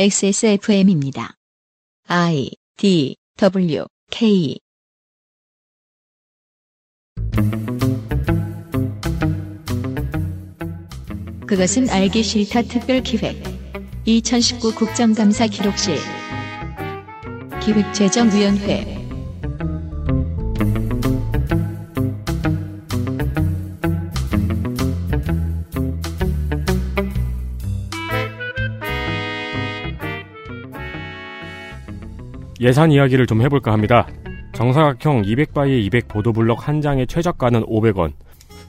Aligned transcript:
XSFM입니다. 0.00 1.34
I 2.06 2.52
D 2.76 3.16
W 3.36 3.84
K. 4.12 4.60
그것은 11.48 11.90
알기 11.90 12.22
싫다 12.22 12.62
특별 12.62 13.02
기획. 13.02 13.42
2019 14.04 14.76
국정감사 14.76 15.48
기록실. 15.48 15.96
기획재정위원회 17.60 18.96
예산 32.60 32.90
이야기를 32.90 33.26
좀 33.26 33.42
해볼까 33.42 33.72
합니다. 33.72 34.06
정사각형 34.52 35.22
200 35.22 35.59
by 35.59 35.84
200 35.84 36.08
보도블럭 36.08 36.66
한 36.66 36.80
장의 36.80 37.06
최저가는 37.06 37.64
500원. 37.66 38.12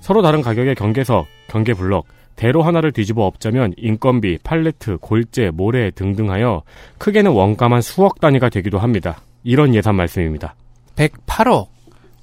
서로 0.02 0.22
다른 0.22 0.42
가격의 0.42 0.76
경계석, 0.76 1.26
경계블럭, 1.48 2.06
대로 2.36 2.62
하나를 2.62 2.92
뒤집어 2.92 3.26
엎자면 3.26 3.74
인건비, 3.78 4.38
팔레트, 4.44 4.98
골재, 5.02 5.52
모래 5.54 5.92
등등 5.92 6.32
하여 6.32 6.64
크게는 6.98 7.32
원가만 7.32 7.82
수억 7.82 8.22
단위가 8.22 8.50
되기도 8.50 8.80
합니다. 8.80 9.22
이런 9.44 9.76
예산 9.76 9.96
말씀입니다. 9.96 10.56
108억. 10.96 11.68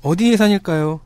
어디 0.02 0.32
예산일까요? 0.32 1.00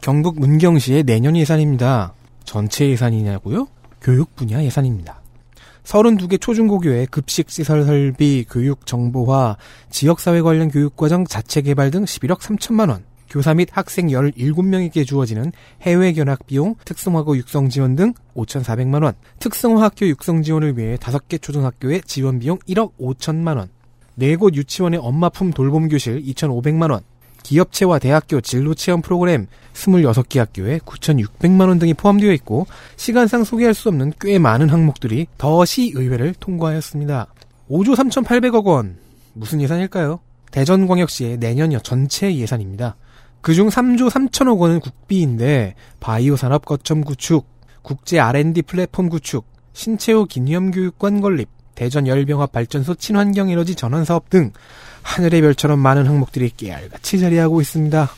경북 0.00 0.40
문경시의 0.40 1.04
내년 1.04 1.36
예산입니다. 1.36 2.14
전체 2.44 2.88
예산이냐고요? 2.88 3.68
교육 4.00 4.34
분야 4.34 4.62
예산입니다. 4.62 5.17
32개 5.88 6.38
초중고교의 6.38 7.06
급식 7.06 7.48
시설 7.48 7.84
설비, 7.84 8.44
교육 8.50 8.84
정보화, 8.84 9.56
지역사회 9.88 10.42
관련 10.42 10.68
교육과정 10.68 11.24
자체 11.24 11.62
개발 11.62 11.90
등 11.90 12.04
11억 12.04 12.40
3천만 12.40 12.90
원. 12.90 13.04
교사 13.30 13.54
및 13.54 13.70
학생 13.72 14.08
17명에게 14.08 15.06
주어지는 15.06 15.52
해외 15.80 16.12
견학 16.12 16.46
비용, 16.46 16.74
특성화고 16.84 17.38
육성 17.38 17.70
지원 17.70 17.96
등 17.96 18.12
5,400만 18.34 19.02
원. 19.02 19.14
특성화 19.38 19.82
학교 19.82 20.06
육성 20.06 20.42
지원을 20.42 20.76
위해 20.76 20.96
5개 20.96 21.40
초등학교의 21.40 22.02
지원 22.04 22.38
비용 22.38 22.58
1억 22.68 22.92
5천만 23.00 23.56
원. 23.56 23.70
4곳 24.18 24.56
유치원의 24.56 25.00
엄마품 25.02 25.52
돌봄 25.52 25.88
교실 25.88 26.22
2,500만 26.22 26.90
원. 26.90 27.00
기업체와 27.42 27.98
대학교 27.98 28.40
진로 28.40 28.74
체험 28.74 29.02
프로그램 29.02 29.46
26개 29.74 30.38
학교에 30.38 30.78
9,600만 30.78 31.68
원 31.68 31.78
등이 31.78 31.94
포함되어 31.94 32.32
있고 32.32 32.66
시간상 32.96 33.44
소개할 33.44 33.74
수 33.74 33.88
없는 33.88 34.12
꽤 34.20 34.38
많은 34.38 34.68
항목들이 34.68 35.26
더 35.38 35.64
시의회를 35.64 36.34
통과하였습니다. 36.40 37.26
5조 37.70 37.94
3,800억 37.94 38.64
원. 38.64 38.96
무슨 39.34 39.60
예산일까요? 39.60 40.20
대전광역시의 40.50 41.38
내년 41.38 41.70
전체 41.82 42.34
예산입니다. 42.34 42.96
그중 43.40 43.68
3조 43.68 44.10
3천억 44.10 44.58
원은 44.58 44.80
국비인데 44.80 45.74
바이오 46.00 46.36
산업 46.36 46.64
거점 46.64 47.02
구축, 47.02 47.46
국제 47.82 48.18
R&D 48.18 48.62
플랫폼 48.62 49.08
구축, 49.08 49.46
신체호 49.72 50.24
기념교육관 50.24 51.20
건립, 51.20 51.48
대전 51.78 52.08
열병합 52.08 52.50
발전소 52.50 52.96
친환경 52.96 53.50
에너지 53.50 53.76
전환 53.76 54.04
사업 54.04 54.30
등 54.30 54.50
하늘의 55.02 55.42
별처럼 55.42 55.78
많은 55.78 56.06
항목들이 56.06 56.50
깨알같이 56.50 57.20
자리하고 57.20 57.60
있습니다. 57.60 58.08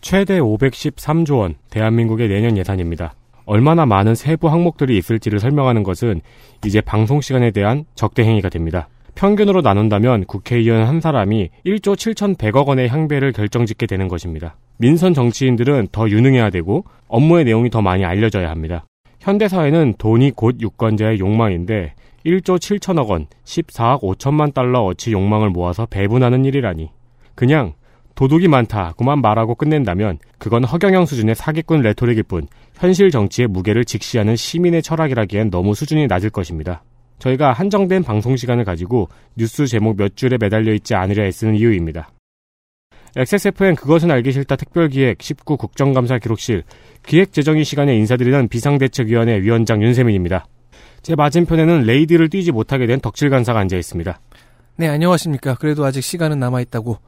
최대 0.00 0.40
513조 0.40 1.40
원, 1.40 1.56
대한민국의 1.68 2.28
내년 2.28 2.56
예산입니다. 2.56 3.12
얼마나 3.44 3.84
많은 3.84 4.14
세부 4.14 4.48
항목들이 4.48 4.96
있을지를 4.96 5.40
설명하는 5.40 5.82
것은 5.82 6.22
이제 6.64 6.80
방송 6.80 7.20
시간에 7.20 7.50
대한 7.50 7.84
적대 7.94 8.24
행위가 8.24 8.48
됩니다. 8.48 8.88
평균으로 9.14 9.60
나눈다면 9.60 10.24
국회의원 10.24 10.86
한 10.86 11.02
사람이 11.02 11.50
1조 11.66 11.96
7,100억 11.96 12.66
원의 12.66 12.88
향배를 12.88 13.32
결정짓게 13.32 13.86
되는 13.86 14.08
것입니다. 14.08 14.56
민선 14.78 15.12
정치인들은 15.12 15.88
더 15.92 16.08
유능해야 16.08 16.48
되고 16.48 16.86
업무의 17.08 17.44
내용이 17.44 17.68
더 17.68 17.82
많이 17.82 18.06
알려져야 18.06 18.48
합니다. 18.48 18.86
현대사회는 19.20 19.96
돈이 19.98 20.30
곧 20.30 20.56
유권자의 20.62 21.18
욕망인데 21.20 21.92
1조 22.24 22.58
7천억 22.58 23.08
원, 23.08 23.26
14억 23.44 24.00
5천만 24.00 24.54
달러 24.54 24.82
어치 24.84 25.12
욕망을 25.12 25.50
모아서 25.50 25.86
배분하는 25.86 26.44
일이라니. 26.44 26.90
그냥 27.34 27.74
도둑이 28.14 28.46
많다고만 28.48 29.20
말하고 29.20 29.54
끝낸다면 29.54 30.18
그건 30.38 30.64
허경영 30.64 31.06
수준의 31.06 31.34
사기꾼 31.34 31.80
레토릭일 31.80 32.24
뿐 32.24 32.46
현실 32.74 33.10
정치의 33.10 33.48
무게를 33.48 33.84
직시하는 33.84 34.36
시민의 34.36 34.82
철학이라기엔 34.82 35.50
너무 35.50 35.74
수준이 35.74 36.06
낮을 36.06 36.30
것입니다. 36.30 36.82
저희가 37.18 37.52
한정된 37.52 38.02
방송 38.02 38.36
시간을 38.36 38.64
가지고 38.64 39.08
뉴스 39.36 39.66
제목 39.66 39.96
몇 39.96 40.16
줄에 40.16 40.36
매달려 40.38 40.72
있지 40.74 40.94
않으려 40.94 41.24
애쓰는 41.24 41.54
이유입니다. 41.54 42.10
XSFM 43.14 43.76
그것은 43.76 44.10
알기 44.10 44.32
싫다 44.32 44.56
특별기획 44.56 45.22
19 45.22 45.56
국정감사 45.56 46.18
기록실 46.18 46.62
기획재정위 47.06 47.62
시간에 47.62 47.96
인사드리는 47.96 48.48
비상대책위원회 48.48 49.42
위원장 49.42 49.82
윤세민입니다. 49.82 50.46
제 51.02 51.14
맞은편에는 51.16 51.82
raid를 51.82 52.28
뛰지 52.28 52.52
못하게 52.52 52.86
된 52.86 53.00
덕질 53.00 53.28
간사가 53.30 53.58
앉아 53.60 53.76
있습니다. 53.76 54.20
네, 54.76 54.88
안녕하십니까. 54.88 55.54
그래도 55.56 55.84
아직 55.84 56.02
시간은 56.02 56.38
남아있다고, 56.38 56.98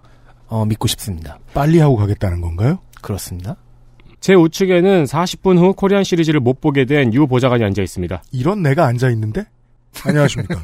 어, 0.49 0.65
믿고 0.67 0.89
싶습니다. 0.89 1.39
빨리 1.55 1.79
하고 1.79 1.97
가겠다는 1.97 2.41
건가요? 2.41 2.79
그렇습니다. 3.01 3.57
제 4.21 4.35
우측에는 4.35 5.05
40분 5.05 5.59
후 5.59 5.75
코리안 5.75 6.03
시리즈를 6.03 6.41
못 6.41 6.61
보게 6.61 6.87
된 6.87 7.13
유 7.13 7.27
보좌관이 7.27 7.63
앉아 7.65 7.83
있습니다. 7.83 8.23
이런 8.33 8.63
내가 8.63 8.87
앉아 8.87 9.11
있는데? 9.11 9.45
안녕하십니까. 10.05 10.63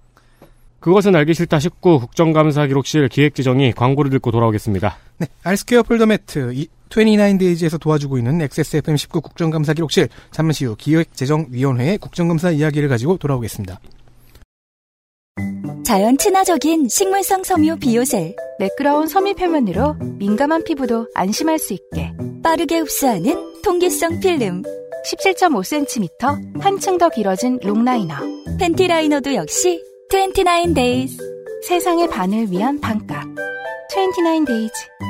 그것은 0.80 1.14
알기 1.14 1.34
싫다 1.34 1.58
19 1.58 2.00
국정감사 2.00 2.66
기록실 2.66 3.08
기획재정이 3.08 3.72
광고를 3.72 4.10
듣고 4.12 4.30
돌아오겠습니다. 4.30 4.96
네, 5.18 5.26
알스퀘어 5.42 5.82
폴더 5.82 6.06
매트 6.06 6.54
29데이즈에서 6.90 7.80
도와주고 7.80 8.18
있는 8.18 8.40
XSFM 8.42 8.96
19 8.96 9.20
국정감사 9.20 9.72
기록실 9.74 10.08
잠시 10.30 10.64
후 10.64 10.76
기획재정위원회의 10.76 11.98
국정감사 11.98 12.50
이야기를 12.50 12.88
가지고 12.88 13.16
돌아오겠습니다. 13.16 13.80
자연 15.84 16.16
친화적인 16.18 16.88
식물성 16.88 17.42
섬유 17.42 17.78
비오셀 17.78 18.36
매끄러운 18.58 19.08
섬유 19.08 19.34
표면으로 19.34 19.94
민감한 20.18 20.62
피부도 20.62 21.08
안심할 21.14 21.58
수 21.58 21.72
있게 21.72 22.12
빠르게 22.42 22.78
흡수하는 22.78 23.62
통기성 23.62 24.20
필름 24.20 24.62
17.5cm 25.04 26.60
한층 26.60 26.98
더 26.98 27.08
길어진 27.08 27.58
롱라이너. 27.62 28.14
팬티 28.58 28.86
라이너도 28.86 29.34
역시 29.34 29.82
29days 30.10 31.18
세상의 31.66 32.08
반을 32.08 32.50
위한 32.50 32.80
반값. 32.80 33.24
29days 33.92 35.09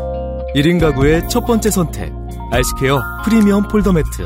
1인 0.53 0.81
가구의 0.81 1.29
첫 1.29 1.45
번째 1.45 1.71
선택. 1.71 2.11
알스퀘어 2.51 3.01
프리미엄 3.23 3.65
폴더 3.69 3.93
매트. 3.93 4.25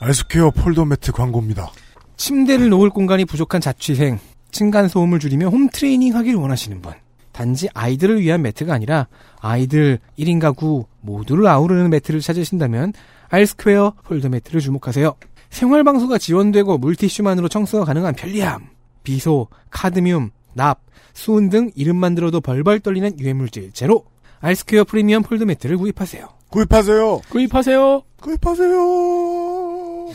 알스퀘어 0.00 0.50
폴더 0.52 0.86
매트 0.86 1.12
광고입니다. 1.12 1.70
침대를 2.16 2.70
놓을 2.70 2.88
공간이 2.88 3.26
부족한 3.26 3.60
자취생, 3.60 4.18
층간 4.52 4.88
소음을 4.88 5.18
줄이며 5.18 5.48
홈 5.48 5.68
트레이닝 5.68 6.16
하길 6.16 6.36
원하시는 6.36 6.80
분. 6.80 6.94
단지 7.32 7.68
아이들을 7.74 8.22
위한 8.22 8.40
매트가 8.40 8.72
아니라 8.72 9.06
아이들 9.40 9.98
1인 10.18 10.40
가구 10.40 10.86
모두를 11.02 11.46
아우르는 11.48 11.90
매트를 11.90 12.22
찾으신다면 12.22 12.94
알스퀘어 13.28 13.92
폴더 14.04 14.30
매트를 14.30 14.62
주목하세요. 14.62 15.14
생활방수가 15.50 16.16
지원되고 16.16 16.78
물티슈만으로 16.78 17.48
청소가 17.48 17.84
가능한 17.84 18.14
편리함, 18.14 18.70
비소, 19.02 19.48
카드뮴, 19.68 20.30
납, 20.54 20.85
수은 21.16 21.48
등 21.48 21.70
이름만 21.74 22.14
들어도 22.14 22.42
벌벌 22.42 22.80
떨리는 22.80 23.18
유해물질 23.18 23.72
제로 23.72 24.04
알스퀘어 24.40 24.84
프리미엄 24.84 25.22
폴더 25.22 25.44
매트를 25.44 25.78
구입하세요. 25.78 26.28
구입하세요. 26.50 27.20
구입하세요. 27.30 28.02
구입하세요. 28.20 30.12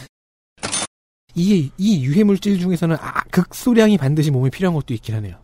이, 1.33 1.71
이 1.77 2.06
유해물질 2.06 2.59
중에서는 2.59 2.98
아, 3.00 3.24
극소량이 3.31 3.98
반드시 3.98 4.30
몸에 4.30 4.51
필요한 4.51 4.75
것도 4.75 4.94
있긴 4.94 5.15
하네요. 5.15 5.38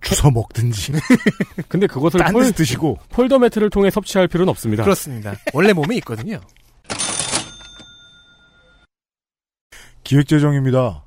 주워 0.00 0.30
먹든지. 0.32 0.92
근데 1.68 1.86
그것을 1.86 2.20
딴 2.20 2.32
폴, 2.32 2.50
드시고. 2.50 2.98
폴더 3.10 3.38
매트를 3.38 3.68
통해 3.68 3.90
섭취할 3.90 4.28
필요는 4.28 4.50
없습니다. 4.50 4.82
그렇습니다. 4.82 5.34
원래 5.52 5.74
몸에 5.74 5.96
있거든요. 5.96 6.40
기획재정입니다. 10.04 11.04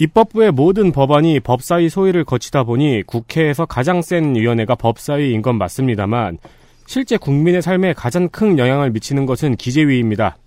입법부의 0.00 0.52
모든 0.52 0.92
법안이 0.92 1.40
법사위 1.40 1.90
소위를 1.90 2.24
거치다 2.24 2.64
보니 2.64 3.02
국회에서 3.06 3.66
가장 3.66 4.00
센 4.00 4.34
위원회가 4.34 4.74
법사위인 4.74 5.42
건 5.42 5.58
맞습니다만 5.58 6.38
실제 6.86 7.18
국민의 7.18 7.60
삶에 7.60 7.92
가장 7.92 8.30
큰 8.30 8.58
영향을 8.58 8.92
미치는 8.92 9.26
것은 9.26 9.56
기재위입니다. 9.56 10.38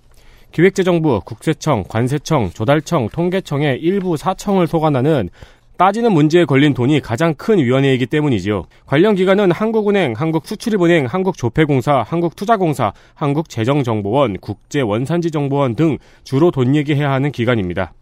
기획재정부, 0.52 1.22
국세청, 1.24 1.84
관세청, 1.88 2.50
조달청, 2.50 3.10
통계청의 3.10 3.80
일부 3.80 4.18
사청을 4.18 4.66
소관하는 4.66 5.30
따지는 5.78 6.14
문제에 6.14 6.46
걸린 6.46 6.74
돈이 6.74 7.00
가장 7.02 7.36
큰 7.36 7.60
위원회이기 7.60 8.08
때문이지요. 8.08 8.64
관련 8.88 9.14
기관은 9.14 9.52
한국은행, 9.52 10.14
한국수출입은행, 10.16 11.06
한국조폐공사, 11.06 12.04
한국투자공사, 12.08 12.94
한국재정정보원, 13.14 14.38
국제원산지정보원 14.38 15.76
등 15.76 16.00
주로 16.24 16.50
돈 16.50 16.76
얘기해야 16.76 17.12
하는 17.12 17.32
기관입니다. 17.32 17.94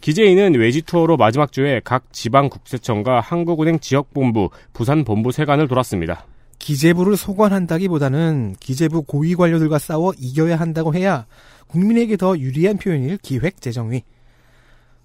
기재인은 0.00 0.54
외지 0.54 0.82
투어로 0.82 1.16
마지막 1.16 1.52
주에 1.52 1.80
각 1.84 2.12
지방 2.12 2.48
국세청과 2.48 3.20
한국은행 3.20 3.80
지역본부, 3.80 4.50
부산본부 4.72 5.30
세관을 5.30 5.68
돌았습니다. 5.68 6.26
기재부를 6.58 7.16
소관한다기보다는 7.16 8.56
기재부 8.60 9.02
고위 9.02 9.34
관료들과 9.34 9.78
싸워 9.78 10.12
이겨야 10.18 10.56
한다고 10.56 10.94
해야 10.94 11.26
국민에게 11.66 12.16
더 12.16 12.38
유리한 12.38 12.78
표현일 12.78 13.18
기획재정위. 13.18 14.02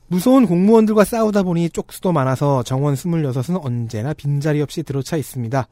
무서운 0.08 0.46
공무원들과 0.46 1.04
싸우다 1.04 1.44
보니 1.44 1.72
쪽수도 1.72 2.12
많아서 2.12 2.64
정원 2.64 2.94
26은 2.94 3.66
언제나 3.66 4.14
빈자리 4.14 4.62
없이 4.62 4.84
들어차 4.84 5.18
있습니다. 5.18 5.68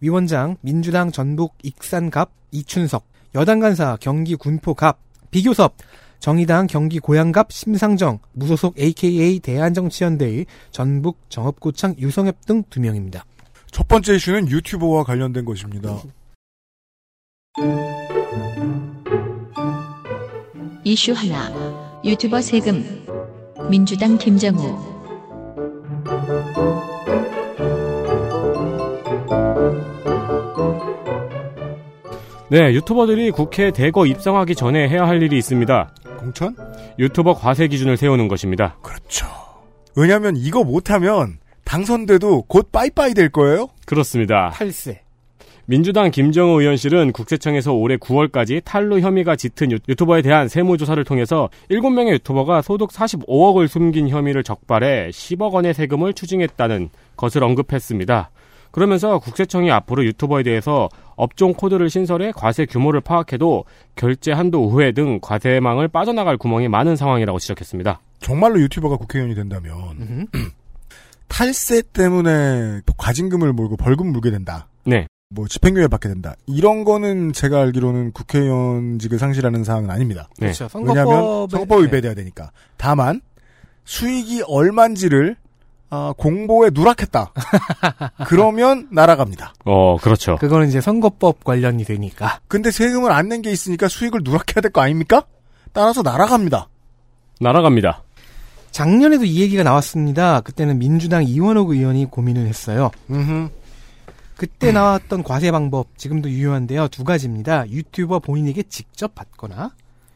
위원장 0.00 0.56
민주당 0.60 1.12
전북 1.12 1.54
익산갑 1.62 2.30
이춘석, 2.52 3.06
여당 3.34 3.60
간사 3.60 3.98
경기 4.00 4.34
군포갑 4.34 4.98
비교섭, 5.30 5.76
정의당 6.18 6.66
경기 6.66 6.98
고양갑 6.98 7.52
심상정, 7.52 8.18
무소속 8.32 8.78
AKA 8.78 9.38
대한정치연대의 9.40 10.46
전북 10.70 11.18
정업고창 11.28 11.94
유성엽 11.98 12.44
등 12.46 12.62
두 12.70 12.80
명입니다. 12.80 13.24
첫 13.70 13.86
번째 13.88 14.14
이슈는 14.16 14.48
유튜버와 14.48 15.04
관련된 15.04 15.44
것입니다. 15.44 15.96
이슈 20.84 21.12
하나. 21.12 22.00
유튜버 22.04 22.40
세금. 22.40 23.04
민주당 23.68 24.16
김정우. 24.18 24.96
네, 32.48 32.72
유튜버들이 32.74 33.32
국회 33.32 33.72
대거 33.72 34.06
입성하기 34.06 34.54
전에 34.54 34.88
해야 34.88 35.06
할 35.06 35.20
일이 35.22 35.36
있습니다. 35.36 35.90
공천? 36.16 36.56
유튜버 36.98 37.34
과세 37.34 37.68
기준을 37.68 37.96
세우는 37.96 38.28
것입니다. 38.28 38.76
그렇죠. 38.82 39.26
왜냐면 39.94 40.36
이거 40.36 40.64
못하면 40.64 41.38
당선돼도 41.64 42.42
곧 42.48 42.70
빠이빠이 42.72 43.14
될 43.14 43.28
거예요? 43.30 43.68
그렇습니다. 43.86 44.50
탈세. 44.54 45.00
민주당 45.68 46.12
김정우 46.12 46.60
의원실은 46.60 47.10
국세청에서 47.10 47.72
올해 47.72 47.96
9월까지 47.96 48.62
탈루 48.64 49.00
혐의가 49.00 49.34
짙은 49.34 49.72
유- 49.72 49.78
유튜버에 49.88 50.22
대한 50.22 50.46
세무조사를 50.46 51.02
통해서 51.02 51.48
7명의 51.70 52.12
유튜버가 52.12 52.62
소득 52.62 52.90
45억을 52.90 53.66
숨긴 53.66 54.08
혐의를 54.08 54.44
적발해 54.44 55.08
10억 55.10 55.50
원의 55.52 55.74
세금을 55.74 56.12
추징했다는 56.14 56.90
것을 57.16 57.42
언급했습니다. 57.42 58.30
그러면서 58.70 59.18
국세청이 59.18 59.72
앞으로 59.72 60.04
유튜버에 60.04 60.44
대해서 60.44 60.88
업종 61.16 61.54
코드를 61.54 61.90
신설해 61.90 62.32
과세 62.32 62.66
규모를 62.66 63.00
파악해도 63.00 63.64
결제 63.96 64.32
한도 64.32 64.64
우회 64.64 64.92
등 64.92 65.18
과세망을 65.20 65.88
빠져나갈 65.88 66.36
구멍이 66.36 66.68
많은 66.68 66.96
상황이라고 66.96 67.38
지적했습니다. 67.38 68.00
정말로 68.20 68.60
유튜버가 68.60 68.96
국회의원이 68.96 69.34
된다면. 69.34 70.28
탈세 71.28 71.82
때문에 71.92 72.82
과징금을 72.96 73.52
물고 73.52 73.76
벌금 73.76 74.12
물게 74.12 74.30
된다. 74.30 74.68
네. 74.84 75.06
뭐 75.28 75.48
집행유예 75.48 75.88
받게 75.88 76.08
된다. 76.08 76.36
이런 76.46 76.84
거는 76.84 77.32
제가 77.32 77.60
알기로는 77.60 78.12
국회의원직을 78.12 79.18
상실하는 79.18 79.64
사항은 79.64 79.90
아닙니다. 79.90 80.28
네. 80.38 80.52
그렇죠. 80.52 80.68
왜냐하면 80.74 81.04
선거법에 81.04 81.50
선거법 81.50 81.78
네. 81.80 81.86
위배돼야 81.86 82.14
되니까. 82.14 82.52
다만 82.76 83.20
수익이 83.84 84.44
얼만지를 84.46 85.36
아, 85.88 86.12
공보에 86.16 86.70
누락했다. 86.72 87.32
그러면 88.26 88.88
날아갑니다. 88.90 89.54
어, 89.64 89.96
그렇죠. 89.98 90.36
그거는 90.36 90.68
이제 90.68 90.80
선거법 90.80 91.44
관련이 91.44 91.84
되니까. 91.84 92.40
근데 92.48 92.70
세금을 92.70 93.12
안 93.12 93.28
낸 93.28 93.42
게 93.42 93.50
있으니까 93.52 93.88
수익을 93.88 94.20
누락해야 94.24 94.60
될 94.62 94.70
거 94.72 94.80
아닙니까? 94.80 95.22
따라서 95.72 96.02
날아갑니다. 96.02 96.68
날아갑니다. 97.40 98.02
작년에도 98.72 99.24
이 99.24 99.40
얘기가 99.40 99.62
나왔습니다. 99.62 100.40
그때는 100.40 100.78
민주당 100.78 101.24
이원옥 101.24 101.70
의원이 101.70 102.06
고민을 102.06 102.46
했어요. 102.46 102.90
음흠. 103.10 103.48
그때 104.36 104.70
나왔던 104.72 105.22
과세 105.22 105.50
방법 105.50 105.96
지금도 105.96 106.28
유효한데요. 106.30 106.88
두 106.88 107.04
가지입니다. 107.04 107.68
유튜버 107.70 108.18
본인에게 108.18 108.64
직접 108.64 109.14
받거나 109.14 109.70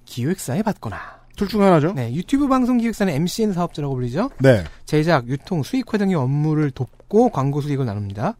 기획사에 0.04 0.62
받거나. 0.62 1.19
둘 1.40 1.48
중 1.48 1.62
하나죠? 1.62 1.94
네, 1.94 2.12
유튜브 2.12 2.48
방송 2.48 2.76
기획사는 2.76 3.10
MCN 3.10 3.54
사업자라고 3.54 3.94
불리죠. 3.94 4.30
네. 4.40 4.62
제작, 4.84 5.26
유통, 5.28 5.62
수익화 5.62 5.96
등의 5.96 6.14
업무를 6.14 6.70
돕고 6.70 7.30
광고 7.30 7.62
수익을 7.62 7.86
나눕니다. 7.86 8.36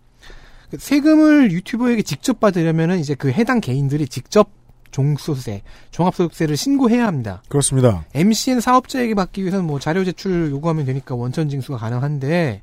그 0.71 0.77
세금을 0.79 1.51
유튜버에게 1.51 2.03
직접 2.03 2.41
받으려면은 2.41 2.99
이제 2.99 3.15
그 3.15 3.31
해당 3.33 3.63
개인들이 3.63 4.07
직접 4.07 4.51
종소세, 4.91 5.63
종합소득세를 5.93 6.59
신고해야 6.59 7.07
합니다. 7.07 7.43
그렇습니다. 7.49 8.05
MCN 8.13 8.61
사업자에게 8.61 9.15
받기 9.15 9.41
위해서는 9.41 9.65
뭐 9.65 9.81
자료 9.81 10.05
제출 10.05 10.51
요구하면 10.51 10.85
되니까 10.85 11.15
원천 11.15 11.49
징수가 11.49 11.79
가능한데 11.79 12.61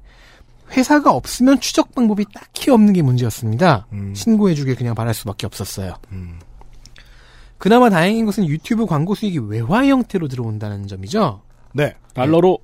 회사가 0.71 1.11
없으면 1.11 1.61
추적 1.61 1.95
방법이 1.95 2.25
딱히 2.31 2.69
없는 2.69 2.93
게 2.93 3.01
문제였습니다. 3.01 3.87
음. 3.91 4.13
신고해주길 4.13 4.75
그냥 4.75 4.93
바랄 4.93 5.15
수밖에 5.15 5.47
없었어요. 5.47 5.95
음. 6.11 6.37
그나마 7.57 7.89
다행인 7.89 8.25
것은 8.25 8.47
유튜브 8.47 8.85
광고 8.85 9.15
수익이 9.15 9.39
외화 9.39 9.85
형태로 9.85 10.27
들어온다는 10.27 10.87
점이죠. 10.87 11.41
네. 11.73 11.95
달러로 12.13 12.59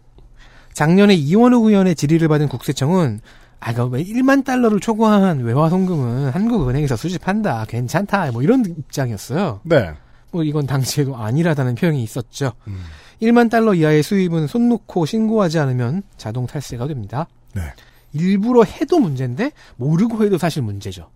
작년에 0.74 1.14
이원욱 1.14 1.66
의원의 1.66 1.96
질의를 1.96 2.28
받은 2.28 2.48
국세청은 2.48 3.22
아, 3.60 3.74
그 3.74 3.90
1만 3.92 4.44
달러를 4.44 4.80
초과한 4.80 5.40
외화 5.40 5.70
송금은 5.70 6.32
한국은행에서 6.32 6.98
수집한다. 6.98 7.66
괜찮다. 7.66 8.32
뭐 8.32 8.44
이런 8.44 8.66
입장이었어요. 8.66 9.62
네. 9.64 9.94
뭐 10.32 10.44
이건 10.44 10.68
당시에도 10.68 11.16
아니라다는 11.16 11.76
표현이 11.76 12.04
있었죠. 12.04 12.54
음. 12.68 12.82
1만 13.22 13.50
달러 13.50 13.74
이하의 13.74 14.04
수입은 14.04 14.48
손 14.48 14.68
놓고 14.68 15.06
신고하지 15.06 15.60
않으면 15.60 16.04
자동 16.18 16.46
탈세가 16.46 16.88
됩니다. 16.88 17.28
네. 17.54 17.62
일부러 18.12 18.64
해도 18.64 19.00
문제인데 19.00 19.52
모르고 19.78 20.26
해도 20.26 20.38
사실 20.38 20.62
문제죠. 20.62 21.10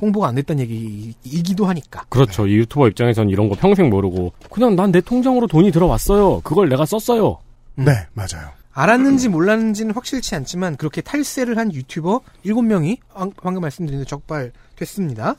홍보가 0.00 0.28
안 0.28 0.34
됐다는 0.36 0.62
얘기이기도 0.62 1.66
하니까. 1.66 2.04
그렇죠. 2.08 2.46
이 2.46 2.54
유튜버 2.56 2.88
입장에선 2.88 3.30
이런 3.30 3.48
거 3.48 3.56
평생 3.56 3.90
모르고 3.90 4.32
그냥 4.50 4.76
난 4.76 4.92
내 4.92 5.00
통장으로 5.00 5.46
돈이 5.46 5.70
들어왔어요. 5.72 6.40
그걸 6.42 6.68
내가 6.68 6.86
썼어요. 6.86 7.38
네, 7.74 7.92
맞아요. 8.14 8.48
알았는지 8.72 9.28
몰랐는지는 9.28 9.92
확실치 9.94 10.34
않지만 10.36 10.76
그렇게 10.76 11.00
탈세를 11.00 11.58
한 11.58 11.72
유튜버 11.74 12.20
7명이 12.46 12.98
방금 13.42 13.60
말씀드린 13.62 13.98
대로 13.98 14.06
적발됐습니다. 14.06 15.34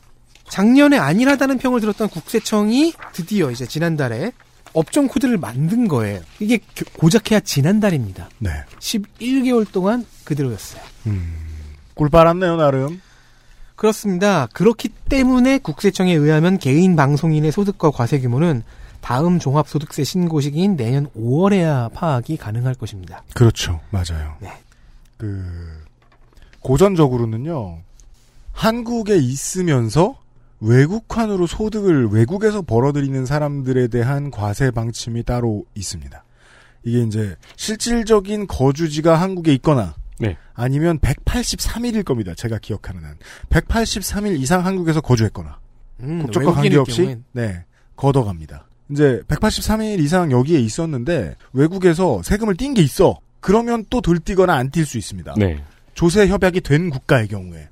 작년에 0.49 0.97
안일하다는 0.97 1.57
평을 1.59 1.79
들었던 1.79 2.09
국세청이 2.09 2.93
드디어 3.13 3.49
이제 3.51 3.65
지난달에 3.65 4.31
업종 4.73 5.07
코드를 5.07 5.37
만든 5.37 5.87
거예요. 5.87 6.21
이게 6.39 6.57
교- 6.75 6.85
고작해야 6.97 7.39
지난달입니다. 7.39 8.29
네. 8.39 8.49
11개월 8.79 9.71
동안 9.71 10.05
그대로였어요. 10.25 10.81
음. 11.07 11.33
꿀 11.95 12.09
빨았네요, 12.09 12.57
나름. 12.57 13.01
그렇습니다. 13.79 14.47
그렇기 14.47 14.89
때문에 14.89 15.57
국세청에 15.59 16.13
의하면 16.13 16.57
개인 16.57 16.97
방송인의 16.97 17.53
소득과 17.53 17.91
과세 17.91 18.19
규모는 18.19 18.61
다음 18.99 19.39
종합소득세 19.39 20.03
신고 20.03 20.41
시기인 20.41 20.75
내년 20.75 21.07
5월에야 21.11 21.93
파악이 21.93 22.35
가능할 22.35 22.75
것입니다. 22.75 23.23
그렇죠. 23.33 23.79
맞아요. 23.89 24.35
네. 24.41 24.51
그, 25.15 25.45
고전적으로는요, 26.59 27.77
한국에 28.51 29.15
있으면서 29.15 30.17
외국환으로 30.59 31.47
소득을 31.47 32.09
외국에서 32.09 32.61
벌어들이는 32.61 33.25
사람들에 33.25 33.87
대한 33.87 34.29
과세 34.29 34.71
방침이 34.71 35.23
따로 35.23 35.63
있습니다. 35.75 36.21
이게 36.83 37.01
이제 37.03 37.37
실질적인 37.55 38.47
거주지가 38.47 39.15
한국에 39.15 39.53
있거나 39.53 39.95
네. 40.19 40.37
아니면 40.53 40.99
183일일 40.99 42.03
겁니다. 42.05 42.33
제가 42.35 42.59
기억하는 42.59 43.03
한. 43.03 43.15
183일 43.49 44.39
이상 44.39 44.65
한국에서 44.65 45.01
거주했거나 45.01 45.59
음, 46.01 46.21
국적과 46.23 46.53
관계없이 46.53 46.97
경우엔 46.97 47.23
네 47.33 47.63
걷어갑니다. 47.95 48.65
이제 48.91 49.21
183일 49.27 49.99
이상 49.99 50.31
여기에 50.31 50.59
있었는데 50.59 51.35
외국에서 51.53 52.21
세금을 52.23 52.55
띈 52.55 52.73
게 52.73 52.81
있어. 52.81 53.19
그러면 53.39 53.85
또 53.89 54.01
들뛰거나 54.01 54.53
안 54.53 54.69
뛸 54.69 54.85
수 54.85 54.97
있습니다. 54.97 55.35
네. 55.37 55.63
조세 55.93 56.27
협약이 56.27 56.61
된 56.61 56.89
국가의 56.89 57.27
경우에. 57.27 57.69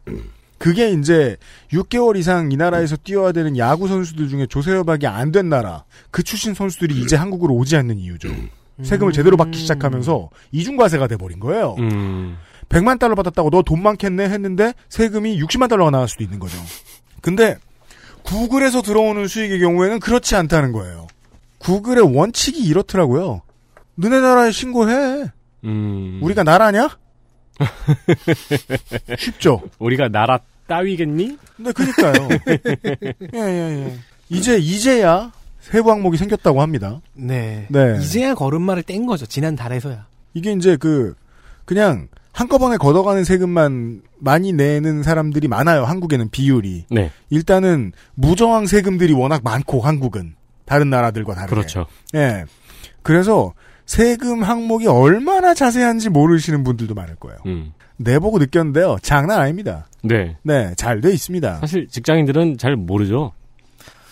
그게 0.58 0.90
이제 0.92 1.38
6개월 1.72 2.18
이상 2.18 2.52
이 2.52 2.58
나라에서 2.58 2.96
뛰어야 2.98 3.32
되는 3.32 3.58
야구 3.58 3.88
선수들 3.88 4.28
중에 4.28 4.48
조세 4.48 4.72
협약이 4.72 5.06
안 5.06 5.32
된 5.32 5.50
나라, 5.50 5.84
그 6.10 6.24
출신 6.24 6.54
선수들이 6.54 7.00
이제 7.02 7.16
한국으로 7.16 7.54
오지 7.54 7.76
않는 7.78 8.00
이유죠. 8.00 8.30
세금을 8.84 9.12
제대로 9.14 9.38
받기 9.38 9.58
시작하면서 9.58 10.30
이중과세가 10.52 11.08
돼버린 11.08 11.40
거예요. 11.40 11.76
음. 11.80 12.38
100만 12.70 13.00
달러 13.00 13.16
받았다고 13.16 13.50
너 13.50 13.62
돈 13.62 13.82
많겠네 13.82 14.26
했는데 14.30 14.74
세금이 14.90 15.42
60만 15.42 15.70
달러가 15.70 15.90
나갈 15.90 16.08
수도 16.08 16.24
있는 16.24 16.38
거죠. 16.40 16.58
근데 17.22 17.58
구글에서 18.24 18.82
들어오는 18.82 19.28
수익의 19.28 19.60
경우에는 19.60 20.00
그렇지 20.00 20.36
않다는 20.36 20.74
거예요. 20.74 21.08
구글의 21.60 22.16
원칙이 22.16 22.60
이렇더라고요. 22.64 23.42
너네 23.96 24.20
나라에 24.20 24.52
신고해. 24.52 25.26
음. 25.64 26.20
우리가 26.22 26.44
나라냐? 26.44 26.90
쉽죠. 29.18 29.62
우리가 29.80 30.10
나라 30.10 30.40
따위겠니? 30.68 31.38
네, 31.58 31.72
그니까요. 31.72 32.28
예, 33.34 33.40
예, 33.40 33.86
예. 33.86 33.98
이제, 34.30 34.58
이제야 34.58 35.32
세부 35.72 35.92
항목이 35.92 36.18
생겼다고 36.18 36.62
합니다. 36.62 37.02
네. 37.14 37.68
네. 37.70 37.98
이제야 38.02 38.34
걸음마를 38.36 38.84
뗀 38.84 39.06
거죠. 39.06 39.26
지난 39.26 39.56
달에서야. 39.56 40.06
이게 40.34 40.54
이제 40.54 40.78
그, 40.78 41.14
그냥 41.66 42.08
한꺼번에 42.32 42.78
걷어가는 42.78 43.24
세금만 43.26 44.02
많이 44.20 44.54
내는 44.54 45.04
사람들이 45.04 45.48
많아요. 45.50 45.84
한국에는 45.84 46.30
비율이. 46.30 46.86
네. 46.90 47.12
일단은 47.30 47.92
무저항 48.16 48.66
세금들이 48.66 49.12
워낙 49.14 49.42
많고 49.44 49.82
한국은 49.82 50.36
다른 50.66 50.90
나라들과 50.90 51.36
다르게. 51.36 51.54
그렇죠. 51.54 51.86
예. 52.16 52.46
그래서 53.04 53.54
세금 53.86 54.44
항목이 54.44 54.88
얼마나 54.88 55.54
자세한지 55.54 56.10
모르시는 56.10 56.64
분들도 56.64 56.94
많을 56.94 57.16
거예요. 57.16 57.40
음. 57.46 57.74
내보고 57.98 58.38
느꼈는데요. 58.38 58.98
장난 59.02 59.40
아닙니다. 59.40 59.88
네. 60.04 60.38
네, 60.44 60.74
잘 60.78 61.02
돼 61.02 61.12
있습니다. 61.12 61.60
사실 61.60 61.88
직장인들은 61.88 62.58
잘 62.58 62.76
모르죠. 62.76 63.34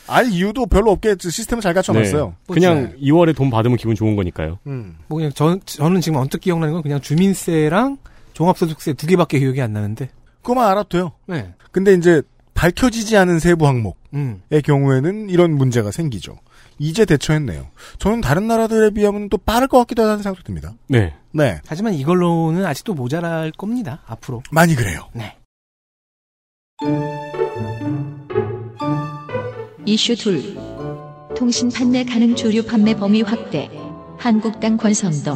알 0.07 0.29
이유도 0.29 0.65
별로 0.67 0.91
없겠지. 0.91 1.31
시스템을 1.31 1.61
잘 1.61 1.73
갖춰놨어요. 1.73 2.35
네. 2.47 2.53
그냥 2.53 2.93
2월에 2.99 3.35
돈 3.35 3.49
받으면 3.49 3.77
기분 3.77 3.95
좋은 3.95 4.15
거니까요. 4.15 4.59
음. 4.67 4.97
뭐 5.07 5.17
그냥 5.17 5.31
저, 5.33 5.57
저는 5.65 6.01
지금 6.01 6.19
언뜻 6.19 6.39
기억나는 6.39 6.73
건 6.73 6.83
그냥 6.83 7.01
주민세랑 7.01 7.97
종합소득세 8.33 8.93
두 8.93 9.07
개밖에 9.07 9.39
기억이 9.39 9.61
안 9.61 9.73
나는데. 9.73 10.09
그거만 10.41 10.69
알아도 10.69 10.89
돼요. 10.89 11.11
네. 11.25 11.53
근데 11.71 11.93
이제 11.93 12.21
밝혀지지 12.53 13.17
않은 13.17 13.39
세부 13.39 13.67
항목의 13.67 13.95
음. 14.13 14.41
경우에는 14.63 15.29
이런 15.29 15.55
문제가 15.55 15.91
생기죠. 15.91 16.37
이제 16.77 17.05
대처했네요. 17.05 17.67
저는 17.99 18.21
다른 18.21 18.47
나라들에 18.47 18.91
비하면 18.91 19.29
또 19.29 19.37
빠를 19.37 19.67
것 19.67 19.77
같기도 19.79 20.03
하다는 20.03 20.23
생각도 20.23 20.43
듭니다. 20.43 20.73
네. 20.87 21.13
네. 21.31 21.59
하지만 21.67 21.93
이걸로는 21.93 22.65
아직도 22.65 22.93
모자랄 22.93 23.51
겁니다. 23.51 24.01
앞으로. 24.05 24.43
많이 24.51 24.75
그래요. 24.75 25.09
네. 25.13 25.35
이슈 29.87 30.15
둘. 30.15 30.41
통신 31.37 31.69
판매 31.69 32.03
가능 32.03 32.33
주류 32.33 32.65
판매 32.65 32.95
범위 32.95 33.21
확대. 33.21 33.69
한국당 34.17 34.77
권선동. 34.77 35.35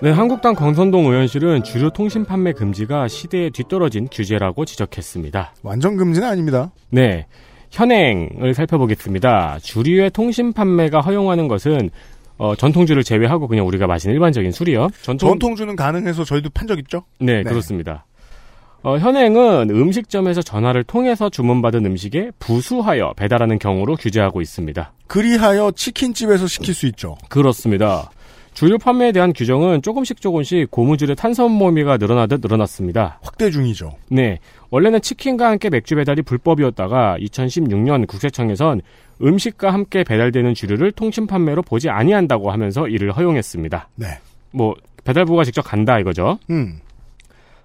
네, 0.00 0.10
한국당 0.10 0.56
광선동 0.56 1.04
의원실은 1.04 1.62
주류 1.62 1.90
통신 1.92 2.24
판매 2.24 2.52
금지가 2.52 3.06
시대에 3.06 3.50
뒤떨어진 3.50 4.08
규제라고 4.10 4.64
지적했습니다. 4.64 5.54
완전 5.62 5.96
금지는 5.96 6.26
아닙니다. 6.26 6.72
네. 6.90 7.26
현행을 7.70 8.52
살펴보겠습니다. 8.52 9.58
주류의 9.62 10.10
통신 10.10 10.52
판매가 10.52 11.00
허용하는 11.00 11.48
것은 11.48 11.90
어, 12.42 12.56
전통주를 12.56 13.04
제외하고 13.04 13.46
그냥 13.46 13.68
우리가 13.68 13.86
마시는 13.86 14.14
일반적인 14.14 14.50
술이요. 14.50 14.88
전통 15.02 15.30
전통 15.30 15.54
주는 15.54 15.76
가능해서 15.76 16.24
저희도 16.24 16.50
판 16.50 16.66
적 16.66 16.76
있죠? 16.80 17.04
네, 17.20 17.36
네. 17.36 17.42
그렇습니다. 17.44 18.04
어, 18.82 18.98
현행은 18.98 19.70
음식점에서 19.70 20.42
전화를 20.42 20.82
통해서 20.82 21.28
주문받은 21.30 21.86
음식에 21.86 22.32
부수하여 22.40 23.12
배달하는 23.16 23.60
경우로 23.60 23.94
규제하고 23.94 24.40
있습니다. 24.40 24.92
그리하여 25.06 25.70
치킨집에서 25.76 26.48
시킬 26.48 26.74
수 26.74 26.86
있죠. 26.88 27.16
그렇습니다. 27.28 28.10
주류 28.54 28.76
판매에 28.78 29.12
대한 29.12 29.32
규정은 29.32 29.80
조금씩 29.80 30.20
조금씩 30.20 30.70
고무줄의 30.70 31.14
탄성 31.16 31.52
모미가 31.52 31.96
늘어나듯 31.98 32.40
늘어났습니다. 32.42 33.20
확대 33.22 33.50
중이죠. 33.50 33.92
네. 34.10 34.40
원래는 34.70 35.00
치킨과 35.00 35.48
함께 35.48 35.70
맥주 35.70 35.94
배달이 35.94 36.22
불법이었다가 36.22 37.16
2016년 37.20 38.06
국세청에선 38.08 38.82
음식과 39.22 39.72
함께 39.72 40.04
배달되는 40.04 40.54
주류를 40.54 40.92
통신 40.92 41.26
판매로 41.26 41.62
보지 41.62 41.88
아니한다고 41.90 42.50
하면서 42.50 42.88
이를 42.88 43.12
허용했습니다. 43.12 43.88
네. 43.96 44.06
뭐 44.50 44.74
배달부가 45.04 45.44
직접 45.44 45.62
간다 45.62 45.98
이거죠. 45.98 46.38
음. 46.50 46.78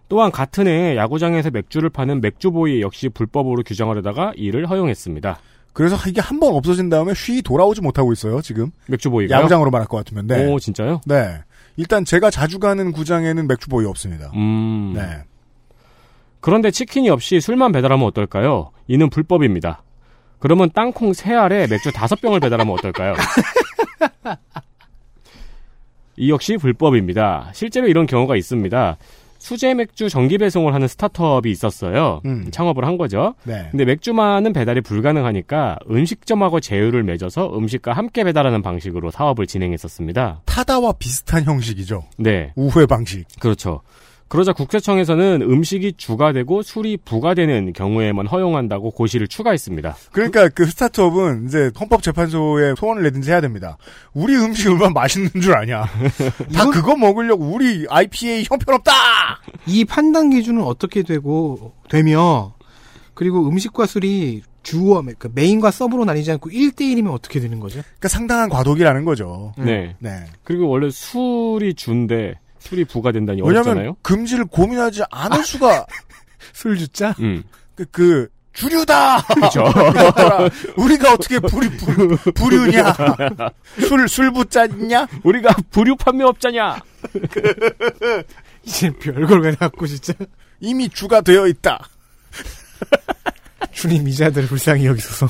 또한 0.09 0.31
같은 0.31 0.67
해 0.67 0.95
야구장에서 0.95 1.49
맥주를 1.51 1.89
파는 1.89 2.21
맥주보이 2.21 2.81
역시 2.81 3.09
불법으로 3.09 3.63
규정하려다가 3.63 4.31
이를 4.35 4.69
허용했습니다. 4.69 5.39
그래서 5.73 5.95
이게 6.09 6.21
한 6.21 6.39
번 6.39 6.55
없어진 6.55 6.89
다음에 6.89 7.13
쉬 7.13 7.41
돌아오지 7.41 7.81
못하고 7.81 8.11
있어요, 8.13 8.41
지금. 8.41 8.71
맥주보이가요? 8.87 9.37
야구장으로 9.39 9.69
말할 9.69 9.87
것 9.87 9.97
같으면. 9.97 10.25
네. 10.27 10.47
오 10.51 10.57
진짜요? 10.59 11.01
네. 11.05 11.39
일단 11.75 12.05
제가 12.05 12.29
자주 12.31 12.57
가는 12.57 12.91
구장에는 12.91 13.47
맥주보이 13.47 13.85
없습니다. 13.85 14.31
음. 14.35 14.93
네. 14.95 15.01
그런데 16.39 16.71
치킨이 16.71 17.09
없이 17.09 17.39
술만 17.41 17.71
배달하면 17.73 18.07
어떨까요? 18.07 18.71
이는 18.87 19.09
불법입니다. 19.09 19.83
그러면 20.39 20.69
땅콩 20.73 21.13
세 21.13 21.33
알에 21.33 21.67
맥주 21.67 21.91
다섯 21.91 22.19
병을 22.21 22.39
배달하면 22.39 22.73
어떨까요? 22.73 23.13
이 26.17 26.31
역시 26.31 26.57
불법입니다. 26.57 27.51
실제로 27.53 27.87
이런 27.87 28.05
경우가 28.07 28.35
있습니다. 28.35 28.97
수제 29.39 29.75
맥주 29.75 30.09
정기 30.09 30.37
배송을 30.39 30.73
하는 30.73 30.87
스타트업이 30.87 31.49
있었어요. 31.51 32.21
음. 32.25 32.49
창업을 32.51 32.85
한 32.85 32.97
거죠. 32.97 33.35
네. 33.43 33.67
근데 33.69 33.85
맥주만은 33.85 34.51
배달이 34.51 34.81
불가능하니까 34.81 35.77
음식점하고 35.89 36.59
제휴를 36.59 37.03
맺어서 37.03 37.55
음식과 37.55 37.93
함께 37.93 38.23
배달하는 38.23 38.63
방식으로 38.63 39.11
사업을 39.11 39.45
진행했었습니다. 39.45 40.41
타다와 40.45 40.93
비슷한 40.93 41.43
형식이죠. 41.43 42.03
네, 42.17 42.51
우회 42.55 42.85
방식. 42.87 43.25
그렇죠. 43.39 43.81
그러자 44.29 44.51
국세청에서는 44.53 45.41
음식이 45.41 45.93
주가 45.97 46.33
되고 46.33 46.61
술이 46.61 46.97
부가 47.05 47.33
되는 47.33 47.71
경우에만 47.71 48.27
허용한다고 48.27 48.91
고시를 48.91 49.27
추가했습니다. 49.27 49.95
그러니까 50.11 50.49
그 50.49 50.65
스타트업은 50.65 51.45
이제 51.47 51.71
헌법재판소에 51.79 52.75
소원을 52.77 53.03
내든지 53.03 53.31
해야 53.31 53.39
됩니다. 53.39 53.77
우리 54.13 54.35
음식이 54.35 54.67
얼마나 54.69 54.89
맛있는 54.91 55.29
줄 55.41 55.53
아냐. 55.55 55.83
다 56.53 56.63
이건- 56.63 56.71
그거 56.71 56.95
먹으려고 56.97 57.45
우리 57.45 57.85
IPA 57.89 58.45
형편없다! 58.49 58.91
이 59.67 59.85
판단 59.85 60.29
기준은 60.31 60.61
어떻게 60.61 61.03
되고 61.03 61.73
되며 61.89 62.53
그리고 63.13 63.47
음식과 63.47 63.85
술이 63.85 64.43
주어 64.63 65.01
그 65.17 65.31
메인과 65.33 65.71
서브로 65.71 66.03
나뉘지 66.03 66.29
않고 66.33 66.49
1대1이면 66.49 67.13
어떻게 67.13 67.39
되는 67.39 67.61
거죠? 67.61 67.81
그러니까 67.81 68.09
상당한 68.09 68.49
과도기라는 68.49 69.05
거죠. 69.05 69.53
네. 69.57 69.95
네. 69.99 70.25
그리고 70.43 70.67
원래 70.67 70.89
술이 70.91 71.73
준데 71.75 72.33
술이 72.67 72.85
부가된다니 72.85 73.41
왜냐면. 73.43 73.95
금지를 74.01 74.45
고민하지 74.45 75.03
않을 75.09 75.43
수가 75.43 75.85
술 76.53 76.77
주자? 76.77 77.15
음. 77.19 77.43
그, 77.75 77.85
그 77.91 78.27
주류다. 78.53 79.21
그렇죠. 79.21 79.63
우리가 80.77 81.13
어떻게 81.13 81.39
불이 81.39 81.69
불, 81.77 82.17
불유냐? 82.33 82.95
술 83.87 84.09
술부짜냐? 84.09 85.07
우리가 85.23 85.55
부류 85.69 85.95
판매업자냐? 85.95 86.79
이제 88.65 88.89
별걸 88.91 89.41
왜 89.41 89.51
갖고 89.53 89.85
진짜 89.85 90.13
이미 90.59 90.89
주가 90.89 91.21
되어 91.21 91.47
있다. 91.47 91.87
주님 93.71 94.07
이자들을 94.07 94.47
불쌍히 94.47 94.87
여기소서. 94.87 95.27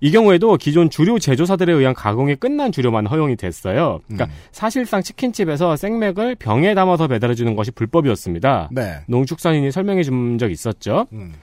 이 0.00 0.10
경우에도 0.10 0.56
기존 0.56 0.88
주류 0.88 1.18
제조사들에 1.20 1.72
의한 1.72 1.94
가공이 1.94 2.36
끝난 2.36 2.72
주류만 2.72 3.06
허용이 3.06 3.36
됐어요. 3.36 4.00
그러니까 4.06 4.24
음. 4.26 4.30
사실상 4.50 5.02
치킨집에서 5.02 5.76
생맥을 5.76 6.36
병에 6.36 6.74
담아서 6.74 7.06
배달해 7.06 7.34
주는 7.34 7.54
것이 7.54 7.70
불법이었습니다. 7.70 8.70
네. 8.72 9.00
농축산인이 9.06 9.70
설명해 9.70 10.02
준 10.02 10.38
적 10.38 10.50
있었죠. 10.50 11.06
음. 11.12 11.34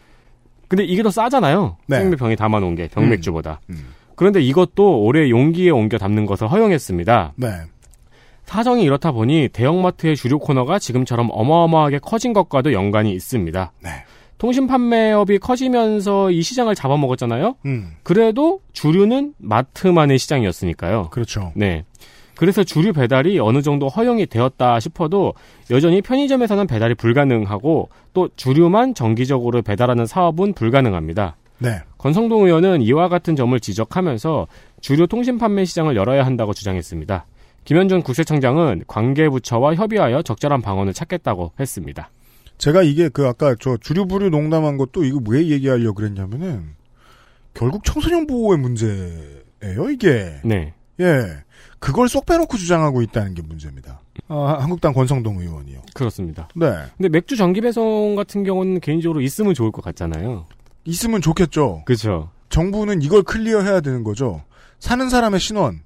근데 0.68 0.84
이게 0.84 1.04
더 1.04 1.10
싸잖아요. 1.12 1.78
네. 1.88 1.98
생맥 2.00 2.18
병에 2.20 2.36
담아 2.36 2.60
놓은 2.60 2.76
게 2.76 2.88
병맥주보다. 2.88 3.62
음. 3.70 3.90
그런데 4.16 4.42
이것도 4.42 5.04
올해 5.04 5.30
용기에 5.30 5.70
옮겨 5.70 5.98
담는 6.00 6.26
것을 6.26 6.48
허용했습니다. 6.52 7.34
네. 7.36 7.48
사정이 8.46 8.84
이렇다 8.84 9.12
보니 9.12 9.50
대형마트의 9.54 10.16
주류 10.16 10.40
코너가 10.40 10.80
지금처럼 10.80 11.28
어마어마하게 11.32 12.00
커진 12.00 12.34
것과도 12.34 12.74
연관이 12.74 13.12
있습니다. 13.14 13.72
네. 13.84 13.90
통신 14.38 14.67
판매업이 14.67 15.39
커지면서 15.39 16.32
이 16.32 16.41
시장을 16.41 16.75
잡아먹었잖아요. 16.75 17.56
음. 17.65 17.91
그래도 18.03 18.62
주류는 18.74 19.34
마트만의 19.38 20.20
시장이었으니까요. 20.20 21.10
그렇죠. 21.10 21.51
네. 21.56 21.84
그래서 22.36 22.63
주류 22.63 22.94
배달이 22.94 23.39
어느 23.39 23.63
정도 23.63 23.88
허용이 23.88 24.27
되었다 24.27 24.79
싶어도 24.79 25.34
여전히 25.72 26.03
편의점에서는 26.03 26.67
배달이 26.67 26.94
불가능하고 26.94 27.89
또 28.13 28.29
주류만 28.36 28.94
정기적으로 28.94 29.63
배달하는 29.63 30.06
사업은 30.06 30.53
불가능합니다. 30.53 31.36
네. 31.58 31.82
권성동 31.98 32.46
의원은 32.46 32.84
이와 32.84 33.10
같은 33.10 33.36
점을 33.36 33.60
지적하면서 33.60 34.48
주류 34.82 35.08
통신 35.08 35.39
판매 35.39 35.65
시장을 35.65 35.96
열어야 35.96 36.25
한다고 36.27 36.53
주장했습니다. 36.53 37.25
김현준 37.65 38.03
국세청장은 38.03 38.84
관계부처와 38.88 39.74
협의하여 39.74 40.22
적절한 40.22 40.62
방안을 40.62 40.94
찾겠다고 40.94 41.53
했습니다. 41.60 42.12
제가 42.58 42.84
이게 42.84 43.10
그 43.10 43.28
아까 43.28 43.56
저 43.60 43.78
주류부류 43.78 44.30
농담한 44.30 44.78
것도 44.78 45.04
이거 45.04 45.20
왜 45.28 45.48
얘기하려고 45.48 45.96
그랬냐면은 45.96 46.76
결국 47.54 47.84
청소년 47.84 48.28
보호의 48.28 48.60
문제예요, 48.60 49.90
이게. 49.92 50.40
네. 50.44 50.74
예. 51.00 51.44
그걸 51.80 52.10
쏙 52.10 52.26
빼놓고 52.26 52.58
주장하고 52.58 53.02
있다는 53.02 53.34
게 53.34 53.42
문제입니다. 53.42 54.02
아, 54.28 54.58
한국당 54.60 54.94
권성동 54.94 55.40
의원이요. 55.40 55.82
그렇습니다. 55.94 56.48
네. 56.56 56.72
근데 56.98 57.10
맥주 57.10 57.36
정기 57.36 57.62
배송 57.62 58.16
같은 58.16 58.44
경우는 58.44 58.80
개인적으로 58.80 59.22
있으면 59.22 59.54
좋을 59.54 59.72
것 59.72 59.84
같잖아요. 59.84 60.46
있으면 60.86 61.22
좋겠죠. 61.22 61.84
그렇죠. 61.86 62.32
정부는 62.50 63.02
이걸 63.02 63.24
클리어해야 63.24 63.82
되는 63.82 64.04
거죠. 64.04 64.44
사는 64.80 65.10
사람의 65.10 65.40
신원, 65.40 65.82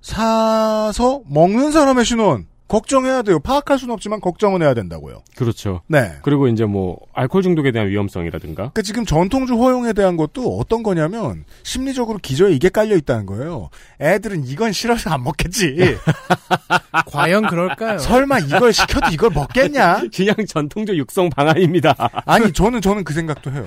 사서 0.00 1.22
먹는 1.26 1.72
사람의 1.72 2.04
신원 2.04 2.46
걱정해야 2.70 3.22
돼요. 3.22 3.40
파악할 3.40 3.80
수는 3.80 3.92
없지만 3.92 4.20
걱정은 4.20 4.62
해야 4.62 4.74
된다고요. 4.74 5.24
그렇죠. 5.36 5.80
네. 5.88 6.12
그리고 6.22 6.46
이제 6.46 6.64
뭐 6.64 6.98
알코올 7.12 7.42
중독에 7.42 7.72
대한 7.72 7.88
위험성이라든가 7.88 8.70
그 8.74 8.84
지금 8.84 9.04
전통주 9.04 9.56
허용에 9.56 9.92
대한 9.92 10.16
것도 10.16 10.56
어떤 10.56 10.84
거냐면 10.84 11.44
심리적으로 11.64 12.18
기저에 12.22 12.52
이게 12.52 12.68
깔려 12.68 12.96
있다는 12.96 13.26
거예요. 13.26 13.70
애들은 14.00 14.46
이건 14.46 14.70
싫어서 14.70 15.10
안 15.10 15.24
먹겠지. 15.24 15.96
과연 17.06 17.48
그럴까요? 17.48 17.98
설마 17.98 18.38
이걸 18.38 18.72
시켜도 18.72 19.08
이걸 19.12 19.30
먹겠냐? 19.34 20.02
그냥 20.14 20.36
전통적 20.46 20.96
육성 20.96 21.30
방안입니다. 21.30 21.96
아니 22.24 22.52
저는 22.52 22.80
저는 22.82 23.02
그 23.02 23.12
생각도 23.12 23.50
해요. 23.50 23.66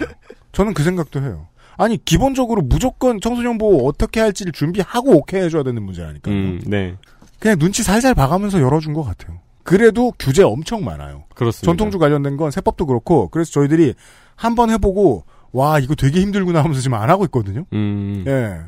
저는 0.53 0.73
그 0.73 0.81
생각도 0.81 1.21
해요. 1.21 1.47
아니 1.77 2.03
기본적으로 2.03 2.61
무조건 2.61 3.19
청소년 3.19 3.57
보호 3.57 3.87
어떻게 3.87 4.19
할지를 4.19 4.51
준비하고 4.51 5.17
오케이 5.17 5.41
해줘야 5.41 5.63
되는 5.63 5.81
문제라니까요. 5.83 6.33
음, 6.33 6.61
네. 6.65 6.95
그냥 7.43 7.59
눈치 7.59 7.83
살살 7.83 8.13
봐가면서 8.13 8.61
열어준 8.61 8.93
것 8.93 9.03
같아요. 9.03 9.37
그래도 9.63 10.13
규제 10.17 10.43
엄청 10.43 10.85
많아요. 10.85 11.25
그렇습니다. 11.35 11.65
전통주 11.65 11.99
관련된 11.99 12.37
건 12.37 12.51
세법도 12.51 12.85
그렇고 12.85 13.27
그래서 13.27 13.51
저희들이 13.51 13.95
한번 14.37 14.69
해보고 14.69 15.25
와 15.51 15.77
이거 15.79 15.93
되게 15.93 16.21
힘들구나 16.21 16.59
하면서 16.59 16.79
지금 16.79 16.97
안 16.97 17.09
하고 17.09 17.25
있거든요. 17.25 17.65
음. 17.73 18.23
예. 18.25 18.61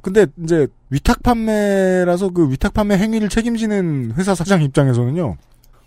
근데 0.00 0.24
이제 0.42 0.66
위탁 0.88 1.22
판매라서 1.22 2.30
그 2.30 2.50
위탁 2.50 2.72
판매 2.72 2.96
행위를 2.96 3.28
책임지는 3.28 4.14
회사 4.16 4.34
사장 4.34 4.62
입장에서는요. 4.62 5.36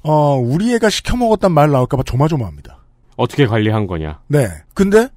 어 0.04 0.36
우리 0.36 0.72
애가 0.76 0.92
시켜 0.92 1.18
먹었단 1.18 1.52
말 1.52 1.72
나올까봐 1.72 2.04
조마조마합니다. 2.04 2.78
어떻게 3.18 3.48
관리한 3.48 3.88
거냐. 3.88 4.20
네. 4.28 4.48
근데 4.76 5.10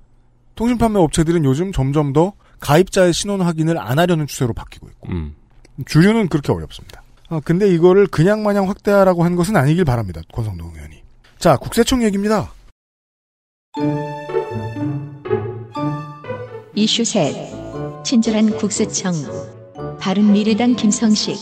통신 0.54 0.78
판매 0.78 0.99
업체들은 0.99 1.44
요즘 1.44 1.73
점점 1.73 2.14
더 2.14 2.32
가입자의 2.61 3.12
신원 3.12 3.42
확인을 3.42 3.76
안 3.76 3.99
하려는 3.99 4.26
추세로 4.26 4.54
바뀌고 4.54 4.88
있고 4.88 5.08
음. 5.11 5.35
주류는 5.85 6.28
그렇게 6.28 6.52
어렵습니다. 6.52 7.02
아, 7.30 7.40
근데 7.44 7.68
이거를 7.68 8.06
그냥 8.06 8.42
마냥 8.42 8.68
확대하라고 8.68 9.23
한 9.23 9.37
것은 9.37 9.56
아니길 9.56 9.85
바랍니다. 9.85 10.23
권성동 10.32 10.73
의원이. 10.75 11.02
자, 11.38 11.56
국세청 11.56 12.02
얘기입니다. 12.02 12.52
이슈 16.75 17.04
셋. 17.04 17.35
친절한 18.04 18.56
국세청. 18.56 19.12
바른미래당 20.00 20.76
김성식. 20.76 21.37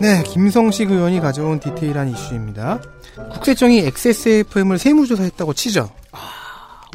네, 0.00 0.22
김성식 0.22 0.90
의원이 0.90 1.20
가져온 1.20 1.60
디테일한 1.60 2.08
이슈입니다. 2.08 2.80
국세청이 3.32 3.80
XSFM을 3.80 4.78
세무조사했다고 4.78 5.52
치죠. 5.54 5.90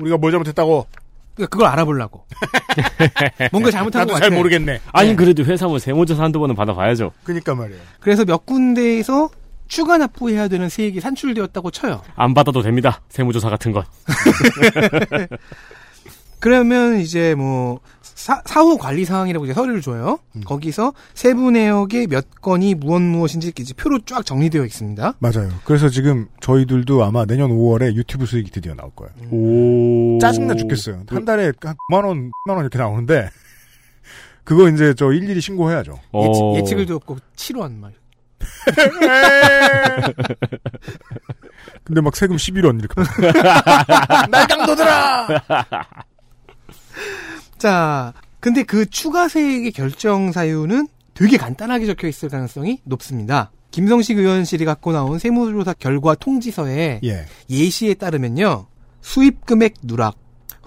우리가 0.01 0.17
뭘 0.17 0.31
잘못했다고? 0.31 0.87
그러니까 1.35 1.49
그걸 1.51 1.67
알아보려고. 1.67 2.25
뭔가 3.51 3.71
잘못한 3.71 4.01
나도 4.01 4.13
것잘 4.13 4.29
같아. 4.29 4.35
모르겠네. 4.37 4.81
아니 4.91 5.09
네. 5.09 5.15
그래도 5.15 5.43
회사 5.45 5.67
뭐 5.67 5.79
세무조사 5.79 6.23
한두 6.23 6.39
번은 6.39 6.55
받아봐야죠. 6.55 7.11
그니까 7.23 7.55
말이에요. 7.55 7.81
그래서 7.99 8.23
몇 8.25 8.45
군데에서 8.45 9.29
추가 9.67 9.97
납부해야 9.97 10.47
되는 10.47 10.69
세액이 10.69 10.99
산출되었다고 10.99 11.71
쳐요. 11.71 12.01
안 12.15 12.33
받아도 12.33 12.61
됩니다. 12.61 13.01
세무조사 13.09 13.49
같은 13.49 13.71
건. 13.71 13.83
그러면 16.43 16.99
이제 16.99 17.35
뭐 17.35 17.79
사, 18.01 18.41
사후 18.45 18.77
관리 18.77 19.05
사항이라고 19.05 19.45
이제 19.45 19.53
서류를 19.53 19.79
줘요. 19.81 20.19
음. 20.35 20.41
거기서 20.43 20.91
세부 21.13 21.51
내역의 21.51 22.07
몇 22.07 22.41
건이 22.41 22.75
무엇 22.75 23.01
무엇인지 23.01 23.53
이제 23.57 23.73
표로 23.73 23.99
쫙 24.05 24.25
정리되어 24.25 24.65
있습니다. 24.65 25.13
맞아요. 25.19 25.49
그래서 25.63 25.87
지금 25.87 26.27
저희들도 26.41 27.01
아마 27.01 27.23
내년 27.25 27.49
5월에 27.51 27.93
유튜브 27.93 28.25
수익이 28.25 28.51
드디어 28.51 28.75
나올 28.75 28.91
거예요. 28.93 29.13
오. 29.31 30.19
짜증나 30.19 30.55
죽겠어요. 30.55 31.03
한 31.07 31.23
달에 31.23 31.53
한 31.61 31.75
9만 31.89 32.05
원, 32.05 32.29
10만 32.45 32.55
원 32.55 32.59
이렇게 32.59 32.77
나오는데, 32.77 33.29
그거 34.43 34.67
이제 34.67 34.93
저 34.95 35.13
일일이 35.13 35.39
신고해야죠. 35.39 35.97
어. 36.11 36.55
예측, 36.57 36.77
을도 36.77 36.95
없고 36.95 37.19
7원 37.37 37.77
막. 37.79 37.93
근데 41.85 42.01
막 42.01 42.13
세금 42.17 42.35
11원 42.35 42.79
이렇게. 42.79 43.01
날강도들아! 44.29 45.27
자, 47.67 48.11
근데 48.41 48.63
그 48.63 48.85
추가 48.89 49.29
세액의 49.29 49.71
결정 49.71 50.33
사유는 50.33 50.89
되게 51.13 51.37
간단하게 51.37 51.85
적혀 51.85 52.09
있을 52.09 52.27
가능성이 52.27 52.81
높습니다. 52.83 53.51
김성식 53.71 54.17
의원실이 54.17 54.65
갖고 54.65 54.91
나온 54.91 55.17
세무조사 55.17 55.71
결과 55.79 56.13
통지서에 56.13 56.99
예. 57.05 57.25
예시에 57.49 57.93
따르면요. 57.93 58.65
수입 58.99 59.45
금액 59.45 59.75
누락 59.83 60.15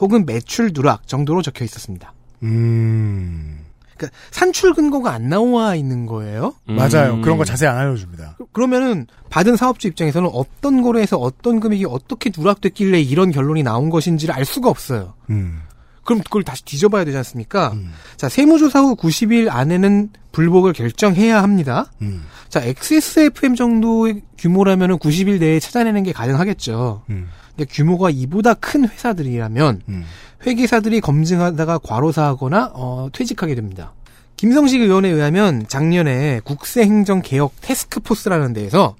혹은 0.00 0.24
매출 0.24 0.72
누락 0.72 1.06
정도로 1.06 1.42
적혀 1.42 1.66
있었습니다. 1.66 2.14
음. 2.44 3.59
그러니까 3.94 4.16
산출 4.30 4.72
근거가 4.72 5.12
안 5.12 5.28
나와 5.28 5.74
있는 5.74 6.06
거예요. 6.06 6.54
음. 6.70 6.76
맞아요. 6.76 7.20
그런 7.20 7.37
거 7.37 7.44
자세히 7.44 7.68
안 7.68 7.76
알려줍니다. 7.76 8.37
그- 8.38 8.46
그러면은 8.52 9.06
받은 9.28 9.56
사업주 9.56 9.87
입장에서는 9.88 10.30
어떤 10.32 10.80
거래에서 10.80 11.18
어떤 11.18 11.61
금액이 11.61 11.85
어떻게 11.85 12.30
누락됐길래 12.35 13.02
이런 13.02 13.32
결론이 13.32 13.62
나온 13.64 13.90
것인지를 13.90 14.35
알 14.35 14.46
수가 14.46 14.70
없어요. 14.70 15.12
음. 15.28 15.61
그럼 16.06 16.22
그걸 16.22 16.42
다시 16.42 16.64
뒤져봐야 16.64 17.04
되지 17.04 17.16
않습니까? 17.18 17.72
음. 17.74 17.92
자, 18.16 18.28
세무조사 18.28 18.80
후 18.80 18.96
90일 18.96 19.48
안에는 19.50 20.10
불복을 20.32 20.72
결정해야 20.72 21.42
합니다. 21.42 21.90
음. 22.00 22.22
자, 22.48 22.62
XSFM 22.62 23.56
정도의 23.56 24.22
규모라면은 24.38 24.98
90일 24.98 25.40
내에 25.40 25.60
찾아내는 25.60 26.04
게 26.04 26.12
가능하겠죠. 26.12 27.02
음. 27.10 27.28
근데 27.56 27.68
규모가 27.70 28.10
이보다 28.10 28.54
큰 28.54 28.88
회사들이라면 28.88 29.82
음. 29.88 30.04
회계사들이 30.46 31.00
검증하다가 31.00 31.78
과로사하거나 31.78 32.72
어, 32.74 33.08
퇴직하게 33.12 33.54
됩니다. 33.54 33.92
김성식 34.36 34.82
의원에 34.82 35.08
의하면 35.08 35.66
작년에 35.66 36.40
국세행정개혁 36.44 37.54
테스크포스라는 37.62 38.52
데에서 38.52 38.94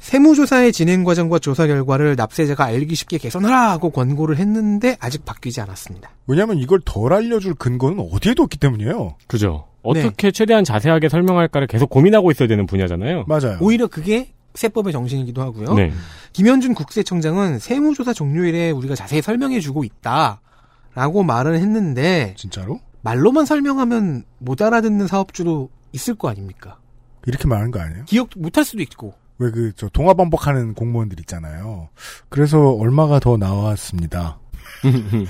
세무조사의 0.00 0.72
진행 0.72 1.04
과정과 1.04 1.38
조사 1.38 1.66
결과를 1.66 2.16
납세자가 2.16 2.64
알기 2.64 2.94
쉽게 2.94 3.18
개선하라 3.18 3.70
하고 3.70 3.90
권고를 3.90 4.38
했는데 4.38 4.96
아직 4.98 5.24
바뀌지 5.24 5.60
않았습니다. 5.60 6.10
왜냐면 6.26 6.58
이걸 6.58 6.80
덜 6.84 7.12
알려줄 7.12 7.54
근거는 7.54 8.08
어디에도 8.10 8.42
없기 8.42 8.58
때문이에요. 8.58 9.16
그죠. 9.26 9.66
어떻게 9.82 10.30
최대한 10.30 10.64
자세하게 10.64 11.08
설명할까를 11.08 11.66
계속 11.66 11.90
고민하고 11.90 12.30
있어야 12.30 12.48
되는 12.48 12.66
분야잖아요. 12.66 13.24
맞아요. 13.28 13.58
오히려 13.60 13.86
그게 13.86 14.32
세법의 14.54 14.92
정신이기도 14.92 15.42
하고요. 15.42 15.74
네. 15.74 15.92
김현준 16.32 16.74
국세청장은 16.74 17.58
세무조사 17.58 18.12
종료일에 18.12 18.70
우리가 18.70 18.94
자세히 18.94 19.22
설명해주고 19.22 19.84
있다라고 19.84 21.22
말을 21.24 21.56
했는데 21.56 22.34
진짜로? 22.36 22.80
말로만 23.02 23.46
설명하면 23.46 24.24
못 24.38 24.60
알아듣는 24.60 25.06
사업주도 25.06 25.70
있을 25.92 26.14
거 26.14 26.28
아닙니까? 26.28 26.78
이렇게 27.26 27.46
말하는 27.46 27.70
거 27.70 27.80
아니에요? 27.80 28.04
기억 28.06 28.30
못할 28.36 28.64
수도 28.64 28.82
있고. 28.82 29.14
왜 29.40 29.50
그 29.50 29.72
저 29.76 29.88
동화 29.88 30.14
반복하는 30.14 30.74
공무원들 30.74 31.18
있잖아요. 31.20 31.88
그래서 32.28 32.70
얼마가 32.72 33.18
더 33.20 33.36
나왔습니다. 33.36 34.38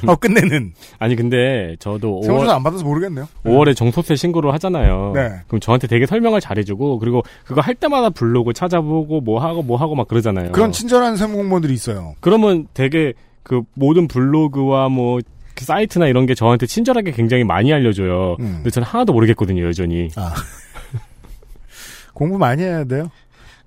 어 0.07 0.15
끝내는 0.21 0.73
아니 0.99 1.17
근데 1.17 1.75
저도 1.81 2.23
세무조사 2.23 2.53
5월, 2.53 2.57
안 2.57 2.63
받아서 2.63 2.85
모르겠네요. 2.85 3.27
5월에 3.45 3.75
정소세 3.77 4.15
신고를 4.17 4.53
하잖아요. 4.55 5.13
네. 5.15 5.31
그럼 5.49 5.61
저한테 5.61 5.87
되게 5.87 6.07
설명을 6.07 6.41
잘해주고 6.41 6.99
그리고 6.99 7.23
그거 7.45 7.61
할 7.61 7.75
때마다 7.75 8.11
블로그 8.11 8.53
찾아보고 8.53 9.21
뭐 9.23 9.41
하고 9.41 9.63
뭐 9.63 9.77
하고 9.77 9.95
막 9.95 10.07
그러잖아요. 10.09 10.53
그런 10.53 10.71
친절한 10.73 11.17
세무 11.17 11.37
공무원들이 11.37 11.73
있어요. 11.75 12.15
그러면 12.21 12.67
되게 12.75 13.13
그 13.43 13.63
모든 13.75 14.07
블로그와 14.09 14.89
뭐그 14.89 15.23
사이트나 15.65 16.07
이런 16.07 16.27
게 16.27 16.35
저한테 16.35 16.67
친절하게 16.67 17.11
굉장히 17.13 17.43
많이 17.45 17.73
알려줘요. 17.73 18.37
음. 18.41 18.53
근데 18.57 18.71
저는 18.71 18.87
하나도 18.87 19.13
모르겠거든요, 19.13 19.65
여전히. 19.65 20.09
아. 20.17 20.33
공부 22.15 22.39
많이 22.39 22.63
해야 22.63 22.85
돼요. 22.85 23.11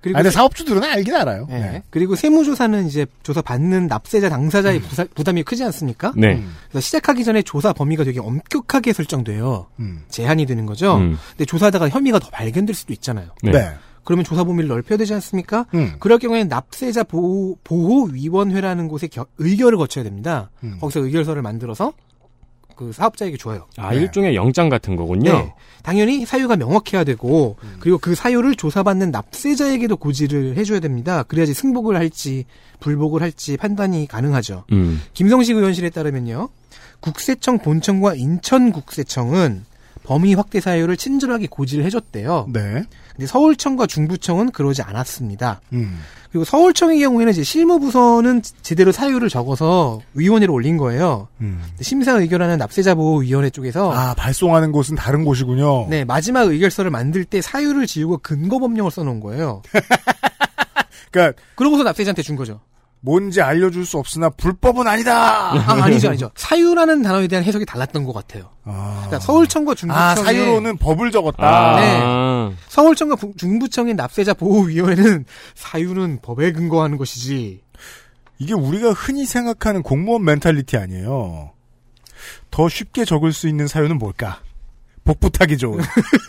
그리고 0.04 0.18
아, 0.18 0.20
근데 0.20 0.30
세- 0.30 0.34
사업주들은 0.34 0.84
알긴 0.84 1.14
알아요. 1.14 1.46
예. 1.48 1.54
네. 1.54 1.82
그리고 1.88 2.14
세무조사는 2.14 2.86
이제 2.86 3.06
조사 3.22 3.40
받는 3.40 3.86
납세자 3.86 4.28
당사자의 4.28 4.82
부사- 4.82 5.08
부담이 5.14 5.42
크지 5.44 5.64
않습니까? 5.64 6.12
네. 6.14 6.34
음, 6.34 6.54
그래서 6.68 6.84
시작하기 6.84 7.24
전에 7.24 7.40
조사 7.40 7.72
범위가 7.72 8.04
되게 8.04 8.20
엄격하게 8.20 8.92
설정돼요. 8.92 9.66
음. 9.80 10.02
제한이 10.10 10.44
되는 10.44 10.66
거죠. 10.66 10.98
음. 10.98 11.16
근데 11.30 11.46
조사하다가 11.46 11.88
혐의가 11.88 12.18
더 12.18 12.28
발견될 12.28 12.74
수도 12.74 12.92
있잖아요. 12.92 13.28
네. 13.42 13.52
네. 13.52 13.70
그러면 14.04 14.26
조사 14.26 14.44
범위를 14.44 14.68
넓혀야 14.68 14.98
되지 14.98 15.14
않습니까? 15.14 15.64
음. 15.72 15.94
그럴 16.00 16.18
경우에는 16.18 16.48
납세자 16.48 17.04
보호, 17.04 17.56
보호위원회라는 17.64 18.88
곳에 18.88 19.06
겨- 19.06 19.24
의결을 19.38 19.78
거쳐야 19.78 20.04
됩니다. 20.04 20.50
음. 20.62 20.76
거기서 20.80 21.00
의결서를 21.00 21.40
만들어서 21.40 21.94
그 22.76 22.92
사업자에게 22.92 23.36
줘요. 23.36 23.66
아, 23.76 23.90
네. 23.90 24.00
일종의 24.00 24.36
영장 24.36 24.68
같은 24.68 24.96
거군요. 24.96 25.32
네. 25.32 25.54
당연히 25.82 26.24
사유가 26.24 26.56
명확해야 26.56 27.04
되고 27.04 27.56
그리고 27.78 27.98
그 27.98 28.14
사유를 28.14 28.54
조사받는 28.54 29.10
납세자에게도 29.10 29.96
고지를 29.96 30.56
해줘야 30.56 30.80
됩니다. 30.80 31.22
그래야지 31.24 31.52
승복을 31.52 31.96
할지 31.96 32.46
불복을 32.80 33.20
할지 33.22 33.56
판단이 33.56 34.06
가능하죠. 34.06 34.64
음. 34.72 35.02
김성식 35.12 35.56
의원실에 35.56 35.90
따르면요. 35.90 36.48
국세청 37.00 37.58
본청과 37.58 38.14
인천국세청은 38.14 39.64
범위 40.04 40.34
확대 40.34 40.60
사유를 40.60 40.96
친절하게 40.96 41.48
고지를 41.48 41.84
해줬대요. 41.84 42.48
네. 42.52 42.84
근데 43.14 43.26
서울청과 43.26 43.86
중부청은 43.86 44.50
그러지 44.50 44.82
않았습니다. 44.82 45.60
음. 45.72 46.00
그리고 46.30 46.44
서울청의 46.44 46.98
경우에는 46.98 47.32
이제 47.32 47.44
실무부서는 47.44 48.42
제대로 48.62 48.90
사유를 48.90 49.28
적어서 49.28 50.00
위원회로 50.14 50.52
올린 50.52 50.76
거예요. 50.76 51.28
음. 51.40 51.62
심사 51.80 52.12
의결하는 52.12 52.58
납세자보호위원회 52.58 53.50
쪽에서 53.50 53.92
아, 53.92 54.14
발송하는 54.14 54.72
곳은 54.72 54.96
다른 54.96 55.24
곳이군요. 55.24 55.86
네 55.88 56.04
마지막 56.04 56.48
의결서를 56.48 56.90
만들 56.90 57.24
때 57.24 57.40
사유를 57.40 57.86
지우고 57.86 58.18
근거 58.18 58.58
법령을 58.58 58.90
써놓은 58.90 59.20
거예요. 59.20 59.62
그러니까 61.12 61.40
그러고서 61.54 61.84
납세자한테 61.84 62.22
준 62.22 62.34
거죠. 62.34 62.60
뭔지 63.04 63.42
알려줄 63.42 63.84
수 63.84 63.98
없으나 63.98 64.30
불법은 64.30 64.88
아니다. 64.88 65.52
아, 65.52 65.84
아니죠, 65.84 66.08
아니죠. 66.08 66.30
사유라는 66.36 67.02
단어에 67.02 67.28
대한 67.28 67.44
해석이 67.44 67.66
달랐던 67.66 68.04
것 68.04 68.14
같아요. 68.14 68.48
아, 68.64 69.02
그러니까 69.06 69.20
서울청과 69.20 69.74
중부청의 69.74 70.02
아 70.02 70.14
사유로는 70.16 70.78
법을 70.78 71.10
적었다. 71.10 71.46
아. 71.46 71.76
네. 71.76 72.00
서울청과 72.68 73.16
부- 73.16 73.32
중부청의 73.36 73.94
납세자 73.94 74.34
보호위원회는 74.34 75.24
사유는 75.54 76.20
법에 76.22 76.52
근거하는 76.52 76.96
것이지. 76.98 77.62
이게 78.38 78.52
우리가 78.52 78.92
흔히 78.92 79.24
생각하는 79.26 79.82
공무원 79.82 80.24
멘탈리티 80.24 80.76
아니에요. 80.76 81.52
더 82.50 82.68
쉽게 82.68 83.04
적을 83.04 83.32
수 83.32 83.48
있는 83.48 83.66
사유는 83.66 83.98
뭘까? 83.98 84.40
복붙하기 85.04 85.58
좋은. 85.58 85.80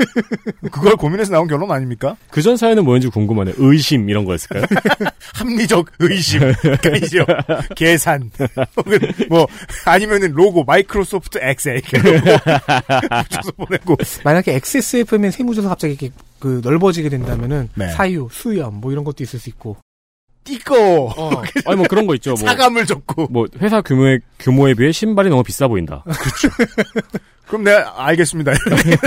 그걸 0.72 0.96
고민해서 0.98 1.32
나온 1.32 1.48
결론 1.48 1.72
아닙니까? 1.72 2.16
그 2.30 2.42
전 2.42 2.58
사연은 2.58 2.84
뭐였는지 2.84 3.08
궁금하네. 3.12 3.54
의심 3.58 4.10
이런 4.10 4.26
거였을까요? 4.26 4.66
합리적 5.34 5.92
의심, 6.00 6.42
아니죠. 6.84 7.26
계산, 7.76 8.30
혹은 8.78 9.00
뭐 9.30 9.48
아니면은 9.86 10.32
로고 10.34 10.64
마이크로소프트 10.64 11.40
엑셀 11.42 11.82
붙여서 13.24 13.52
보내고. 13.58 13.98
만약에 14.24 14.54
XSF면 14.56 15.32
세무조사 15.32 15.70
갑자기 15.70 15.94
이렇게 15.94 16.12
그 16.40 16.62
넓어지게 16.64 17.10
된다면은 17.10 17.70
네. 17.76 17.90
사유, 17.92 18.28
수염 18.32 18.76
뭐 18.82 18.92
이런 18.92 19.04
것도 19.04 19.24
있을 19.24 19.40
수 19.40 19.50
있고. 19.50 19.78
띠꺼 20.44 21.42
아니 21.66 21.76
뭐 21.76 21.88
그런 21.90 22.06
거 22.06 22.14
있죠. 22.16 22.32
뭐, 22.36 22.38
사감을 22.38 22.86
적고. 22.86 23.28
뭐 23.32 23.48
회사 23.62 23.82
규모에 23.82 24.20
규모에 24.38 24.76
비해 24.76 24.92
신발이 24.92 25.30
너무 25.30 25.42
비싸 25.42 25.68
보인다. 25.68 26.04
그 26.06 27.18
럼 27.52 27.64
내가 27.64 28.06
알겠습니다. 28.06 28.54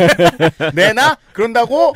내나 0.75 1.17
그런다고? 1.33 1.95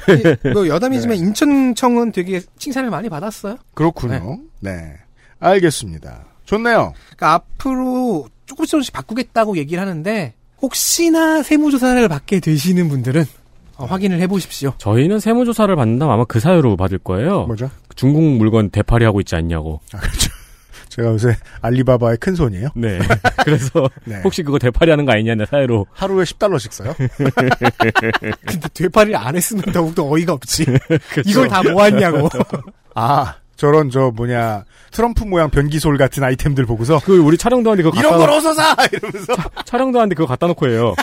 뭐 0.52 0.66
여담이지만 0.66 1.16
인천청은 1.16 2.12
되게 2.12 2.40
칭찬을 2.58 2.90
많이 2.90 3.08
받았어요. 3.08 3.56
그렇군요. 3.74 4.40
네. 4.60 4.94
알겠습니다. 5.38 6.24
좋네요. 6.44 6.92
그러니까 7.16 7.32
앞으로 7.34 8.28
조금씩 8.46 8.70
조금씩 8.70 8.92
바꾸겠다고 8.92 9.56
얘기를 9.56 9.80
하는데 9.80 10.34
혹시나 10.60 11.42
세무조사를 11.42 12.06
받게 12.08 12.40
되시는 12.40 12.88
분들은 12.88 13.24
어, 13.76 13.86
확인을 13.86 14.20
해보십시오. 14.20 14.74
저희는 14.78 15.18
세무조사를 15.20 15.74
받는다면 15.74 16.14
아마 16.14 16.24
그 16.24 16.40
사유로 16.40 16.76
받을 16.76 16.98
거예요. 16.98 17.46
뭐죠? 17.46 17.70
중국 17.96 18.22
물건 18.22 18.70
대파리 18.70 19.04
하고 19.04 19.20
있지 19.20 19.34
않냐고. 19.34 19.80
아, 19.92 19.98
그렇죠. 19.98 20.30
제가 20.92 21.08
요새 21.08 21.34
알리바바의 21.62 22.18
큰 22.18 22.34
손이에요. 22.34 22.68
네. 22.74 22.98
그래서 23.44 23.88
네. 24.04 24.20
혹시 24.22 24.42
그거 24.42 24.58
대파리 24.58 24.90
하는 24.90 25.06
거 25.06 25.12
아니냐는 25.12 25.46
사유로. 25.46 25.86
하루에 25.90 26.24
10달러씩 26.24 26.70
써요. 26.70 26.94
근데 28.46 28.68
되팔이를 28.74 29.16
안 29.16 29.34
했으면 29.34 29.64
더욱더 29.72 30.06
어이가 30.06 30.34
없지. 30.34 30.66
그렇죠. 31.12 31.22
이걸 31.24 31.48
다 31.48 31.62
모았냐고. 31.62 32.28
아, 32.94 33.36
저런 33.56 33.88
저 33.88 34.10
뭐냐 34.14 34.64
트럼프 34.90 35.24
모양 35.24 35.48
변기솔 35.48 35.96
같은 35.96 36.22
아이템들 36.22 36.66
보고서 36.66 37.00
그 37.02 37.18
우리 37.18 37.38
촬영도 37.38 37.70
하는데 37.70 37.88
그거 37.88 37.98
이런 37.98 38.18
걸 38.18 38.26
놓, 38.28 38.34
어서 38.34 38.52
사 38.52 38.76
이러면서 38.92 39.32
촬영도 39.64 39.98
하는데 39.98 40.14
그거 40.14 40.26
갖다 40.26 40.46
놓고 40.46 40.68
해요. 40.68 40.94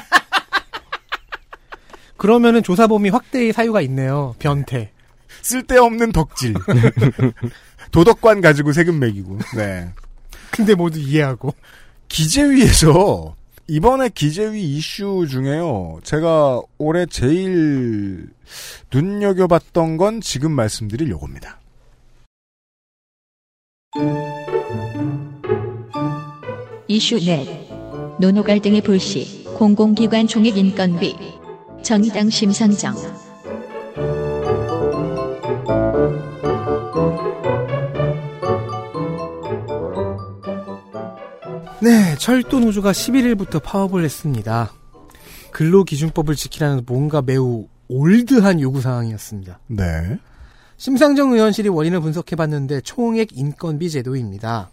그러면은 2.17 2.61
조사 2.61 2.85
범위 2.85 3.09
확대의 3.09 3.53
사유가 3.53 3.81
있네요. 3.81 4.35
변태. 4.37 4.91
쓸데없는 5.41 6.11
덕질. 6.11 6.53
도덕관 7.91 8.41
가지고 8.41 8.71
세금 8.71 8.99
매기고. 8.99 9.37
네. 9.55 9.93
근데 10.51 10.75
모두 10.75 10.99
이해하고. 10.99 11.53
기재위에서 12.07 13.35
이번에 13.67 14.09
기재위 14.09 14.63
이슈 14.77 15.27
중에요. 15.29 15.99
제가 16.03 16.59
올해 16.79 17.05
제일 17.05 18.29
눈여겨봤던 18.91 19.97
건 19.97 20.21
지금 20.21 20.51
말씀드릴 20.51 21.09
요겁니다. 21.11 21.59
이슈 26.87 27.23
넷 27.23 27.47
노노 28.19 28.43
갈등의 28.43 28.81
불씨 28.81 29.43
공공기관 29.55 30.25
총액 30.25 30.57
인건비 30.57 31.15
정의당 31.83 32.31
심상정 32.31 32.95
철도 42.19 42.59
노조가 42.59 42.91
11일부터 42.91 43.63
파업을 43.63 44.03
했습니다. 44.03 44.73
근로기준법을 45.51 46.35
지키라는 46.35 46.83
뭔가 46.85 47.21
매우 47.21 47.67
올드한 47.87 48.59
요구사항이었습니다. 48.59 49.59
네. 49.67 50.19
심상정 50.77 51.31
의원실이 51.31 51.69
원인을 51.69 52.01
분석해봤는데 52.01 52.81
총액 52.81 53.29
인건비 53.37 53.89
제도입니다. 53.89 54.69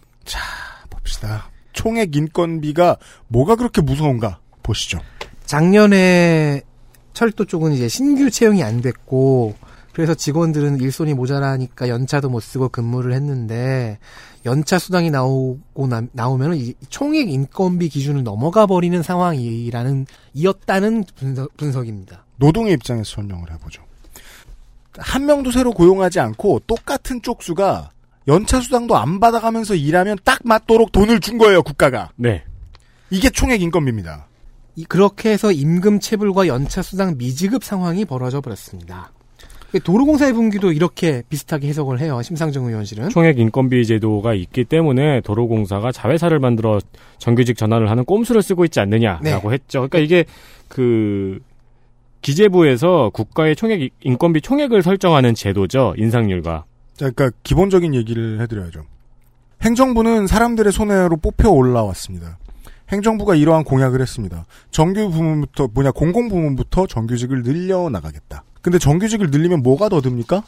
봅시다. 0.89 1.49
총액 1.71 2.15
인건비가 2.15 2.97
뭐가 3.29 3.55
그렇게 3.55 3.81
무서운가 3.81 4.39
보시죠. 4.61 4.99
작년에 5.45 6.61
철도 7.13 7.45
쪽은 7.45 7.71
이제 7.71 7.87
신규 7.87 8.29
채용이 8.29 8.61
안 8.61 8.81
됐고 8.81 9.55
그래서 9.93 10.13
직원들은 10.13 10.79
일손이 10.79 11.13
모자라니까 11.15 11.89
연차도 11.89 12.29
못 12.29 12.41
쓰고 12.41 12.69
근무를 12.69 13.13
했는데 13.13 13.97
연차 14.47 14.79
수당이 14.79 15.11
나오고 15.11 15.87
나, 15.87 16.01
나오면 16.13 16.55
이 16.55 16.73
총액 16.89 17.29
인건비 17.29 17.89
기준을 17.89 18.23
넘어가 18.23 18.65
버리는 18.65 19.03
상황이라는 19.03 20.05
이었다는 20.33 21.03
분석, 21.15 21.55
분석 21.57 21.87
입니다. 21.87 22.25
노동의 22.37 22.73
입장에서 22.73 23.03
설명을 23.15 23.51
해보죠. 23.51 23.83
한 24.97 25.25
명도 25.25 25.51
새로 25.51 25.71
고용하지 25.73 26.19
않고 26.21 26.61
똑같은 26.65 27.21
쪽수가 27.21 27.91
연차 28.29 28.59
수당도 28.61 28.97
안 28.97 29.19
받아가면서 29.19 29.75
일하면 29.75 30.17
딱 30.23 30.39
맞도록 30.43 30.91
돈을 30.91 31.19
준 31.19 31.37
거예요, 31.37 31.61
국가가. 31.61 32.09
네. 32.15 32.43
이게 33.09 33.29
총액 33.29 33.61
인건비입니다. 33.61 34.27
이- 34.75 34.85
그렇게 34.85 35.31
해서 35.31 35.51
임금 35.51 35.99
체불과 35.99 36.47
연차 36.47 36.81
수당 36.81 37.17
미지급 37.17 37.63
상황이 37.63 38.05
벌어져 38.05 38.41
버렸습니다. 38.41 39.11
도로공사의 39.83 40.33
분기도 40.33 40.71
이렇게 40.71 41.23
비슷하게 41.29 41.67
해석을 41.67 41.99
해요. 41.99 42.21
심상정 42.21 42.65
의원실은. 42.65 43.09
총액 43.09 43.37
인건비 43.39 43.85
제도가 43.85 44.33
있기 44.33 44.63
때문에 44.63 45.21
도로공사가 45.21 45.91
자회사를 45.91 46.39
만들어 46.39 46.79
정규직 47.17 47.57
전환을 47.57 47.89
하는 47.89 48.05
꼼수를 48.05 48.41
쓰고 48.41 48.65
있지 48.65 48.79
않느냐라고 48.79 49.49
네. 49.49 49.53
했죠. 49.53 49.79
그러니까 49.79 49.99
이게 49.99 50.25
그 50.67 51.39
기재부에서 52.21 53.11
국가의 53.13 53.55
총액 53.55 53.89
인건비 54.01 54.41
총액을 54.41 54.83
설정하는 54.83 55.35
제도죠. 55.35 55.93
인상률과. 55.97 56.65
자, 56.95 57.11
그러니까 57.11 57.37
기본적인 57.43 57.93
얘기를 57.93 58.41
해드려야죠. 58.41 58.83
행정부는 59.61 60.27
사람들의 60.27 60.71
손해로 60.71 61.17
뽑혀 61.17 61.49
올라왔습니다. 61.49 62.37
행정부가 62.89 63.35
이러한 63.35 63.63
공약을 63.63 64.01
했습니다. 64.01 64.45
정규 64.71 65.09
부문부터 65.09 65.69
뭐냐 65.73 65.91
공공 65.91 66.29
부문부터 66.29 66.87
정규직을 66.87 67.43
늘려 67.43 67.89
나가겠다. 67.89 68.43
근데 68.67 68.79
정규직을 68.79 69.31
늘리면 69.31 69.63
뭐가 69.63 69.87
더 69.87 70.01
듭니까? 70.01 70.43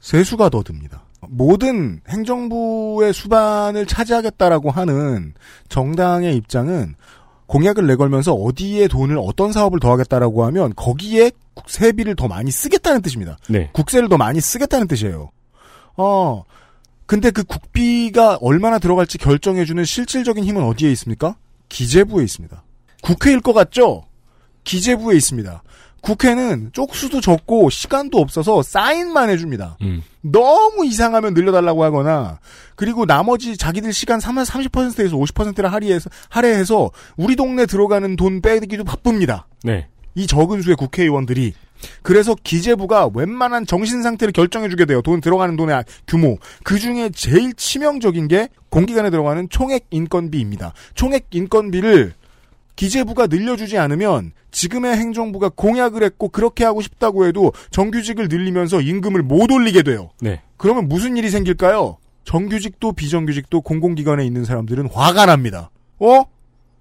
세수가 0.00 0.48
더 0.48 0.64
듭니다. 0.64 1.04
모든 1.20 2.00
행정부의 2.08 3.14
수반을 3.14 3.86
차지하겠다라고 3.86 4.72
하는 4.72 5.34
정당의 5.68 6.34
입장은 6.34 6.96
공약을 7.46 7.86
내걸면서 7.86 8.32
어디에 8.32 8.88
돈을 8.88 9.18
어떤 9.20 9.52
사업을 9.52 9.78
더 9.78 9.92
하겠다라고 9.92 10.44
하면 10.46 10.72
거기에 10.74 11.30
세비를 11.68 12.16
더 12.16 12.26
많이 12.26 12.50
쓰겠다는 12.50 13.02
뜻입니다. 13.02 13.38
네. 13.48 13.70
국세를 13.72 14.08
더 14.08 14.16
많이 14.16 14.40
쓰겠다는 14.40 14.88
뜻이에요. 14.88 15.30
어, 15.96 16.42
근데 17.06 17.30
그 17.30 17.44
국비가 17.44 18.36
얼마나 18.40 18.80
들어갈지 18.80 19.16
결정해주는 19.16 19.84
실질적인 19.84 20.42
힘은 20.42 20.64
어디에 20.64 20.90
있습니까? 20.90 21.36
기재부에 21.68 22.24
있습니다. 22.24 22.64
국회일 23.00 23.40
것 23.40 23.52
같죠? 23.52 24.06
기재부에 24.64 25.14
있습니다. 25.14 25.62
국회는 26.04 26.68
쪽수도 26.74 27.22
적고 27.22 27.70
시간도 27.70 28.18
없어서 28.18 28.62
사인만 28.62 29.30
해줍니다. 29.30 29.78
음. 29.80 30.02
너무 30.20 30.84
이상하면 30.84 31.32
늘려달라고 31.32 31.82
하거나 31.82 32.40
그리고 32.76 33.06
나머지 33.06 33.56
자기들 33.56 33.92
시간 33.94 34.18
30%에서 34.20 35.16
50%를 35.16 35.72
할애해서 35.72 36.10
할애해서 36.28 36.90
우리 37.16 37.36
동네 37.36 37.64
들어가는 37.64 38.16
돈 38.16 38.42
빼기도 38.42 38.84
바쁩니다. 38.84 39.46
네. 39.62 39.88
이 40.14 40.26
적은 40.26 40.60
수의 40.60 40.76
국회의원들이 40.76 41.54
그래서 42.02 42.36
기재부가 42.42 43.08
웬만한 43.14 43.64
정신 43.64 44.02
상태를 44.02 44.32
결정해주게 44.32 44.84
돼요. 44.84 45.00
돈 45.00 45.22
들어가는 45.22 45.56
돈의 45.56 45.84
규모. 46.06 46.36
그 46.64 46.78
중에 46.78 47.10
제일 47.14 47.54
치명적인 47.54 48.28
게 48.28 48.48
공기관에 48.68 49.08
들어가는 49.08 49.48
총액 49.48 49.86
인건비입니다. 49.90 50.74
총액 50.94 51.28
인건비를 51.30 52.12
기재부가 52.76 53.26
늘려주지 53.28 53.78
않으면 53.78 54.32
지금의 54.50 54.96
행정부가 54.96 55.50
공약을 55.54 56.02
했고 56.02 56.28
그렇게 56.28 56.64
하고 56.64 56.80
싶다고 56.82 57.26
해도 57.26 57.52
정규직을 57.70 58.28
늘리면서 58.28 58.80
임금을 58.80 59.22
못 59.22 59.50
올리게 59.50 59.82
돼요. 59.82 60.10
네. 60.20 60.40
그러면 60.56 60.88
무슨 60.88 61.16
일이 61.16 61.30
생길까요? 61.30 61.98
정규직도 62.24 62.92
비정규직도 62.92 63.60
공공기관에 63.60 64.24
있는 64.24 64.44
사람들은 64.44 64.88
화가 64.92 65.26
납니다. 65.26 65.70
어? 65.98 66.24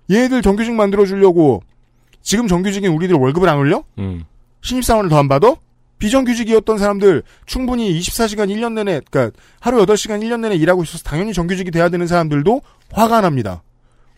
얘네들 0.09 0.41
정규직 0.41 0.73
만들어주려고 0.73 1.63
지금 2.21 2.47
정규직인 2.47 2.91
우리들 2.91 3.15
월급을 3.15 3.47
안 3.49 3.57
올려? 3.57 3.83
음. 3.99 4.23
신입사원을 4.61 5.09
더 5.09 5.17
안 5.17 5.27
받아? 5.27 5.55
비정규직이었던 5.99 6.77
사람들 6.77 7.23
충분히 7.45 7.97
24시간 7.99 8.49
1년 8.53 8.73
내내 8.73 9.01
그러니까 9.09 9.37
하루 9.59 9.85
8시간 9.85 10.21
1년 10.21 10.41
내내 10.41 10.55
일하고 10.55 10.83
있어서 10.83 11.03
당연히 11.03 11.33
정규직이 11.33 11.71
돼야 11.71 11.87
되는 11.89 12.07
사람들도 12.07 12.61
화가 12.91 13.21
납니다. 13.21 13.63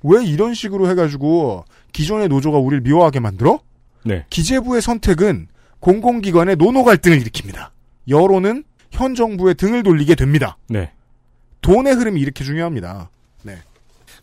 왜 0.08 0.24
이런 0.24 0.54
식으로 0.54 0.88
해가지고 0.90 1.66
기존의 1.94 2.28
노조가 2.28 2.58
우리를 2.60 2.82
미워하게 2.82 3.20
만들어? 3.20 3.60
네. 4.04 4.26
기재부의 4.30 4.82
선택은 4.82 5.48
공공기관의 5.80 6.56
노노 6.58 6.84
갈등을 6.84 7.20
일으킵니다. 7.20 7.70
여론은 8.08 8.64
현 8.92 9.16
정부의 9.16 9.56
등을 9.56 9.84
돌리게 9.84 10.16
됩니다. 10.16 10.58
네. 10.68 10.92
돈의 11.62 11.94
흐름이 11.96 12.22
이렇게 12.22 12.44
중요합니다. 12.44 13.10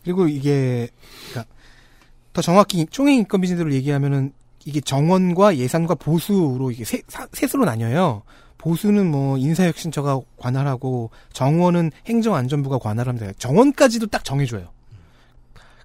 그리고 0.03 0.27
이게 0.27 0.89
그러니까 1.29 1.53
더 2.33 2.41
정확히 2.41 2.85
총액 2.89 3.15
인건비 3.19 3.47
제도를 3.47 3.71
얘기하면은 3.73 4.33
이게 4.65 4.81
정원과 4.81 5.55
예산과 5.57 5.95
보수로 5.95 6.71
이게 6.71 6.83
세, 6.83 7.01
사- 7.07 7.27
셋으로 7.31 7.63
나뉘어요. 7.63 8.23
보수는 8.57 9.09
뭐 9.09 9.37
인사혁신처가 9.37 10.19
관할하고 10.37 11.09
정원은 11.31 11.91
행정안전부가 12.05 12.79
관할합니다. 12.79 13.31
정원까지도 13.37 14.07
딱 14.07 14.25
정해줘요. 14.25 14.67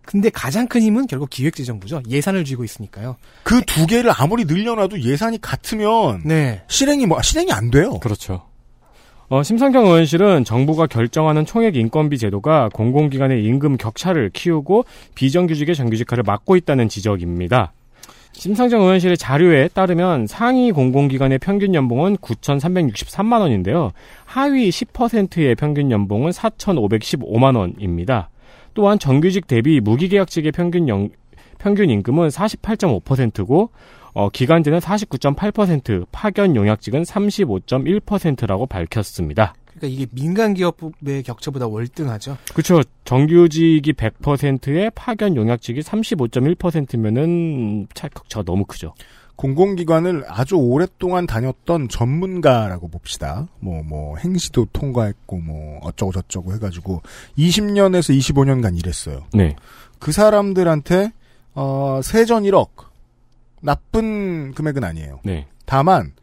근데 0.09 0.31
가장 0.31 0.67
큰 0.67 0.81
힘은 0.81 1.07
결국 1.07 1.29
기획재정부죠. 1.29 2.01
예산을 2.09 2.43
쥐고 2.47 2.65
있으니까요. 2.65 3.17
그 3.43 3.61
두 3.67 3.87
개를 3.87 4.11
아무리 4.17 4.47
늘려놔도 4.47 5.03
예산이 5.03 5.39
같으면 5.43 6.23
네. 6.25 6.63
실행이 6.67 7.05
뭐 7.05 7.21
실행이 7.21 7.53
안 7.53 7.71
돼요. 7.71 7.99
그렇죠. 7.99 8.41
어, 9.29 9.43
심상경 9.43 9.85
의원실은 9.85 10.45
정부가 10.45 10.87
결정하는 10.87 11.45
총액 11.45 11.77
인건비 11.77 12.17
제도가 12.17 12.71
공공기관의 12.73 13.45
임금 13.45 13.77
격차를 13.77 14.31
키우고 14.33 14.87
비정규직의 15.15 15.75
정규직화를 15.75 16.25
막고 16.25 16.57
있다는 16.57 16.89
지적입니다. 16.89 17.75
심상정 18.33 18.81
의원실의 18.81 19.19
자료에 19.19 19.69
따르면 19.69 20.27
상위 20.27 20.73
공공기관의 20.73 21.39
평균 21.39 21.75
연봉은 21.75 22.17
9,363만 22.17 23.41
원인데요. 23.41 23.91
하위 24.25 24.71
10%의 24.71 25.55
평균 25.57 25.91
연봉은 25.91 26.31
4,515만 26.31 27.59
원입니다. 27.59 28.31
또한 28.79 29.01
정규직 29.01 29.49
대비 29.49 29.81
무기계약직의 29.81 30.53
평균 30.53 30.89
연, 30.89 31.11
평균 31.59 31.91
임금은 31.91 32.29
48.5%고 32.29 33.71
어, 34.13 34.29
기간제는 34.29 34.79
49.8%, 34.79 36.07
파견 36.13 36.55
용약직은 36.55 37.03
35.1%라고 37.03 38.67
밝혔습니다. 38.67 39.55
그러니까 39.67 39.87
이게 39.89 40.07
민간 40.13 40.55
기업의 40.55 41.25
격차보다 41.25 41.67
월등하죠. 41.67 42.39
그렇죠. 42.53 42.83
정규직이 43.05 43.93
100%에 43.95 44.91
파견 44.91 45.35
용약직이 45.35 45.81
35.1%면은 45.81 47.89
격차가 47.97 48.45
너무 48.45 48.65
크죠. 48.65 48.95
공공기관을 49.39 50.25
아주 50.27 50.57
오랫동안 50.57 51.25
다녔던 51.25 51.89
전문가라고 51.89 52.89
봅시다. 52.89 53.47
뭐, 53.61 53.85
뭐, 53.85 54.17
행시도 54.17 54.67
통과했고, 54.73 55.39
뭐, 55.39 55.79
어쩌고저쩌고 55.83 56.55
해가지고, 56.55 57.03
20년에서 57.39 58.19
25년간 58.19 58.77
일했어요. 58.77 59.27
네. 59.33 59.55
그 60.01 60.11
사람들한테, 60.11 61.13
어, 61.55 62.01
세전 62.03 62.43
1억. 62.43 62.71
나쁜 63.63 64.55
금액은 64.55 64.83
아니에요. 64.83 65.21
네. 65.23 65.47
다만, 65.67 66.15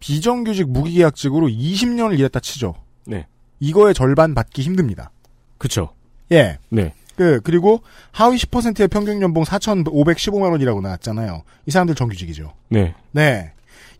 비정규직 0.00 0.68
무기계약직으로 0.68 1.46
20년을 1.46 2.18
일했다 2.18 2.40
치죠. 2.40 2.74
네. 3.06 3.28
이거의 3.60 3.94
절반 3.94 4.34
받기 4.34 4.62
힘듭니다. 4.62 5.12
그렇죠. 5.58 5.94
예. 6.32 6.58
네. 6.70 6.92
그, 7.16 7.40
그리고 7.42 7.80
하위 8.12 8.36
10%의 8.36 8.88
평균 8.88 9.20
연봉 9.22 9.44
4,515만 9.44 10.50
원이라고 10.50 10.80
나왔잖아요. 10.80 11.42
이 11.66 11.70
사람들 11.70 11.94
정규직이죠. 11.94 12.52
네. 12.68 12.94
네. 13.12 13.52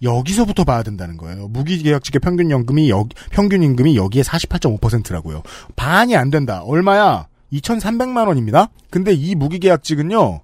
여기서부터 0.03 0.65
봐야 0.65 0.83
된다는 0.83 1.17
거예요. 1.17 1.49
무기계약직의 1.49 2.21
평균 2.21 2.51
연금이 2.51 2.91
여, 2.91 3.07
평균 3.31 3.63
임금이 3.63 3.97
여기에 3.97 4.23
48.5%라고요. 4.23 5.43
반이 5.77 6.17
안 6.17 6.31
된다. 6.31 6.63
얼마야? 6.63 7.29
2,300만 7.53 8.27
원입니다. 8.27 8.69
근데 8.91 9.13
이 9.13 9.35
무기계약직은요. 9.35 10.41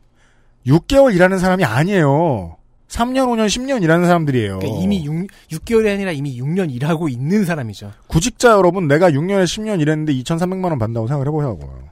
6개월 0.66 1.14
일하는 1.14 1.38
사람이 1.38 1.64
아니에요. 1.64 2.56
3년, 2.88 3.28
5년, 3.28 3.46
10년 3.46 3.82
일하는 3.82 4.06
사람들이에요. 4.06 4.58
그러니까 4.58 4.82
이미 4.82 5.04
6, 5.04 5.28
6개월이 5.52 5.92
아니라 5.92 6.10
이미 6.10 6.40
6년 6.40 6.72
일하고 6.74 7.08
있는 7.08 7.44
사람이죠. 7.44 7.92
구직자 8.08 8.50
여러분, 8.52 8.88
내가 8.88 9.10
6년에 9.10 9.44
10년 9.44 9.80
일했는데 9.80 10.12
2,300만 10.14 10.64
원 10.64 10.78
받는다고 10.78 11.06
생각을 11.06 11.28
해보자고요. 11.28 11.89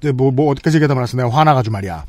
근데 0.00 0.12
뭐, 0.12 0.30
뭐, 0.30 0.50
어디까지 0.52 0.76
얘기하다 0.76 0.94
말았어. 0.94 1.16
내가 1.16 1.30
화나가지고 1.30 1.72
말이야. 1.72 2.04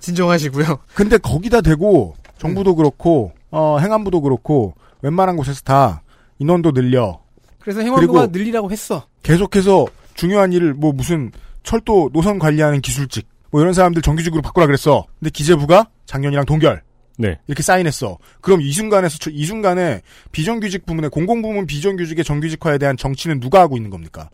진정하시고요. 0.00 0.78
근데 0.94 1.18
거기다 1.18 1.60
대고 1.60 2.16
정부도 2.38 2.74
그렇고 2.74 3.32
어, 3.50 3.78
행안부도 3.78 4.20
그렇고 4.22 4.74
웬만한 5.02 5.36
곳에서 5.36 5.60
다 5.62 6.02
인원도 6.38 6.72
늘려 6.72 7.20
그래서 7.60 7.80
행안부가 7.80 8.26
늘리라고 8.26 8.70
했어. 8.70 9.06
계속해서 9.22 9.86
중요한 10.14 10.52
일을 10.52 10.74
뭐 10.74 10.92
무슨 10.92 11.30
철도 11.62 12.10
노선 12.12 12.38
관리하는 12.38 12.80
기술직 12.80 13.26
뭐 13.50 13.60
이런 13.60 13.74
사람들 13.74 14.02
정규직으로 14.02 14.42
바꾸라 14.42 14.66
그랬어. 14.66 15.04
근데 15.18 15.30
기재부가 15.30 15.88
작년이랑 16.06 16.44
동결 16.46 16.82
네. 17.18 17.38
이렇게 17.46 17.62
사인했어. 17.62 18.16
그럼 18.40 18.62
이 18.62 18.72
순간에서 18.72 19.18
저- 19.18 19.30
이 19.30 19.44
순간에 19.44 20.00
비정규직 20.32 20.86
부문의 20.86 21.10
공공부문 21.10 21.66
비정규직의 21.66 22.24
정규직화에 22.24 22.78
대한 22.78 22.96
정치는 22.96 23.40
누가 23.40 23.60
하고 23.60 23.76
있는 23.76 23.90
겁니까? 23.90 24.30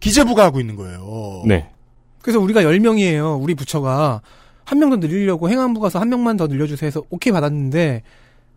기재부가 0.00 0.44
하고 0.44 0.60
있는 0.60 0.74
거예요. 0.74 1.42
네. 1.46 1.70
그래서 2.24 2.40
우리가 2.40 2.62
10명이에요. 2.62 3.40
우리 3.42 3.54
부처가 3.54 4.22
한 4.64 4.78
명 4.78 4.88
더 4.88 4.96
늘리려고 4.96 5.50
행안부 5.50 5.78
가서 5.78 5.98
한 5.98 6.08
명만 6.08 6.38
더 6.38 6.46
늘려주세요 6.46 6.86
해서 6.86 7.02
오케이 7.10 7.30
받았는데 7.34 8.02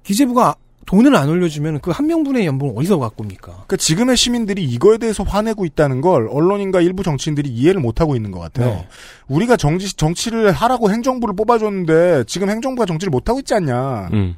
기재부가 0.04 0.56
돈을 0.86 1.14
안 1.18 1.28
올려주면 1.28 1.82
그 1.82 1.92
한 1.92 2.08
명분의 2.08 2.46
연봉 2.46 2.78
어디서 2.78 2.98
갖고 2.98 3.24
옵니까? 3.24 3.52
그러니까 3.52 3.76
지금의 3.76 4.16
시민들이 4.16 4.64
이거에 4.64 4.98
대해서 4.98 5.24
화내고 5.24 5.66
있다는 5.66 6.00
걸 6.00 6.30
언론인과 6.30 6.80
일부 6.80 7.04
정치인들이 7.04 7.50
이해를 7.50 7.82
못하고 7.82 8.16
있는 8.16 8.32
것 8.32 8.40
같아요. 8.40 8.68
네. 8.70 8.88
우리가 9.28 9.58
정치, 9.58 9.94
정치를 9.98 10.54
하라고 10.54 10.90
행정부를 10.92 11.36
뽑아줬는데 11.36 12.24
지금 12.26 12.50
행정부가 12.50 12.86
정치를 12.86 13.12
못하고 13.12 13.40
있지 13.40 13.54
않냐. 13.54 14.10
음. 14.14 14.38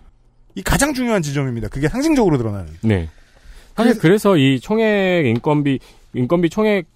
이 0.56 0.64
가장 0.64 0.96
중요한 0.96 1.22
지점입니다. 1.22 1.68
그게 1.68 1.88
상징적으로 1.88 2.40
드러나는. 2.40 2.74
네. 2.82 3.08
사실 3.76 4.00
그래서 4.00 4.38
이 4.38 4.60
총액 4.60 5.28
인건비 5.28 5.78
인건비 6.16 6.50
총액 6.50 6.88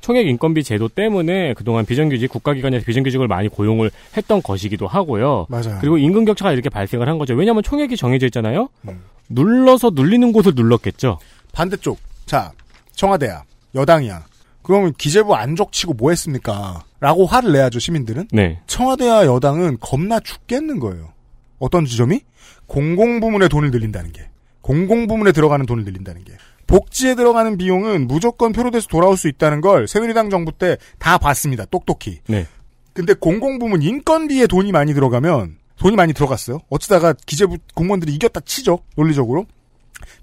총액 0.00 0.26
인건비 0.26 0.64
제도 0.64 0.88
때문에 0.88 1.54
그동안 1.54 1.84
비정규직 1.84 2.30
국가기관에서 2.30 2.84
비정규직을 2.86 3.28
많이 3.28 3.48
고용을 3.48 3.90
했던 4.16 4.42
것이기도 4.42 4.86
하고요. 4.86 5.46
맞아요. 5.48 5.78
그리고 5.80 5.98
임금 5.98 6.24
격차가 6.24 6.52
이렇게 6.52 6.68
발생을 6.68 7.08
한 7.08 7.18
거죠. 7.18 7.34
왜냐하면 7.34 7.62
총액이 7.62 7.96
정해져 7.96 8.26
있잖아요. 8.26 8.68
음. 8.88 9.02
눌러서 9.28 9.90
눌리는 9.94 10.32
곳을 10.32 10.52
눌렀겠죠. 10.54 11.18
반대쪽. 11.52 11.98
자, 12.26 12.52
청와대야. 12.92 13.44
여당이야. 13.74 14.24
그러면 14.62 14.92
기재부 14.96 15.34
안 15.34 15.56
적치고 15.56 15.94
뭐 15.94 16.10
했습니까? 16.10 16.84
라고 17.00 17.26
화를 17.26 17.52
내야죠, 17.52 17.78
시민들은. 17.78 18.28
네. 18.32 18.60
청와대와 18.66 19.26
여당은 19.26 19.78
겁나 19.80 20.20
죽겠는 20.20 20.78
거예요. 20.78 21.12
어떤 21.58 21.84
지점이? 21.84 22.20
공공부문의 22.66 23.48
돈을 23.48 23.70
늘린다는 23.70 24.12
게. 24.12 24.28
공공부문에 24.60 25.32
들어가는 25.32 25.64
돈을 25.64 25.84
늘린다는 25.84 26.24
게. 26.24 26.34
복지에 26.68 27.16
들어가는 27.16 27.56
비용은 27.58 28.06
무조건 28.06 28.52
표로돼서 28.52 28.86
돌아올 28.86 29.16
수 29.16 29.26
있다는 29.26 29.60
걸 29.60 29.88
새누리당 29.88 30.30
정부 30.30 30.52
때 30.52 30.76
다 31.00 31.18
봤습니다. 31.18 31.64
똑똑히. 31.64 32.20
네. 32.28 32.46
근데 32.92 33.14
공공부문 33.14 33.82
인건비에 33.82 34.46
돈이 34.46 34.70
많이 34.70 34.92
들어가면 34.94 35.56
돈이 35.78 35.96
많이 35.96 36.12
들어갔어요. 36.12 36.60
어쩌다가 36.68 37.14
기재부 37.26 37.56
공무원들이 37.74 38.12
이겼다 38.14 38.40
치죠. 38.40 38.80
논리적으로. 38.96 39.46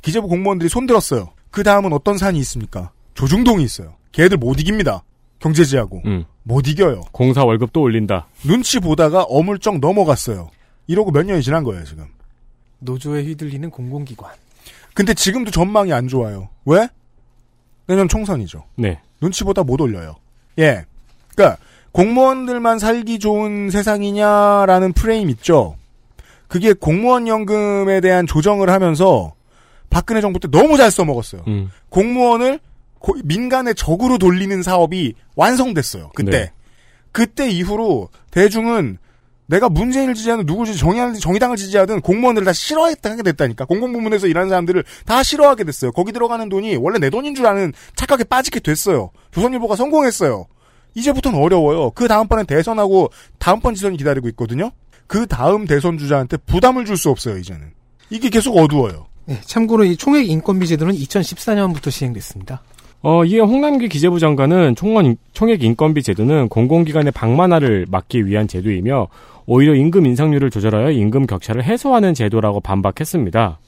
기재부 0.01 0.27
공무원들이 0.27 0.69
손들었어요. 0.69 1.31
그 1.51 1.63
다음은 1.63 1.91
어떤 1.93 2.17
산이 2.17 2.37
있습니까? 2.39 2.91
조중동이 3.15 3.63
있어요. 3.63 3.95
걔들 4.11 4.37
못 4.37 4.59
이깁니다. 4.59 5.03
경제지하고. 5.39 6.01
음. 6.05 6.25
못 6.43 6.67
이겨요. 6.67 7.01
공사 7.11 7.43
월급도 7.43 7.81
올린다. 7.81 8.27
눈치 8.43 8.79
보다가 8.79 9.23
어물쩍 9.23 9.79
넘어갔어요. 9.79 10.49
이러고 10.87 11.11
몇 11.11 11.25
년이 11.25 11.41
지난 11.41 11.63
거예요, 11.63 11.83
지금. 11.85 12.05
노조에 12.79 13.23
휘둘리는 13.23 13.69
공공기관. 13.71 14.31
근데 14.95 15.13
지금도 15.13 15.51
전망이 15.51 15.93
안 15.93 16.07
좋아요. 16.07 16.49
왜? 16.65 16.87
내년 17.85 18.07
총선이죠. 18.07 18.63
네. 18.77 18.99
눈치보다 19.21 19.61
못 19.63 19.79
올려요. 19.81 20.15
예. 20.57 20.85
그러니까 21.35 21.61
공무원들만 21.91 22.79
살기 22.79 23.19
좋은 23.19 23.69
세상이냐라는 23.69 24.93
프레임 24.93 25.29
있죠. 25.29 25.75
그게 26.47 26.73
공무원 26.73 27.27
연금에 27.27 28.01
대한 28.01 28.25
조정을 28.25 28.69
하면서 28.69 29.33
박근혜 29.89 30.21
정부 30.21 30.39
때 30.39 30.47
너무 30.49 30.77
잘 30.77 30.89
써먹었어요. 30.89 31.43
음. 31.47 31.69
공무원을 31.89 32.59
고- 32.99 33.15
민간의 33.23 33.75
적으로 33.75 34.17
돌리는 34.17 34.63
사업이 34.63 35.13
완성됐어요. 35.35 36.09
그때. 36.15 36.31
네. 36.31 36.51
그때 37.11 37.49
이후로 37.49 38.09
대중은 38.31 38.97
내가 39.47 39.69
문재인을 39.69 40.15
지지하든 40.15 40.45
누구를 40.45 40.67
지지, 40.71 40.79
정의하든 40.79 41.19
정의당을 41.19 41.55
지지하든 41.57 42.01
공무원들을 42.01 42.45
다 42.45 42.53
싫어하게 42.53 43.23
됐다니까. 43.23 43.65
공공부문에서 43.65 44.27
일하는 44.27 44.49
사람들을 44.49 44.83
다 45.05 45.21
싫어하게 45.23 45.63
됐어요. 45.65 45.91
거기 45.91 46.11
들어가는 46.11 46.49
돈이 46.49 46.77
원래 46.77 46.97
내 46.99 47.09
돈인 47.09 47.35
줄 47.35 47.45
아는 47.45 47.73
착각에 47.95 48.23
빠지게 48.23 48.59
됐어요. 48.61 49.11
조선일보가 49.31 49.75
성공했어요. 49.75 50.47
이제부터는 50.95 51.39
어려워요. 51.39 51.91
그 51.91 52.07
다음번엔 52.07 52.45
대선하고 52.45 53.09
다음번 53.37 53.75
지선이 53.75 53.97
기다리고 53.97 54.27
있거든요. 54.29 54.71
그 55.07 55.27
다음 55.27 55.65
대선 55.65 55.97
주자한테 55.97 56.37
부담을 56.37 56.85
줄 56.85 56.97
수 56.97 57.09
없어요, 57.09 57.37
이제는. 57.37 57.73
이게 58.09 58.29
계속 58.29 58.57
어두워요. 58.57 59.05
네, 59.25 59.39
참고로 59.43 59.83
이 59.85 59.97
총액 59.97 60.29
인건비 60.29 60.67
제도는 60.67 60.95
2014년부터 60.95 61.91
시행됐습니다. 61.91 62.61
어, 63.01 63.23
이에 63.25 63.39
홍남기 63.39 63.87
기재부 63.87 64.19
장관은 64.19 64.75
총원, 64.75 65.17
총액 65.33 65.63
인건비 65.63 66.01
제도는 66.01 66.49
공공기관의 66.49 67.11
방만화를 67.11 67.85
막기 67.89 68.25
위한 68.25 68.47
제도이며 68.47 69.07
오히려 69.47 69.75
임금 69.75 70.05
인상률을 70.05 70.49
조절하여 70.49 70.91
임금 70.91 71.27
격차를 71.27 71.63
해소하는 71.63 72.13
제도라고 72.13 72.61
반박했습니다. 72.61 73.59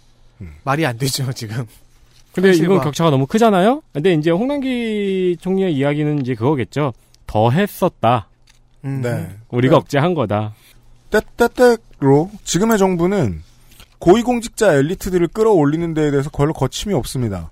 말이 0.63 0.85
안 0.85 0.97
되죠, 0.97 1.31
지금. 1.33 1.65
근데 2.33 2.49
현실과. 2.49 2.73
임금 2.73 2.83
격차가 2.83 3.09
너무 3.09 3.25
크잖아요? 3.25 3.81
근데 3.93 4.13
이제 4.13 4.29
홍남기 4.31 5.37
총리의 5.39 5.75
이야기는 5.75 6.21
이제 6.21 6.35
그거겠죠. 6.35 6.93
더 7.25 7.49
했었다. 7.49 8.27
음. 8.85 9.01
네. 9.01 9.29
우리가 9.49 9.75
네. 9.75 9.77
억제한 9.77 10.13
거다. 10.13 10.53
떼떼떼로 11.09 12.31
지금의 12.43 12.77
정부는 12.77 13.41
고위공직자 13.99 14.75
엘리트들을 14.75 15.27
끌어올리는 15.29 15.93
데에 15.93 16.11
대해서 16.11 16.29
별로 16.29 16.53
거침이 16.53 16.93
없습니다. 16.93 17.49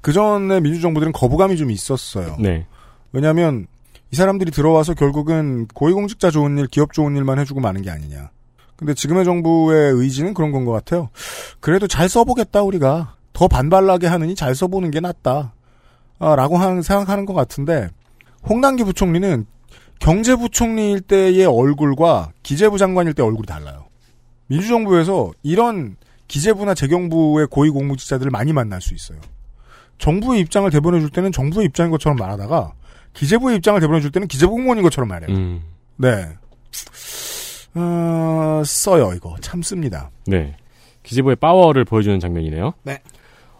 그 0.00 0.12
전에 0.12 0.60
민주정부들은 0.60 1.12
거부감이 1.12 1.56
좀 1.56 1.70
있었어요. 1.70 2.36
네. 2.38 2.66
왜냐하면 3.12 3.66
이 4.10 4.16
사람들이 4.16 4.50
들어와서 4.50 4.94
결국은 4.94 5.66
고위공직자 5.74 6.30
좋은 6.30 6.58
일, 6.58 6.66
기업 6.68 6.92
좋은 6.92 7.16
일만 7.16 7.38
해주고 7.40 7.60
마는 7.60 7.82
게 7.82 7.90
아니냐. 7.90 8.30
근데 8.76 8.94
지금의 8.94 9.24
정부의 9.24 9.92
의지는 9.94 10.34
그런 10.34 10.52
건 10.52 10.64
것 10.64 10.72
같아요. 10.72 11.08
그래도 11.60 11.86
잘 11.86 12.08
써보겠다 12.08 12.62
우리가 12.62 13.16
더 13.32 13.48
반발나게 13.48 14.06
하느니 14.06 14.34
잘 14.34 14.54
써보는 14.54 14.90
게 14.90 15.00
낫다. 15.00 15.54
아, 16.18 16.36
라고 16.36 16.56
하는, 16.56 16.82
생각하는 16.82 17.26
것 17.26 17.34
같은데 17.34 17.88
홍남기 18.48 18.84
부총리는 18.84 19.46
경제부총리일 19.98 21.00
때의 21.02 21.44
얼굴과 21.46 22.32
기재부 22.42 22.78
장관일 22.78 23.14
때 23.14 23.22
얼굴이 23.22 23.46
달라요. 23.46 23.86
민주정부에서 24.46 25.32
이런 25.42 25.96
기재부나 26.28 26.74
재경부의 26.74 27.48
고위공직자들을 27.48 28.30
많이 28.30 28.52
만날 28.52 28.80
수 28.80 28.94
있어요. 28.94 29.18
정부의 29.98 30.40
입장을 30.40 30.70
대변해 30.70 31.00
줄 31.00 31.10
때는 31.10 31.32
정부의 31.32 31.66
입장인 31.66 31.90
것처럼 31.90 32.16
말하다가 32.18 32.72
기재부의 33.16 33.56
입장을 33.56 33.80
대변해 33.80 34.00
줄 34.00 34.12
때는 34.12 34.28
기재부 34.28 34.52
공무원인 34.52 34.82
것처럼 34.82 35.08
말해요. 35.08 35.34
음. 35.34 35.62
네. 35.96 36.28
어, 37.74 38.62
써요, 38.64 39.12
이거. 39.14 39.36
참 39.40 39.62
씁니다. 39.62 40.10
네. 40.26 40.54
기재부의 41.02 41.36
파워를 41.36 41.84
보여주는 41.84 42.18
장면이네요. 42.20 42.74
네. 42.82 43.00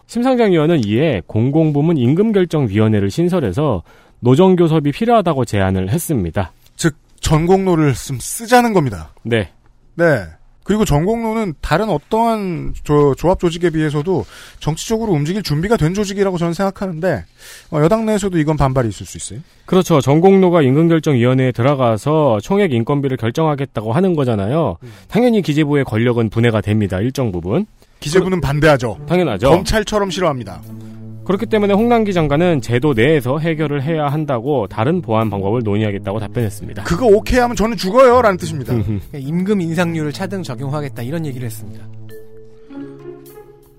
심상정 0.05 0.51
의원은 0.51 0.85
이에 0.85 1.21
공공부문 1.27 1.97
임금결정위원회를 1.97 3.09
신설해서 3.09 3.83
노정교섭이 4.19 4.91
필요하다고 4.91 5.45
제안을 5.45 5.89
했습니다. 5.89 6.51
즉, 6.75 6.95
전공로를 7.19 7.93
쓰, 7.95 8.15
쓰자는 8.19 8.73
겁니다. 8.73 9.13
네. 9.23 9.51
네. 9.95 10.23
그리고 10.67 10.83
전공로는 10.83 11.53
다른 11.61 11.87
어떠한 11.89 12.73
조, 12.83 13.15
조합 13.15 13.39
조직에 13.39 13.69
비해서도 13.69 14.25
정치적으로 14.59 15.13
움직일 15.13 15.41
준비가 15.41 15.77
된 15.77 15.93
조직이라고 15.93 16.37
저는 16.37 16.53
생각하는데, 16.53 17.23
어, 17.71 17.81
여당 17.81 18.05
내에서도 18.05 18.37
이건 18.37 18.57
반발이 18.57 18.89
있을 18.89 19.05
수 19.05 19.17
있어요. 19.17 19.39
그렇죠. 19.65 20.01
전공로가 20.01 20.61
임금결정위원회에 20.61 21.53
들어가서 21.53 22.39
총액 22.43 22.73
인건비를 22.73 23.15
결정하겠다고 23.15 23.93
하는 23.93 24.13
거잖아요. 24.13 24.75
당연히 25.07 25.41
기재부의 25.41 25.85
권력은 25.85 26.29
분해가 26.29 26.59
됩니다. 26.59 26.99
일정 26.99 27.31
부분. 27.31 27.65
기재부는 28.01 28.41
반대하죠. 28.41 28.97
당연하죠. 29.07 29.49
검찰처럼 29.49 30.09
싫어합니다. 30.09 30.61
그렇기 31.27 31.45
때문에 31.47 31.73
홍남기 31.73 32.13
장관은 32.13 32.61
제도 32.61 32.93
내에서 32.93 33.37
해결을 33.37 33.83
해야 33.83 34.07
한다고 34.07 34.65
다른 34.67 35.01
보완 35.01 35.29
방법을 35.29 35.61
논의하겠다고 35.61 36.21
답변했습니다. 36.21 36.85
그거 36.85 37.05
오케이 37.05 37.37
하면 37.41 37.53
저는 37.53 37.75
죽어요. 37.75 38.21
라는 38.21 38.37
뜻입니다. 38.37 38.73
그러니까 38.81 39.17
임금 39.17 39.59
인상률을 39.59 40.13
차등 40.13 40.41
적용하겠다 40.41 41.03
이런 41.03 41.25
얘기를 41.25 41.45
했습니다. 41.45 41.85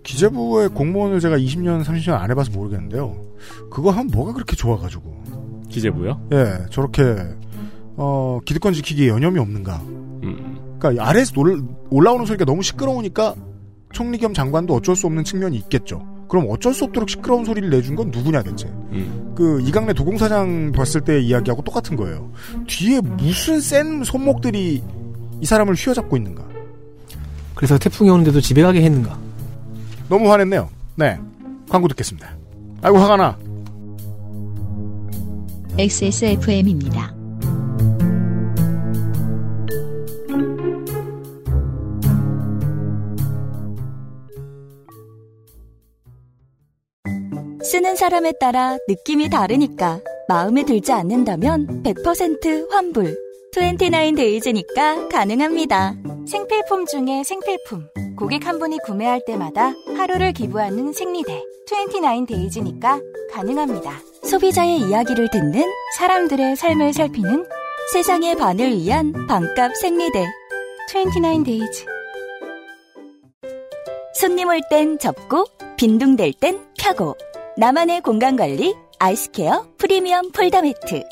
기재부의 0.03 0.69
공무원을 0.71 1.21
제가 1.21 1.39
20년, 1.39 1.83
30년 1.85 2.21
안 2.21 2.31
해봐서 2.31 2.53
모르겠는데요. 2.53 3.17
그거 3.71 3.93
하면 3.93 4.09
뭐가 4.09 4.35
그렇게 4.35 4.55
좋아가지고. 4.55 5.23
기재부요? 5.71 6.29
예, 6.33 6.67
저렇게, 6.71 7.03
어, 7.97 8.41
기득권 8.45 8.75
지키기에 8.75 9.09
여념이 9.09 9.39
없는가. 9.39 9.77
음. 10.23 10.77
그러니까 10.79 11.09
아래에서 11.09 11.33
올, 11.37 11.63
올라오는 11.89 12.27
소리가 12.27 12.45
너무 12.45 12.63
시끄러우니까 12.63 13.35
총리 13.93 14.19
겸 14.19 14.35
장관도 14.35 14.75
어쩔 14.75 14.95
수 14.95 15.07
없는 15.07 15.25
측면이 15.25 15.57
있겠죠. 15.57 16.18
그럼 16.29 16.47
어쩔 16.51 16.75
수 16.75 16.85
없도록 16.85 17.09
시끄러운 17.09 17.45
소리를 17.45 17.71
내준 17.71 17.97
건 17.97 18.11
누구냐 18.11 18.43
대체. 18.43 18.67
음. 18.67 19.33
그 19.35 19.61
이강래 19.63 19.95
도공사장 19.95 20.73
봤을 20.73 21.01
때 21.01 21.21
이야기하고 21.21 21.63
똑같은 21.63 21.97
거예요. 21.97 22.31
뒤에 22.67 23.01
무슨 23.01 23.61
센 23.61 24.05
손목들이 24.05 24.83
이 25.41 25.47
사람을 25.47 25.75
휘어잡고 25.75 26.17
있는가. 26.17 26.47
그래서 27.55 27.79
태풍이 27.79 28.11
오는데도 28.11 28.41
집에 28.41 28.63
가게 28.63 28.83
했는가? 28.83 29.19
너무 30.09 30.31
화냈네요. 30.31 30.69
네. 30.97 31.19
광고 31.69 31.89
듣겠습니다. 31.89 32.29
아이고 32.83 32.99
화가 32.99 33.17
나. 33.17 33.39
XSFM입니다. 35.79 37.18
쓰는 47.69 47.97
사람에 47.97 48.33
따라 48.41 48.79
느낌이 48.89 49.29
다르니까 49.29 50.01
마음에 50.27 50.65
들지 50.65 50.91
않는다면 50.91 51.83
100% 51.83 52.71
환불. 52.71 53.15
29데이즈니까 53.55 55.11
가능합니다. 55.11 55.95
생필품 56.27 56.87
중에 56.87 57.23
생필품. 57.25 57.87
고객 58.17 58.47
한 58.47 58.59
분이 58.59 58.79
구매할 58.87 59.21
때마다 59.27 59.75
하루를 59.99 60.33
기부하는 60.33 60.95
생리대. 60.95 61.45
29데이즈니까 61.71 63.03
가능합니다. 63.33 64.01
소비자의 64.23 64.79
이야기를 64.81 65.29
듣는 65.31 65.63
사람들의 65.99 66.57
삶을 66.57 66.95
살피는 66.95 67.45
세상의 67.93 68.37
반을 68.37 68.79
위한 68.79 69.13
반값 69.27 69.77
생리대. 69.77 70.25
29데이즈. 70.91 71.85
손님 74.15 74.49
올 74.49 74.59
땐 74.71 74.99
접고 74.99 75.45
빈둥댈 75.77 76.33
땐 76.41 76.59
펴고 76.79 77.15
나만의 77.59 78.01
공간 78.03 78.37
관리 78.37 78.75
알스퀘어 78.99 79.67
프리미엄 79.79 80.31
폴더 80.33 80.63
매트. 80.63 81.03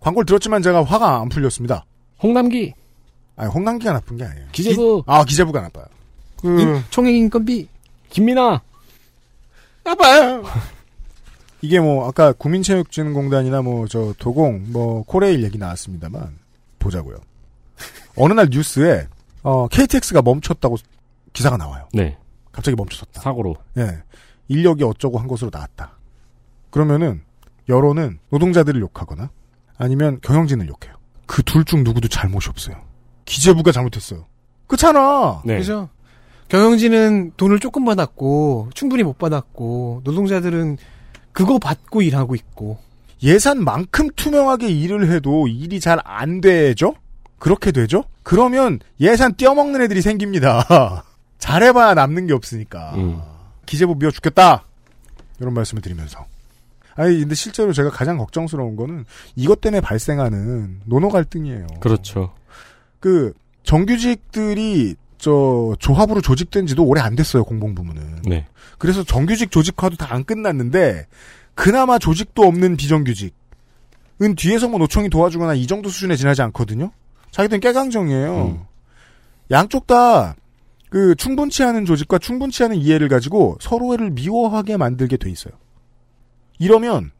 광고를 0.00 0.26
들었지만 0.26 0.62
제가 0.62 0.84
화가 0.84 1.20
안 1.20 1.28
풀렸습니다. 1.28 1.84
홍남기 2.22 2.74
아니 3.36 3.50
홍남기가 3.50 3.92
나쁜 3.92 4.16
게 4.16 4.24
아니에요. 4.24 4.46
기재부. 4.52 5.02
기- 5.02 5.04
아 5.10 5.24
기재부가 5.24 5.60
나빠요. 5.62 5.84
그 6.40 6.60
인- 6.60 6.82
총액 6.90 7.14
인건비 7.14 7.68
김민아 8.10 8.60
나빠요. 9.84 10.44
이게 11.62 11.80
뭐 11.80 12.06
아까 12.06 12.32
국민체육진흥공단이나 12.32 13.62
뭐 13.62 13.86
저 13.88 14.12
도공 14.18 14.66
뭐 14.72 15.02
코레일 15.04 15.42
얘기 15.42 15.58
나왔습니다만 15.58 16.38
보자고요. 16.78 17.16
어느 18.16 18.32
날 18.32 18.48
뉴스에 18.50 19.06
어, 19.42 19.66
KTX가 19.68 20.22
멈췄다고 20.22 20.76
기사가 21.32 21.56
나와요. 21.56 21.88
네 21.92 22.16
갑자기 22.56 22.74
멈춰섰다. 22.74 23.20
사고로 23.20 23.54
예. 23.76 24.02
인력이 24.48 24.82
어쩌고 24.82 25.18
한 25.18 25.28
것으로 25.28 25.50
나왔다. 25.52 25.92
그러면은 26.70 27.20
여론은 27.68 28.18
노동자들을 28.30 28.80
욕하거나 28.80 29.28
아니면 29.76 30.18
경영진을 30.22 30.66
욕해요. 30.68 30.96
그 31.26 31.42
둘 31.42 31.64
중 31.64 31.84
누구도 31.84 32.08
잘못이 32.08 32.48
없어요. 32.48 32.76
기재부가 33.26 33.72
잘못했어요. 33.72 34.24
그렇잖아. 34.68 35.42
네 35.44 35.58
그죠? 35.58 35.90
경영진은 36.48 37.32
돈을 37.36 37.58
조금 37.60 37.84
받았고 37.84 38.70
충분히 38.72 39.02
못 39.02 39.18
받았고 39.18 40.00
노동자들은 40.04 40.78
그거 41.32 41.58
받고 41.58 42.00
일하고 42.02 42.34
있고 42.36 42.78
예산만큼 43.22 44.10
투명하게 44.16 44.68
일을 44.70 45.10
해도 45.10 45.46
일이 45.48 45.78
잘 45.80 45.98
안 46.04 46.40
되죠? 46.40 46.94
그렇게 47.38 47.70
되죠? 47.72 48.04
그러면 48.22 48.78
예산 49.00 49.36
떼어먹는 49.36 49.82
애들이 49.82 50.00
생깁니다. 50.00 51.04
잘해봐야 51.46 51.94
남는 51.94 52.26
게 52.26 52.32
없으니까. 52.34 52.92
음. 52.96 53.20
기재부 53.66 53.94
미워 53.98 54.10
죽겠다. 54.10 54.64
이런 55.40 55.54
말씀을 55.54 55.80
드리면서. 55.80 56.26
아니 56.96 57.20
근데 57.20 57.34
실제로 57.34 57.72
제가 57.72 57.90
가장 57.90 58.16
걱정스러운 58.18 58.74
거는 58.74 59.04
이것 59.36 59.60
때문에 59.60 59.80
발생하는 59.80 60.80
노노 60.86 61.08
갈등이에요. 61.10 61.66
그렇죠. 61.80 62.34
그 63.00 63.32
정규직들이 63.64 64.96
저 65.18 65.74
조합으로 65.78 66.20
조직된 66.20 66.66
지도 66.66 66.84
오래 66.84 67.00
안 67.00 67.14
됐어요 67.14 67.44
공공부문은. 67.44 68.22
네. 68.26 68.46
그래서 68.78 69.02
정규직 69.04 69.50
조직화도 69.50 69.96
다 69.96 70.06
안 70.14 70.24
끝났는데 70.24 71.06
그나마 71.54 71.98
조직도 71.98 72.42
없는 72.42 72.76
비정규직은 72.76 73.30
뒤에서 74.36 74.68
뭐 74.68 74.78
노총이 74.78 75.08
도와주거나 75.10 75.54
이 75.54 75.66
정도 75.66 75.88
수준에 75.90 76.16
지나지 76.16 76.42
않거든요. 76.42 76.90
자기들은 77.30 77.60
깨강정이에요. 77.60 78.46
음. 78.46 78.60
양쪽 79.50 79.86
다 79.86 80.34
그 80.90 81.14
충분치 81.16 81.62
않은 81.64 81.84
조직과 81.84 82.18
충분치 82.18 82.62
않은 82.64 82.76
이해를 82.76 83.08
가지고 83.08 83.56
서로를 83.60 84.10
미워하게 84.10 84.76
만들게 84.76 85.16
돼 85.16 85.30
있어요. 85.30 85.54
이러면 86.58 87.10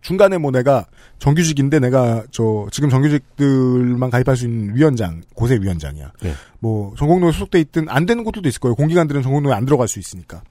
중간에 0.00 0.38
뭐 0.38 0.50
내가 0.50 0.86
정규직인데 1.18 1.78
내가 1.80 2.24
저 2.30 2.66
지금 2.70 2.88
정규직들만 2.88 4.08
가입할 4.10 4.36
수 4.36 4.46
있는 4.46 4.74
위원장 4.74 5.20
고세 5.34 5.56
위원장이야. 5.60 6.12
네. 6.22 6.32
뭐 6.58 6.94
전공노에 6.96 7.32
소속돼 7.32 7.60
있든 7.60 7.88
안 7.88 8.06
되는 8.06 8.24
곳도 8.24 8.40
있을 8.48 8.60
거예요. 8.60 8.74
공기관들은 8.76 9.22
전공노에 9.22 9.52
안 9.52 9.66
들어갈 9.66 9.88
수 9.88 9.98
있으니까. 9.98 10.42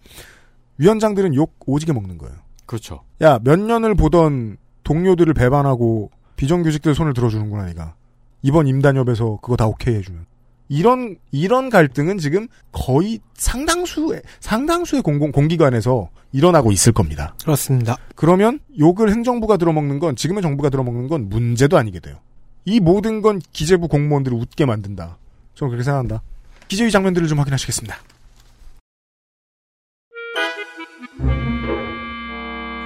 위원장들은 0.78 1.34
욕 1.36 1.56
오지게 1.66 1.94
먹는 1.94 2.18
거예요. 2.20 2.36
그렇죠. 2.66 3.02
야 3.22 3.40
몇 3.44 3.60
년을 3.60 3.96
보던 3.96 4.58
동료들을 4.84 5.34
배반하고 5.34 6.12
비정규직들 6.36 6.94
손을 6.94 7.14
들어주는구나 7.14 7.66
내가. 7.66 7.96
이번 8.44 8.68
임단협에서 8.68 9.40
그거 9.42 9.56
다 9.56 9.66
오케이 9.66 9.96
해주면. 9.96 10.26
이런 10.70 11.18
이런 11.32 11.70
갈등은 11.70 12.20
지금 12.20 12.48
거의 12.72 13.20
상당수의 13.34 14.22
상당수의 14.40 15.02
공공 15.02 15.32
공기관에서 15.32 16.10
일어나고 16.32 16.72
있을 16.72 16.94
겁니다. 16.94 17.34
그렇습니다. 17.42 17.98
그러면 18.16 18.60
욕을 18.78 19.10
행정부가 19.10 19.58
들어먹는 19.58 20.00
건 20.00 20.16
지금의 20.16 20.44
정부가 20.44 20.70
들어먹는 20.70 21.08
건 21.08 21.28
문제도 21.28 21.78
아니게 21.78 22.00
돼요. 22.00 22.18
이 22.66 22.80
모든 22.80 23.22
건 23.22 23.42
기재부 23.52 23.88
공무원들을 23.88 24.38
웃게 24.38 24.66
만든다. 24.66 25.18
저는 25.56 25.72
그렇게 25.72 25.84
생각한다. 25.84 26.22
기재위 26.68 26.92
장면들을 26.92 27.28
좀 27.28 27.40
확인하시겠습니다. 27.40 27.98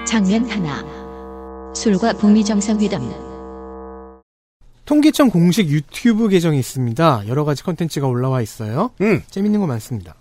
장면 0.05 0.49
하나. 0.49 1.73
술과 1.75 2.13
북미 2.13 2.45
정상회담. 2.45 3.32
통계청 4.86 5.29
공식 5.29 5.69
유튜브 5.69 6.27
계정이 6.27 6.59
있습니다. 6.59 7.23
여러 7.27 7.45
가지 7.45 7.63
컨텐츠가 7.63 8.07
올라와 8.07 8.41
있어요. 8.41 8.91
음. 9.01 9.21
재밌는 9.29 9.59
거 9.59 9.67
많습니다. 9.67 10.15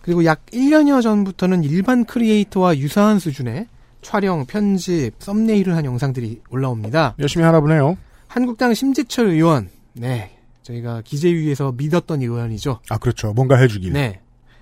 그리고 0.00 0.24
약 0.24 0.44
1년여 0.46 1.02
전부터는 1.02 1.62
일반 1.64 2.04
크리에이터와 2.04 2.78
유사한 2.78 3.18
수준의 3.18 3.66
촬영, 4.00 4.46
편집, 4.46 5.14
썸네일을 5.18 5.76
한 5.76 5.84
영상들이 5.84 6.42
올라옵니다. 6.50 7.14
열심히 7.20 7.44
하나 7.44 7.60
보네요. 7.60 7.96
한국당 8.26 8.74
심재철 8.74 9.28
의원, 9.28 9.68
네. 9.92 10.36
저희가 10.62 11.02
기재위에서 11.02 11.72
믿었던 11.76 12.22
의원이죠. 12.22 12.80
아 12.88 12.98
그렇죠. 12.98 13.32
뭔가 13.32 13.56
해주길. 13.56 13.92
네. 13.92 14.20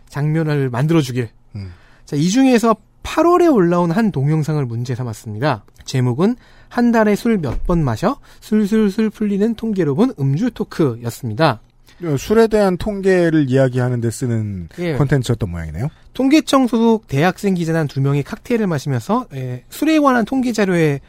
장면을 0.09 0.71
만들어주길. 0.71 1.31
음. 1.57 1.73
자, 2.05 2.17
이 2.17 2.29
중에서 2.29 2.75
8월에 3.03 3.53
올라온 3.55 3.91
한 3.91 4.11
동영상을 4.11 4.65
문제 4.67 4.95
삼았습니다. 4.95 5.65
제목은 5.85 6.37
한 6.71 6.93
달에 6.93 7.15
술 7.17 7.37
몇 7.39 7.67
번 7.67 7.85
마셔 7.85 8.19
술술술 8.41 9.11
풀리는 9.11 9.55
통계로 9.55 9.95
본 9.95 10.15
음주 10.19 10.53
토크였습니다. 10.53 11.61
어, 12.05 12.17
술에 12.17 12.47
대한 12.47 12.79
통계를 12.79 13.51
이야기하는 13.51 14.01
데 14.01 14.11
쓰는 14.11 14.69
예. 14.79 14.95
콘텐츠였던 14.95 15.51
모양이네요. 15.51 15.89
통계청 16.15 16.67
소속 16.67 17.07
대학생 17.09 17.53
기자단 17.55 17.89
두 17.89 18.01
명이 18.01 18.23
칵테일을 18.23 18.67
마시면서 18.67 19.27
예, 19.35 19.65
술에 19.69 19.99
관한 19.99 20.25
통계 20.25 20.53
자료를 20.53 21.01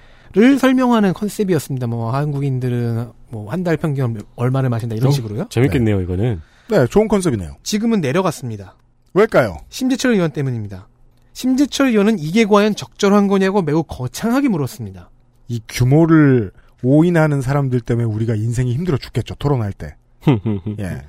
설명하는 0.60 1.14
컨셉이었습니다. 1.14 1.88
뭐 1.88 2.12
한국인들은 2.12 3.08
뭐 3.30 3.50
한 3.52 3.64
달 3.64 3.78
평균 3.78 4.22
얼마를 4.36 4.70
마신다 4.70 4.96
이런 4.96 5.08
어? 5.08 5.12
식으로요. 5.12 5.48
재밌겠네요, 5.50 6.02
이거는. 6.02 6.42
네, 6.70 6.88
좋은 6.88 7.08
컨셉이네요. 7.08 7.56
지금은 7.64 8.02
내려갔습니다. 8.02 8.76
왜일까요? 9.14 9.58
심재철 9.70 10.14
의원 10.14 10.32
때문입니다. 10.32 10.88
심재철 11.34 11.88
의원은 11.90 12.20
이게 12.20 12.44
과연 12.46 12.76
적절한 12.76 13.28
거냐고 13.28 13.62
매우 13.62 13.84
거창하게 13.84 14.50
물었습니다. 14.50 15.10
이 15.48 15.62
규모를 15.68 16.52
오인하는 16.84 17.42
사람들 17.42 17.82
때문에 17.82 18.06
우리가 18.06 18.36
인생이 18.36 18.74
힘들어 18.74 18.98
죽겠죠. 18.98 19.36
토론할 19.36 19.74
때. 19.74 19.96
예. 20.80 21.02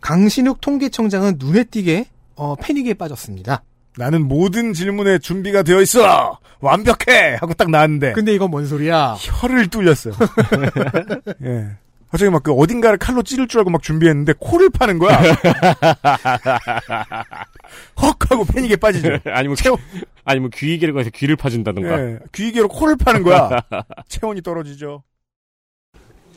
강신욱 0.00 0.60
통계청장은 0.60 1.36
눈에 1.38 1.64
띄게 1.64 2.06
어, 2.36 2.54
패닉에 2.56 2.94
빠졌습니다. 2.94 3.62
나는 3.98 4.26
모든 4.26 4.72
질문에 4.72 5.18
준비가 5.18 5.62
되어 5.62 5.80
있어. 5.82 6.38
완벽해 6.60 7.36
하고 7.40 7.54
딱 7.54 7.70
나왔는데 7.70 8.12
근데 8.12 8.34
이건 8.34 8.50
뭔 8.50 8.66
소리야? 8.66 9.14
혀를 9.18 9.68
뚫렸어요. 9.68 10.14
예. 11.44 11.70
갑자기 12.10 12.30
막 12.30 12.42
그 12.42 12.52
어딘가를 12.52 12.98
칼로 12.98 13.22
찌를 13.22 13.46
줄 13.48 13.60
알고 13.60 13.70
막 13.70 13.82
준비했는데 13.82 14.34
코를 14.38 14.70
파는 14.70 14.98
거야. 14.98 15.20
헉 18.02 18.16
하고 18.30 18.44
패닉에 18.44 18.76
빠지죠. 18.76 19.18
아니면, 19.26 19.56
체온, 19.56 19.76
귀, 19.76 20.00
아니면 20.24 20.50
귀이개를 20.54 20.94
가서 20.94 21.10
귀를 21.10 21.36
파준다던가. 21.36 22.00
예. 22.00 22.18
귀기로 22.32 22.68
코를 22.68 22.96
파는 22.96 23.22
거야. 23.22 23.50
체온이 24.08 24.42
떨어지죠. 24.42 25.02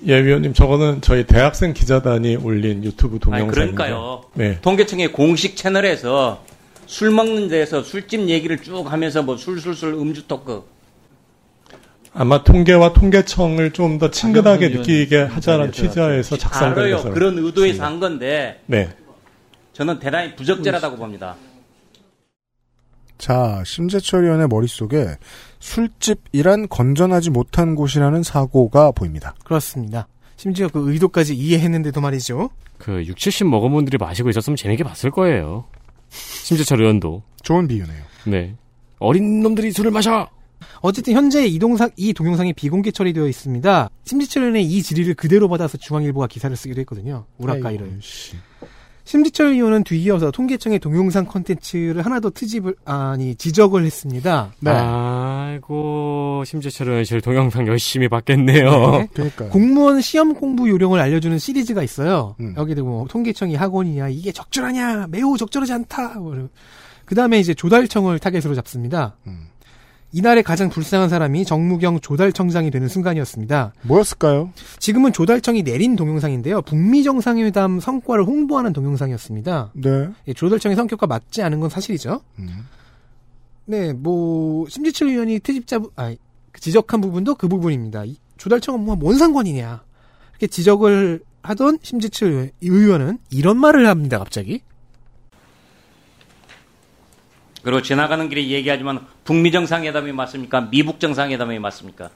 예, 0.07 0.21
위원님, 0.21 0.53
저거는 0.53 1.01
저희 1.01 1.25
대학생 1.25 1.73
기자단이 1.73 2.35
올린 2.37 2.83
유튜브 2.83 3.19
동영상인데. 3.19 3.53
그러니까요. 3.53 4.23
네. 4.33 4.59
통계청의 4.61 5.13
공식 5.13 5.55
채널에서 5.55 6.43
술 6.85 7.11
먹는 7.11 7.47
데서 7.47 7.81
술집 7.83 8.27
얘기를 8.27 8.57
쭉 8.61 8.91
하면서 8.91 9.23
뭐 9.23 9.37
술술술 9.37 9.93
음주 9.93 10.27
토크. 10.27 10.63
아마 12.13 12.43
통계와 12.43 12.93
통계청을 12.93 13.71
좀 13.71 13.97
더 13.97 14.09
친근하게 14.11 14.69
느끼게 14.69 15.21
하자는 15.23 15.71
취지에서 15.71 16.37
작성된 16.37 16.77
알아요. 16.79 16.95
것으로. 16.97 17.13
그런 17.13 17.37
의도에서 17.37 17.83
한 17.85 17.99
건데 17.99 18.61
네. 18.67 18.89
저는 19.73 19.99
대단히 19.99 20.35
부적절하다고 20.35 20.97
봅니다. 20.97 21.35
자, 23.17 23.63
심재철 23.65 24.25
의원의 24.25 24.47
머릿속에 24.47 25.15
술집이란 25.59 26.67
건전하지 26.69 27.29
못한 27.29 27.75
곳이라는 27.75 28.21
사고가 28.23 28.91
보입니다. 28.91 29.33
그렇습니다. 29.45 30.07
심지어 30.35 30.67
그 30.67 30.91
의도까지 30.91 31.35
이해했는데도 31.35 32.01
말이죠. 32.01 32.49
그 32.77 33.03
6, 33.05 33.15
70 33.17 33.47
먹은 33.47 33.71
분들이 33.71 33.97
마시고 33.97 34.29
있었으면 34.29 34.57
재밌게 34.57 34.83
봤을 34.83 35.09
거예요. 35.09 35.65
심재철 36.09 36.81
의원도. 36.81 37.23
좋은 37.43 37.67
비유네요. 37.67 38.03
네. 38.25 38.55
어린 38.99 39.41
놈들이 39.41 39.71
술을 39.71 39.91
마셔! 39.91 40.29
어쨌든 40.81 41.13
현재 41.13 41.45
이 41.45 41.59
동상 41.59 41.89
이 41.95 42.13
동영상이 42.13 42.53
비공개 42.53 42.91
처리되어 42.91 43.27
있습니다. 43.27 43.89
심지철 44.05 44.43
의원의 44.43 44.65
이 44.65 44.81
질의를 44.81 45.13
그대로 45.13 45.47
받아서 45.47 45.77
중앙일보가 45.77 46.27
기사를 46.27 46.55
쓰기로 46.55 46.79
했거든요. 46.81 47.25
우라카이를. 47.37 47.99
심재철 49.05 49.47
의원은 49.47 49.83
뒤이어서 49.83 50.31
통계청의 50.31 50.79
동영상 50.79 51.25
컨텐츠를 51.25 52.05
하나 52.05 52.21
더 52.21 52.29
트집을 52.29 52.75
아니 52.85 53.35
지적을 53.35 53.85
했습니다. 53.85 54.53
네. 54.61 54.71
아이고, 54.71 56.43
심재철 56.45 56.87
의원 56.87 57.03
실 57.03 57.19
동영상 57.19 57.67
열심히 57.67 58.07
봤겠네요. 58.07 58.91
네. 58.91 59.07
그러니까 59.13 59.49
공무원 59.49 59.99
시험 59.99 60.33
공부 60.33 60.69
요령을 60.69 61.01
알려주는 61.01 61.37
시리즈가 61.37 61.83
있어요. 61.83 62.35
음. 62.39 62.53
여기도 62.57 62.85
뭐 62.85 63.05
통계청이 63.07 63.55
학원이냐 63.55 64.07
이게 64.07 64.31
적절하냐 64.31 65.07
매우 65.09 65.37
적절하지 65.37 65.73
않다. 65.73 66.15
그 67.03 67.15
다음에 67.15 67.39
이제 67.39 67.53
조달청을 67.53 68.19
타겟으로 68.19 68.55
잡습니다. 68.55 69.17
음. 69.27 69.47
이날의 70.15 70.43
가장 70.43 70.69
불쌍한 70.69 71.09
사람이 71.09 71.43
정무경 71.43 71.99
조달청장이 71.99 72.69
되는 72.69 72.87
순간이었습니다. 72.87 73.73
뭐였을까요? 73.81 74.53
지금은 74.77 75.11
조달청이 75.11 75.63
내린 75.63 75.95
동영상인데요. 75.95 76.61
북미 76.61 77.01
정상회담 77.03 77.79
성과를 77.79 78.23
홍보하는 78.23 78.73
동영상이었습니다. 78.73 79.71
네. 79.73 80.09
예, 80.27 80.33
조달청의 80.33 80.75
성격과 80.75 81.07
맞지 81.07 81.41
않은 81.41 81.59
건 81.59 81.69
사실이죠. 81.69 82.21
음. 82.37 82.67
네, 83.65 83.91
뭐 83.93 84.67
심지철 84.69 85.07
의원이 85.09 85.39
트집자 85.39 85.79
아 85.95 86.13
지적한 86.59 87.01
부분도 87.01 87.33
그 87.35 87.47
부분입니다. 87.47 88.05
이 88.05 88.15
조달청 88.37 88.75
업무와 88.75 88.95
뭔 88.97 89.17
상관이냐 89.17 89.83
이렇게 90.33 90.45
지적을 90.47 91.21
하던 91.41 91.79
심지철 91.81 92.29
의원- 92.29 92.51
의원은 92.61 93.17
이런 93.31 93.57
말을 93.57 93.87
합니다. 93.87 94.19
갑자기 94.19 94.61
그리고 97.63 97.81
지나가는 97.81 98.27
길에 98.29 98.47
얘기하지만 98.49 98.99
북미 99.23 99.51
정상회담이 99.51 100.11
맞습니까? 100.11 100.61
미북 100.69 100.99
정상회담이 100.99 101.59
맞습니까? 101.59 102.09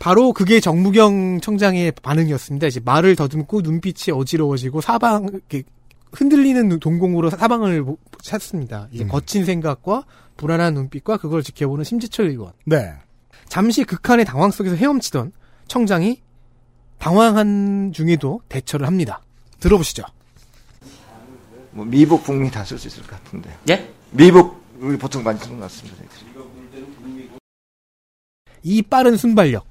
바로 0.00 0.32
그게 0.32 0.60
정무경 0.60 1.40
청장의 1.40 1.92
반응이었습니다. 2.02 2.66
이제 2.68 2.80
말을 2.84 3.16
더듬고 3.16 3.60
눈빛이 3.62 4.14
어지러워지고 4.16 4.80
사방 4.80 5.24
이렇게 5.32 5.64
흔들리는 6.12 6.78
동공으로 6.80 7.30
사방을 7.30 7.84
보- 7.84 7.98
찾습니다. 8.22 8.88
이제 8.92 9.04
음. 9.04 9.08
거친 9.08 9.44
생각과 9.44 10.04
불안한 10.36 10.74
눈빛과 10.74 11.16
그걸 11.16 11.42
지켜보는 11.42 11.84
심지철 11.84 12.28
의원. 12.28 12.52
네. 12.64 12.92
잠시 13.48 13.84
극한의 13.84 14.24
당황 14.24 14.50
속에서 14.50 14.76
헤엄치던 14.76 15.32
청장이 15.66 16.20
당황한 16.98 17.92
중에도 17.92 18.40
대처를 18.48 18.86
합니다. 18.86 19.20
들어보시죠. 19.60 20.04
뭐 21.72 21.84
미국 21.84 22.22
북미 22.24 22.50
다 22.50 22.62
쓸 22.64 22.78
수 22.78 22.88
있을 22.88 23.02
것 23.02 23.10
같은데. 23.22 23.50
예? 23.68 23.90
우리 24.12 24.30
보통 24.98 25.22
많이 25.22 25.38
쓰는 25.38 25.56
것 25.58 25.62
같습니다. 25.62 25.96
이 28.62 28.82
빠른 28.82 29.16
순발력. 29.16 29.66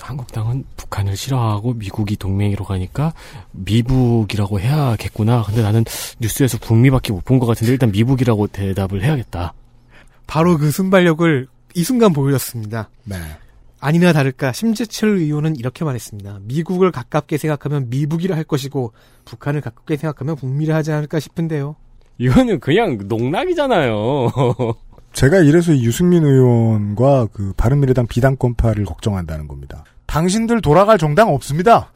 한국당은 0.00 0.64
북한을 0.76 1.16
싫어하고 1.16 1.74
미국이 1.74 2.16
동맹이로 2.16 2.64
가니까 2.64 3.12
미북이라고 3.52 4.58
해야겠구나. 4.58 5.44
근데 5.44 5.62
나는 5.62 5.84
뉴스에서 6.18 6.58
북미밖에 6.58 7.12
못 7.12 7.24
본 7.24 7.38
것 7.38 7.46
같은데 7.46 7.72
일단 7.72 7.92
미북이라고 7.92 8.48
대답을 8.48 9.02
해야겠다. 9.04 9.52
바로 10.26 10.58
그 10.58 10.70
순발력을 10.70 11.46
이 11.74 11.84
순간 11.84 12.12
보여줬습니다. 12.12 12.88
네. 13.04 13.16
아니나 13.78 14.12
다를까 14.12 14.52
심재철 14.52 15.18
의원은 15.18 15.56
이렇게 15.56 15.84
말했습니다. 15.84 16.40
미국을 16.42 16.90
가깝게 16.90 17.36
생각하면 17.38 17.88
미북이라 17.90 18.34
할 18.36 18.44
것이고 18.44 18.92
북한을 19.26 19.60
가깝게 19.60 19.96
생각하면 19.96 20.34
북미라 20.36 20.74
하지 20.74 20.92
않을까 20.92 21.20
싶은데요. 21.20 21.76
이거는 22.20 22.60
그냥 22.60 22.98
농락이잖아요. 23.08 24.30
제가 25.14 25.38
이래서 25.38 25.72
이 25.72 25.82
유승민 25.84 26.22
의원과 26.22 27.28
그 27.32 27.54
바른미래당 27.56 28.06
비당권파를 28.08 28.84
걱정한다는 28.84 29.48
겁니다. 29.48 29.84
당신들 30.04 30.60
돌아갈 30.60 30.98
정당 30.98 31.32
없습니다. 31.32 31.90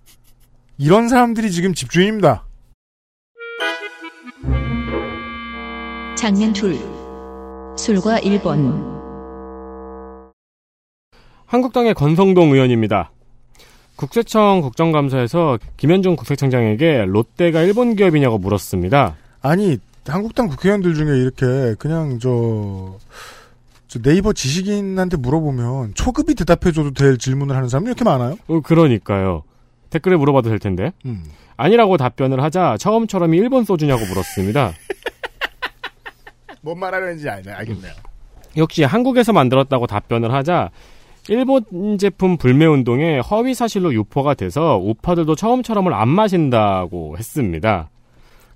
이런 0.76 1.08
사람들이 1.08 1.50
지금 1.50 1.72
집주인입니다. 1.72 2.44
장면 6.14 6.52
둘. 6.52 6.78
술과 7.78 8.18
일본. 8.18 8.98
한국당의 11.46 11.94
권성동 11.94 12.52
의원입니다. 12.52 13.12
국세청 13.96 14.60
국정감사에서 14.60 15.58
김현중 15.78 16.16
국세청장에게 16.16 17.06
롯데가 17.06 17.62
일본 17.62 17.96
기업이냐고 17.96 18.36
물었습니다. 18.36 19.16
아니 19.42 19.78
한국당 20.06 20.48
국회의원들 20.48 20.94
중에 20.94 21.18
이렇게 21.18 21.74
그냥 21.78 22.18
저, 22.18 22.96
저 23.88 24.00
네이버 24.00 24.32
지식인한테 24.32 25.16
물어보면 25.18 25.94
초급이 25.94 26.34
대답해줘도 26.34 26.92
될 26.92 27.18
질문을 27.18 27.54
하는 27.54 27.68
사람이 27.68 27.86
이렇게 27.86 28.04
많아요? 28.04 28.36
어, 28.48 28.60
그러니까요. 28.60 29.42
댓글에 29.90 30.16
물어봐도 30.16 30.48
될 30.48 30.58
텐데. 30.58 30.92
음. 31.06 31.24
아니라고 31.56 31.96
답변을 31.96 32.42
하자 32.42 32.76
처음처럼 32.78 33.34
일본 33.34 33.64
소주냐고 33.64 34.04
물었습니다. 34.06 34.72
뭔 36.62 36.78
말하는지 36.78 37.28
알, 37.28 37.42
알겠네요. 37.48 37.92
역시 38.56 38.84
한국에서 38.84 39.32
만들었다고 39.32 39.86
답변을 39.86 40.32
하자 40.32 40.70
일본 41.28 41.98
제품 41.98 42.36
불매 42.36 42.64
운동에 42.64 43.18
허위 43.18 43.54
사실로 43.54 43.92
유포가 43.92 44.34
돼서 44.34 44.78
우파들도 44.78 45.34
처음처럼을 45.34 45.92
안 45.92 46.08
마신다고 46.08 47.16
했습니다. 47.18 47.90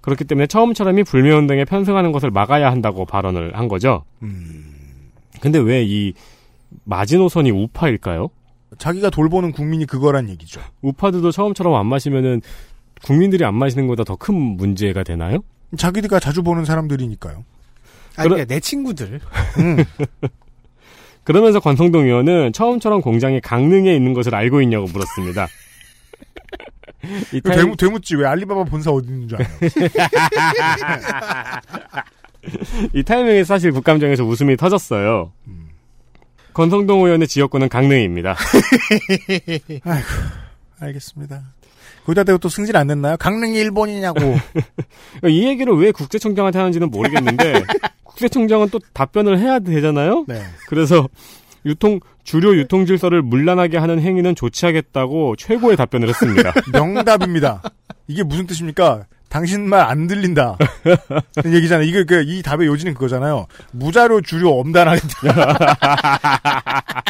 그렇기 0.03 0.25
때문에 0.25 0.47
처음처럼이 0.47 1.05
불매 1.05 1.31
운동에 1.33 1.65
편승하는 1.65 2.13
것을 2.13 2.31
막아야 2.31 2.71
한다고 2.71 3.05
발언을 3.07 3.57
한 3.57 3.69
거죠. 3.69 4.05
음. 4.23 4.75
근데 5.41 5.59
왜 5.59 5.83
이 5.85 6.13
마지노선이 6.85 7.51
우파일까요? 7.51 8.29
자기가 8.79 9.11
돌보는 9.11 9.53
국민이 9.53 9.85
그거란 9.87 10.29
얘기죠. 10.31 10.61
우파들도 10.83 11.31
처음처럼 11.31 11.75
안 11.75 11.87
마시면은 11.87 12.41
국민들이 13.05 13.45
안 13.45 13.55
마시는 13.55 13.87
것보다 13.87 14.05
더 14.05 14.17
큰 14.17 14.35
문제가 14.35 15.03
되나요? 15.03 15.39
자기들과 15.77 16.21
자주 16.21 16.43
보는 16.43 16.65
사람들이니까요. 16.65 17.45
아니, 18.17 18.29
그러니까 18.29 18.45
내 18.55 18.61
친구들. 18.61 19.21
음. 19.59 19.85
그러면서 21.25 21.61
권성동 21.61 22.05
의원은 22.07 22.53
처음처럼 22.53 23.01
공장이 23.01 23.41
강릉에 23.41 23.95
있는 23.95 24.13
것을 24.13 24.35
알고 24.35 24.61
있냐고 24.63 24.87
물었습니다. 24.87 25.47
이그 27.33 27.49
타임- 27.51 27.61
되묻, 27.63 27.77
되묻지 27.77 28.17
왜 28.17 28.27
알리바바 28.27 28.65
본사 28.65 28.91
어디 28.91 29.09
있는 29.09 29.29
줄 29.29 29.39
알아요? 29.41 29.51
이 32.95 33.03
타이밍에 33.03 33.45
사실 33.45 33.73
국감장에서 33.73 34.25
웃음이 34.25 34.57
터졌어요. 34.57 35.33
권성동 36.55 37.05
의원의 37.05 37.29
지역구는 37.29 37.69
강릉입니다. 37.69 38.37
아이고, 39.85 40.07
알겠습니다. 40.81 41.43
거기다 42.05 42.25
대고 42.25 42.39
또 42.39 42.49
승질 42.49 42.77
안 42.77 42.89
냈나요? 42.89 43.17
강릉이 43.17 43.57
일본이냐고. 43.59 44.21
이 45.29 45.47
얘기를 45.47 45.73
왜 45.75 45.93
국세청장한테 45.93 46.59
하는지는 46.59 46.91
모르겠는데 46.91 47.63
국세청장은 48.03 48.71
또 48.71 48.81
답변을 48.93 49.39
해야 49.39 49.61
되잖아요. 49.61 50.25
네. 50.29 50.43
그래서 50.69 51.09
유통 51.67 52.01
주류 52.25 52.57
유통 52.59 52.87
질서를 52.87 53.23
문란하게 53.23 53.79
하는 53.79 54.01
행위는 54.01 54.35
조치하겠다고 54.35 55.37
최고의 55.37 55.77
답변을 55.77 56.09
했습니다. 56.09 56.53
명답입니다. 56.73 57.63
이게 58.09 58.23
무슨 58.23 58.47
뜻입니까? 58.47 59.05
당신 59.29 59.67
말 59.69 59.89
안 59.89 60.07
들린다. 60.07 60.59
그 61.43 61.55
얘기잖아요. 61.55 61.87
이게 61.89 62.05
그, 62.05 62.23
이 62.27 62.43
답의 62.43 62.67
요지는 62.67 62.93
그거잖아요. 62.95 63.47
무자료 63.73 64.21
주류 64.21 64.51
엄단하겠다. 64.51 65.57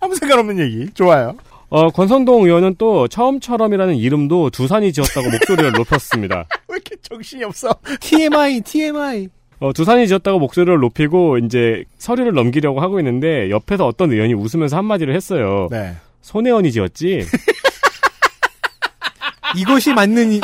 아무 0.00 0.14
상관없는 0.14 0.58
얘기. 0.60 0.90
좋아요. 0.94 1.36
어, 1.70 1.90
권성동 1.90 2.44
의원은 2.44 2.76
또 2.78 3.08
처음처럼이라는 3.08 3.96
이름도 3.96 4.50
두산이 4.50 4.92
지었다고 4.92 5.28
목소리를 5.30 5.72
높였습니다. 5.72 6.46
왜 6.68 6.76
이렇게 6.76 6.96
정신이 7.02 7.44
없어? 7.44 7.68
TMI, 8.00 8.60
TMI. 8.62 9.28
어, 9.60 9.72
두산이 9.72 10.06
지었다고 10.06 10.38
목소리를 10.38 10.78
높이고 10.78 11.38
이제 11.38 11.84
서류를 11.98 12.32
넘기려고 12.32 12.80
하고 12.80 13.00
있는데 13.00 13.50
옆에서 13.50 13.86
어떤 13.86 14.12
의원이 14.12 14.34
웃으면서 14.34 14.76
한마디를 14.76 15.14
했어요. 15.14 15.68
네. 15.70 15.96
손혜원이 16.22 16.70
지었지. 16.72 17.26
이것이 19.56 19.92
맞는 19.94 20.32
이, 20.32 20.40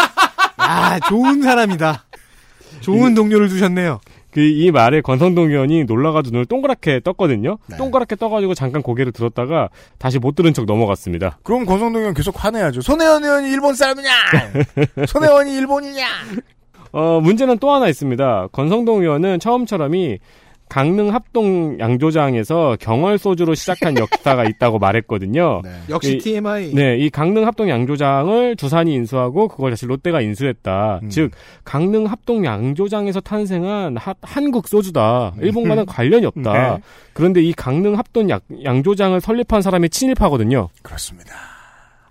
아, 0.57 0.99
좋은 1.09 1.43
사람이다. 1.43 2.05
좋은 2.81 3.15
동료를 3.15 3.49
두셨네요. 3.49 4.01
그 4.33 4.41
이 4.41 4.73
말에 4.73 5.01
권성동 5.01 5.51
의원이 5.51 5.85
놀라가 5.85 6.21
눈을 6.21 6.45
동그랗게 6.47 7.01
떴거든요. 7.05 7.57
네. 7.69 7.77
동그랗게 7.77 8.17
떠가지고 8.17 8.55
잠깐 8.55 8.83
고개를 8.83 9.13
들었다가 9.13 9.69
다시 9.99 10.19
못 10.19 10.35
들은 10.35 10.53
척 10.53 10.65
넘어갔습니다. 10.65 11.39
그럼 11.45 11.65
권성동 11.65 12.01
의원 12.01 12.15
계속 12.15 12.43
화내야죠. 12.43 12.81
손혜원 12.81 13.23
의원이 13.23 13.49
일본 13.53 13.77
사람이냐? 13.77 14.11
손혜원이 15.07 15.55
일본이냐? 15.55 16.05
어, 16.95 17.21
문제는 17.21 17.59
또 17.59 17.71
하나 17.73 17.89
있습니다. 17.89 18.49
권성동 18.53 19.03
의원은 19.03 19.41
처음처럼이 19.41 20.19
강릉 20.67 21.13
합동 21.13 21.79
양조장에서 21.79 22.77
경월 22.81 23.19
소주로 23.19 23.55
시작한 23.55 23.97
역사가 23.99 24.45
있다고 24.49 24.79
말했거든요. 24.79 25.61
역시 25.91 26.15
이- 26.15 26.19
TMI. 26.19 26.73
네, 26.75 26.97
이 26.97 27.11
강릉 27.11 27.47
합동 27.47 27.69
양조장을 27.69 28.57
두산이 28.57 28.95
인수하고 28.95 29.49
그걸 29.49 29.71
다시 29.73 29.87
롯데가 29.87 30.21
인수했다. 30.23 31.01
음. 31.03 31.09
즉 31.11 31.33
강릉 31.65 32.07
합동 32.07 32.45
양조장에서 32.45 33.21
탄생한 33.21 33.97
하- 33.99 34.15
한국 34.23 34.67
소주다. 34.69 35.35
일본과는 35.41 35.85
관련이 35.87 36.25
없다. 36.27 36.53
네. 36.79 36.83
그런데 37.13 37.43
이 37.43 37.53
강릉 37.53 37.99
합동 37.99 38.31
양, 38.31 38.41
양조장을 38.65 39.21
설립한 39.21 39.63
사람이 39.63 39.91
친일파거든요. 39.91 40.71
그렇습니다. 40.83 41.33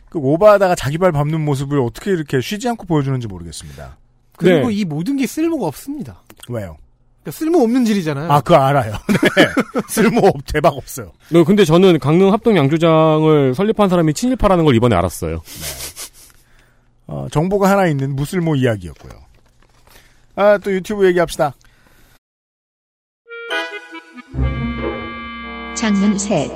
그 0.10 0.20
오바하다가 0.20 0.76
자기 0.76 1.00
발 1.00 1.12
밟는 1.12 1.44
모습을 1.44 1.80
어떻게 1.80 2.12
이렇게 2.12 2.40
쉬지 2.40 2.70
않고 2.70 2.86
보여주는지 2.86 3.28
모르겠습니다. 3.28 3.98
그리고 4.38 4.70
네. 4.70 4.76
이 4.76 4.86
모든 4.86 5.18
게 5.18 5.28
쓸모가 5.28 5.68
없습니다. 5.68 6.22
왜요? 6.50 6.78
그러니까 7.24 7.32
쓸모없는 7.40 7.86
질이잖아요. 7.86 8.32
아, 8.32 8.42
그거 8.42 8.58
알아요. 8.58 8.92
네. 9.38 9.46
쓸모 9.88 10.28
없, 10.28 10.36
대박 10.52 10.74
없어요. 10.74 11.12
네, 11.30 11.44
근데 11.44 11.64
저는 11.64 12.00
강릉 12.00 12.34
합동 12.34 12.58
양조장을 12.58 13.56
설립한 13.56 13.90
사람이 13.90 14.14
친일파라는 14.14 14.66
걸 14.66 14.76
이번에 14.76 14.96
알았어요. 14.96 15.42
어, 17.08 17.28
정보가 17.32 17.70
하나 17.70 17.88
있는 17.88 18.16
무쓸모 18.16 18.56
이야기였고요. 18.56 19.14
아, 20.36 20.58
또 20.58 20.74
유튜브 20.74 21.06
얘기합시다. 21.08 21.54
장문 25.76 26.18
셋. 26.18 26.50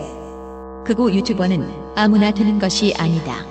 그고 0.85 1.13
유튜버는 1.13 1.93
아무나 1.95 2.31
되는 2.31 2.59
것이 2.59 2.93
아니다. 2.97 3.45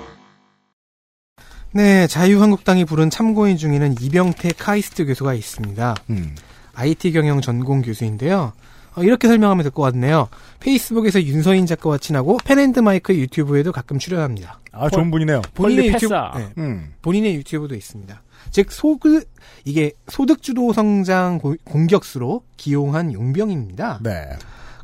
네, 1.73 2.07
자유한국당이 2.07 2.85
부른 2.85 3.09
참고인 3.09 3.57
중에는 3.57 3.95
이병태 4.01 4.49
카이스트 4.57 5.05
교수가 5.05 5.33
있습니다. 5.33 5.95
음. 6.09 6.35
IT 6.73 7.11
경영 7.11 7.41
전공 7.41 7.81
교수인데요. 7.81 8.53
어, 8.95 9.03
이렇게 9.03 9.27
설명하면 9.27 9.63
될 9.63 9.71
것 9.71 9.83
같네요. 9.83 10.27
페이스북에서 10.59 11.21
윤서인 11.21 11.65
작가와 11.67 11.97
친하고 11.99 12.37
펜앤드마이크 12.43 13.13
유튜브에도 13.15 13.71
가끔 13.71 13.99
출연합니다. 13.99 14.59
아, 14.71 14.89
좋은 14.89 15.11
분이네요. 15.11 15.41
본인의 15.53 15.87
유튜브. 15.89 16.13
네, 16.35 16.47
음. 16.57 16.93
본인의 17.01 17.35
유튜브도 17.35 17.75
있습니다. 17.75 18.21
즉 18.51 18.71
소득 18.71 19.29
이게 19.65 19.91
소득 20.07 20.41
주도 20.41 20.71
성장 20.73 21.37
고- 21.37 21.55
공격수로 21.63 22.43
기용한 22.55 23.13
용병입니다. 23.13 23.99
네. 24.01 24.29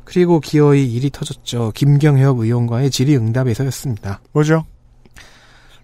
그리고 0.04 0.38
기어이 0.38 0.92
일이 0.92 1.10
터졌죠. 1.10 1.72
김경협 1.74 2.38
의원과의 2.38 2.90
질의응답에서였습니다. 2.90 4.20
뭐죠? 4.32 4.66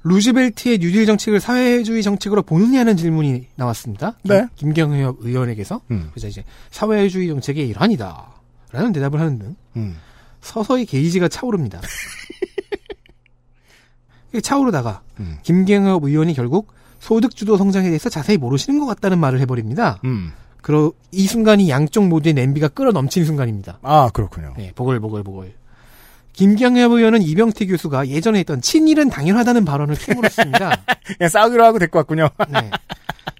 루즈벨트의 0.03 0.78
뉴딜 0.78 1.07
정책을 1.07 1.40
사회주의 1.40 2.03
정책으로 2.03 2.42
보느냐는 2.42 2.96
질문이 2.96 3.46
나왔습니다. 3.57 4.16
네. 4.24 4.46
김, 4.57 4.72
경협 4.72 5.18
의원에게서 5.20 5.82
음. 5.90 6.09
그래서 6.12 6.28
이제 6.28 6.44
사회주의 6.70 7.28
정책의 7.28 7.68
일환이다. 7.68 8.40
라는 8.72 8.92
대답을 8.92 9.20
하는 9.20 9.38
등 9.38 9.57
음. 9.76 9.96
서서히 10.40 10.86
게이지가 10.86 11.28
차오릅니다. 11.28 11.80
차오르다가 14.42 15.03
음. 15.18 15.38
김경엽 15.42 16.05
의원이 16.05 16.34
결국 16.34 16.72
소득주도 17.01 17.57
성장에 17.57 17.88
대해서 17.88 18.09
자세히 18.09 18.36
모르시는 18.36 18.78
것 18.78 18.86
같다는 18.86 19.18
말을 19.18 19.40
해버립니다. 19.40 20.01
음. 20.05 20.32
그러 20.62 20.92
이 21.11 21.26
순간이 21.26 21.68
양쪽 21.68 22.07
모두의 22.07 22.34
냄비가 22.34 22.68
끓어 22.68 22.92
넘친 22.92 23.24
순간입니다. 23.24 23.78
아, 23.82 24.11
그렇군요. 24.12 24.55
네, 24.57 24.72
보글보글보글. 24.74 25.55
김경엽 26.41 26.93
의원은 26.93 27.20
이병태 27.20 27.66
교수가 27.66 28.09
예전에 28.09 28.38
했던 28.38 28.62
친일은 28.62 29.11
당연하다는 29.11 29.66
발언을 29.66 29.95
캐물었습니다. 29.97 30.84
그냥 31.18 31.28
싸우기로 31.28 31.62
하고 31.62 31.78
데리고 31.78 31.99
왔군요. 31.99 32.30
네. 32.51 32.70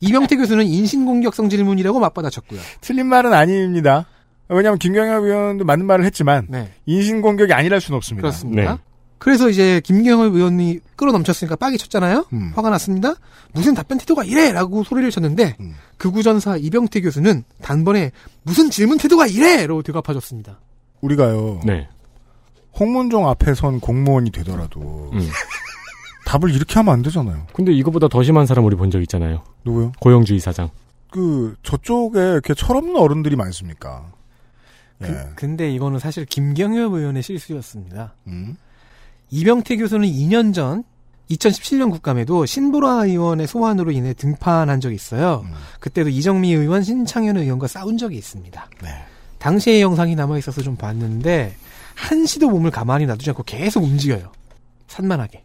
이병태 0.03 0.37
교수는 0.37 0.67
인신공격성 0.67 1.49
질문이라고 1.49 1.99
맞받아쳤고요. 1.99 2.61
틀린 2.83 3.07
말은 3.07 3.33
아닙니다. 3.33 4.05
왜냐하면 4.49 4.79
김경엽 4.79 5.25
의원도 5.25 5.65
맞는 5.65 5.87
말을 5.87 6.05
했지만 6.05 6.47
네. 6.51 6.71
인신공격이 6.85 7.55
아니랄 7.55 7.81
수는 7.81 7.97
없습니다. 7.97 8.29
그렇습니다. 8.29 8.79
그래서 9.17 9.49
이제 9.49 9.81
김경엽 9.83 10.35
의원이 10.35 10.81
끌어넘쳤으니까 10.97 11.57
빡이 11.57 11.79
쳤잖아요. 11.79 12.27
음. 12.35 12.53
화가 12.55 12.69
났습니다. 12.69 13.15
무슨 13.55 13.73
답변 13.73 13.97
태도가 13.97 14.25
이래라고 14.25 14.85
소리를 14.85 15.11
쳤는데 15.11 15.57
음. 15.61 15.75
극우전사 15.97 16.59
이병태 16.59 17.01
교수는 17.01 17.45
단번에 17.63 18.13
무슨 18.43 18.69
질문 18.69 18.99
태도가 18.99 19.27
이래로 19.27 19.81
되갚아줬습니다. 19.85 20.61
우리가요. 21.01 21.63
네. 21.65 21.89
홍문종 22.79 23.29
앞에 23.29 23.55
선 23.55 23.81
공무원이 23.81 24.31
되더라도 24.31 25.11
음. 25.13 25.29
답을 26.27 26.55
이렇게 26.55 26.75
하면 26.75 26.95
안 26.95 27.03
되잖아요. 27.03 27.47
근데 27.53 27.73
이거보다 27.73 28.09
더 28.09 28.23
심한 28.23 28.47
사람 28.47 28.65
우리 28.65 28.77
본 28.77 28.91
적 28.91 29.01
있잖아요. 29.03 29.43
누구요? 29.65 29.93
고영주의 30.01 30.39
사장. 30.41 30.71
그 31.11 31.57
저쪽에 31.65 32.19
이렇게 32.21 32.55
철없는 32.55 32.97
어른들이 32.97 33.35
많습니까? 33.37 34.13
예. 35.03 35.07
그, 35.07 35.33
근데 35.35 35.71
이거는 35.73 35.99
사실 35.99 36.25
김경엽 36.25 36.93
의원의 36.93 37.23
실수였습니다. 37.23 38.15
음. 38.29 38.57
이병태 39.31 39.77
교수는 39.77 40.07
2년 40.09 40.55
전 40.55 40.85
2017년 41.31 41.91
국감에도 41.91 42.45
신보라 42.47 43.05
의원의 43.07 43.47
소환으로 43.47 43.93
인해 43.93 44.13
등판한 44.15 44.81
적이 44.81 44.95
있어요. 44.97 45.43
음. 45.47 45.53
그때도 45.81 46.11
이정미 46.11 46.53
의원, 46.53 46.83
신창현 46.83 47.37
의원과 47.39 47.67
싸운 47.67 47.99
적이 47.99 48.17
있습니다. 48.19 48.69
네. 48.83 48.89
당시의 49.39 49.81
영상이 49.81 50.15
남아 50.17 50.39
있어서 50.39 50.61
좀 50.63 50.77
봤는데 50.77 51.55
한시도 52.01 52.49
몸을 52.51 52.71
가만히 52.71 53.07
놔두지 53.07 53.31
않고 53.31 53.43
계속 53.45 53.85
움직여요. 53.85 54.33
산만하게. 54.89 55.43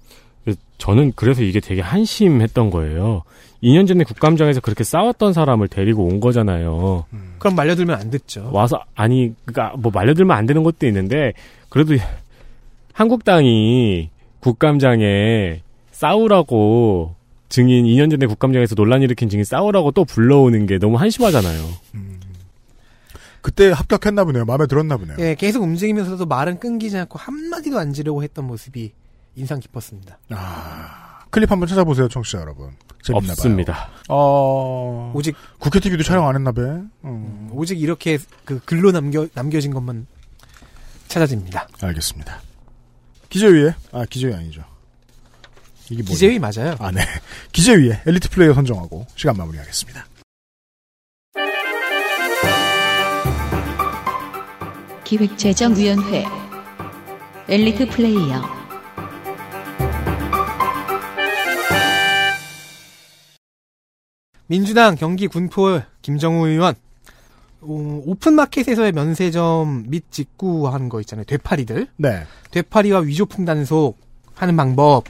저는 0.77 1.13
그래서 1.15 1.41
이게 1.41 1.59
되게 1.59 1.81
한심했던 1.81 2.69
거예요. 2.69 3.23
2년 3.63 3.87
전에 3.87 4.03
국감장에서 4.03 4.61
그렇게 4.61 4.83
싸웠던 4.83 5.33
사람을 5.33 5.67
데리고 5.67 6.05
온 6.05 6.19
거잖아요. 6.19 7.05
그럼 7.39 7.55
말려들면 7.55 7.97
안 7.97 8.09
듣죠. 8.09 8.49
와서 8.51 8.79
아니 8.93 9.33
그러니까 9.45 9.75
뭐 9.77 9.91
말려들면 9.93 10.35
안 10.35 10.45
되는 10.45 10.63
것도 10.63 10.85
있는데 10.87 11.33
그래도 11.69 11.95
한국당이 12.93 14.09
국감장에 14.39 15.61
싸우라고 15.91 17.15
증인 17.49 17.85
2년 17.85 18.11
전에 18.11 18.25
국감장에서 18.27 18.75
논란 18.75 19.01
일으킨 19.01 19.29
증인 19.29 19.43
싸우라고 19.43 19.91
또 19.91 20.03
불러오는 20.03 20.65
게 20.67 20.77
너무 20.77 20.97
한심하잖아요. 20.97 21.63
그때 23.45 23.69
합격했나 23.69 24.23
보네요. 24.23 24.43
마음에 24.43 24.65
들었나 24.65 24.97
보네요. 24.97 25.17
예, 25.19 25.35
계속 25.35 25.61
움직이면서도 25.61 26.25
말은 26.25 26.59
끊기지 26.59 26.97
않고 26.97 27.19
한마디도 27.19 27.77
안 27.77 27.93
지르고 27.93 28.23
했던 28.23 28.47
모습이 28.47 28.91
인상 29.35 29.59
깊었습니다. 29.59 30.17
클립 31.29 31.51
한번 31.51 31.67
찾아보세요, 31.69 32.07
청취자 32.07 32.39
여러분. 32.39 32.71
재밌나 33.03 33.33
없습니다. 33.33 33.73
봐요. 33.73 33.87
어... 34.09 35.11
오직 35.13 35.35
국회 35.59 35.79
TV도 35.79 36.01
촬영 36.01 36.27
안 36.27 36.33
했나 36.33 36.51
봐. 36.51 36.61
음. 36.63 36.89
음, 37.03 37.49
오직 37.51 37.79
이렇게 37.79 38.17
그 38.45 38.59
글로 38.65 38.91
남겨 38.91 39.27
남겨진 39.35 39.75
것만 39.75 40.07
찾아집니다. 41.07 41.67
알겠습니다. 41.83 42.41
기재위에 43.29 43.75
아 43.91 44.05
기재위 44.09 44.33
아니죠. 44.33 44.63
이게 45.91 46.01
뭐죠? 46.01 46.13
기재위 46.13 46.39
맞아요. 46.39 46.77
아 46.79 46.89
네. 46.89 47.01
기재위에 47.53 48.01
엘리트 48.07 48.31
플레이어 48.31 48.55
선정하고 48.55 49.05
시간 49.15 49.37
마무리하겠습니다. 49.37 50.03
기획재정위원회 55.05 56.25
엘리트 57.47 57.87
플레이어 57.89 58.41
민주당 64.47 64.95
경기 64.95 65.27
군포 65.27 65.81
김정우 66.01 66.47
의원 66.47 66.73
어, 67.61 68.01
오픈마켓에서의 68.05 68.91
면세점 68.91 69.85
및 69.87 70.05
직구하는 70.11 70.89
거 70.89 70.99
있잖아요. 71.01 71.25
되파리들. 71.25 71.87
네. 71.97 72.23
되파리와 72.51 72.99
위조품 72.99 73.45
단속 73.45 73.97
하는 74.35 74.55
방법, 74.55 75.05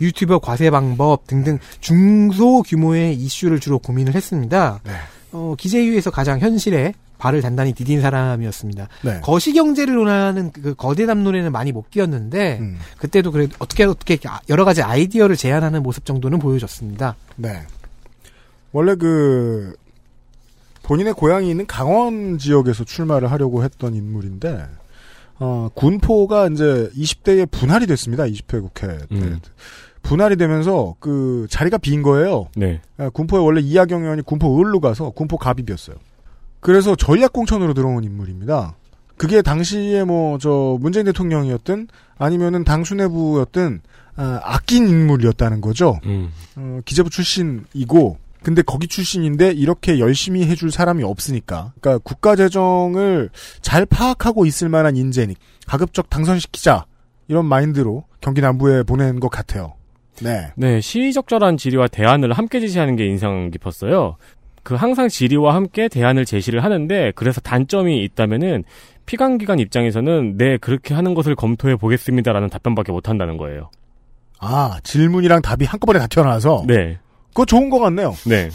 유튜버 0.00 0.40
과세 0.40 0.70
방법 0.70 1.26
등등 1.26 1.58
중소 1.80 2.62
규모의 2.62 3.14
이슈를 3.14 3.60
주로 3.60 3.78
고민을 3.78 4.14
했습니다. 4.14 4.80
네. 4.84 4.92
어, 5.32 5.54
기재위에서 5.56 6.10
가장 6.10 6.40
현실에 6.40 6.94
발을 7.20 7.42
단단히 7.42 7.72
디딘 7.72 8.00
사람이었습니다. 8.00 8.88
네. 9.02 9.20
거시 9.22 9.52
경제를 9.52 9.94
논하는 9.94 10.50
그 10.50 10.74
거대 10.74 11.06
담론에는 11.06 11.52
많이 11.52 11.70
못 11.70 11.90
끼었는데 11.90 12.58
음. 12.60 12.78
그때도 12.98 13.30
그래도 13.30 13.54
어떻게 13.58 13.84
어떻게 13.84 14.18
여러 14.48 14.64
가지 14.64 14.82
아이디어를 14.82 15.36
제안하는 15.36 15.82
모습 15.82 16.06
정도는 16.06 16.38
보여줬습니다. 16.38 17.14
네. 17.36 17.60
원래 18.72 18.94
그 18.94 19.74
본인의 20.82 21.12
고향이 21.12 21.48
있는 21.50 21.66
강원 21.66 22.38
지역에서 22.38 22.84
출마를 22.84 23.30
하려고 23.30 23.62
했던 23.62 23.94
인물인데 23.94 24.66
어, 25.38 25.68
군포가 25.74 26.48
이제 26.48 26.90
20대에 26.96 27.50
분할이 27.50 27.86
됐습니다. 27.86 28.24
20회 28.24 28.60
국회 28.62 28.86
때. 28.86 29.06
음. 29.12 29.40
분할이 30.02 30.36
되면서 30.36 30.94
그 30.98 31.46
자리가 31.50 31.78
빈 31.78 32.02
거예요. 32.02 32.48
네. 32.56 32.80
아, 32.96 33.10
군포에 33.10 33.40
원래 33.40 33.60
이하경 33.60 34.02
의원이 34.02 34.22
군포 34.22 34.60
을로 34.60 34.80
가서 34.80 35.10
군포 35.10 35.36
갑입이었어요. 35.36 35.96
그래서 36.60 36.94
전략 36.94 37.32
공천으로 37.32 37.74
들어온 37.74 38.04
인물입니다. 38.04 38.76
그게 39.16 39.42
당시에 39.42 40.04
뭐 40.04 40.38
저 40.38 40.78
문재인 40.80 41.04
대통령이었든 41.06 41.88
아니면은 42.18 42.64
당 42.64 42.84
수뇌부였든 42.84 43.80
아, 44.16 44.40
아낀 44.42 44.88
인물이었다는 44.88 45.60
거죠. 45.60 45.98
음. 46.06 46.30
어, 46.56 46.80
기재부 46.84 47.10
출신이고 47.10 48.18
근데 48.42 48.62
거기 48.62 48.88
출신인데 48.88 49.50
이렇게 49.50 49.98
열심히 49.98 50.46
해줄 50.46 50.70
사람이 50.70 51.02
없으니까 51.02 51.72
그러니까 51.80 52.02
국가 52.02 52.36
재정을 52.36 53.28
잘 53.60 53.84
파악하고 53.84 54.46
있을 54.46 54.68
만한 54.70 54.96
인재니 54.96 55.36
가급적 55.66 56.08
당선시키자 56.08 56.86
이런 57.28 57.44
마인드로 57.44 58.04
경기 58.20 58.40
남부에 58.40 58.82
보낸 58.82 59.20
것 59.20 59.28
같아요. 59.30 59.74
네. 60.22 60.52
네, 60.56 60.80
시의적절한 60.80 61.56
질의와 61.56 61.88
대안을 61.88 62.32
함께 62.32 62.60
제시하는 62.60 62.96
게 62.96 63.06
인상 63.06 63.50
깊었어요. 63.50 64.16
그 64.62 64.74
항상 64.74 65.08
질의와 65.08 65.54
함께 65.54 65.88
대안을 65.88 66.24
제시를 66.24 66.62
하는데 66.64 67.12
그래서 67.14 67.40
단점이 67.40 68.02
있다면은 68.04 68.64
피감기관 69.06 69.58
입장에서는 69.58 70.36
네 70.36 70.56
그렇게 70.58 70.94
하는 70.94 71.14
것을 71.14 71.34
검토해 71.34 71.76
보겠습니다라는 71.76 72.48
답변밖에 72.48 72.92
못 72.92 73.08
한다는 73.08 73.36
거예요. 73.36 73.70
아 74.38 74.78
질문이랑 74.82 75.42
답이 75.42 75.64
한꺼번에 75.64 75.98
다 75.98 76.06
튀어나와서 76.06 76.64
네, 76.66 76.98
그거 77.28 77.44
좋은 77.44 77.70
것 77.70 77.78
같네요. 77.80 78.14
네, 78.26 78.50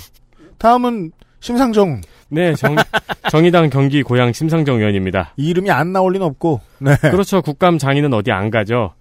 다음은 0.58 1.12
심상정 1.40 2.02
네 2.30 2.56
정, 2.56 2.76
정의당 3.30 3.70
경기 3.70 4.02
고양 4.02 4.34
심상정 4.34 4.78
의원입니다. 4.78 5.34
이 5.38 5.50
이름이 5.50 5.70
안 5.72 5.94
나올 5.94 6.14
리는 6.14 6.26
없고 6.26 6.62
네. 6.80 6.96
그렇죠. 7.02 7.42
국감 7.42 7.78
장인은 7.78 8.14
어디 8.14 8.32
안 8.32 8.50
가죠. 8.50 8.94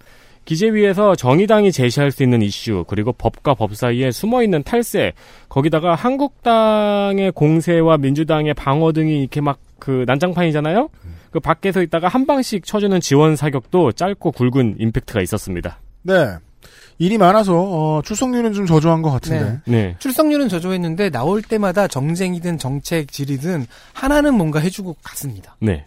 기재위에서 0.45 1.17
정의당이 1.17 1.73
제시할 1.73 2.11
수 2.11 2.23
있는 2.23 2.43
이슈 2.43 2.85
그리고 2.87 3.13
법과 3.13 3.55
법 3.55 3.75
사이에 3.75 4.11
숨어 4.11 4.43
있는 4.43 4.63
탈세 4.63 5.13
거기다가 5.49 5.95
한국당의 5.95 7.33
공세와 7.33 7.99
민주당의 7.99 8.55
방어 8.55 8.93
등이 8.93 9.21
이렇게 9.21 9.41
막 9.41 9.59
그 9.85 10.05
난장판이잖아요. 10.07 10.89
그 11.31 11.41
밖에서 11.41 11.83
있다가 11.83 12.09
한 12.09 12.27
방씩 12.27 12.65
쳐주는 12.65 12.99
지원 13.01 13.37
사격도 13.37 13.93
짧고 13.93 14.33
굵은 14.33 14.77
임팩트가 14.79 15.21
있었습니다. 15.21 15.79
네. 16.03 16.37
일이 16.99 17.19
많아서 17.19 17.55
어, 17.55 18.03
출석률은 18.03 18.55
좀 18.55 18.65
저조한 18.65 19.03
것 19.03 19.11
같은데. 19.11 19.61
네. 19.67 19.97
출석률은 19.99 20.49
저조했는데 20.49 21.11
나올 21.11 21.43
때마다 21.43 21.87
정쟁이든 21.87 22.57
정책 22.57 23.13
질이든 23.13 23.67
하나는 23.93 24.35
뭔가 24.35 24.59
해주고 24.61 24.97
갔습니다. 25.03 25.57
네. 25.61 25.85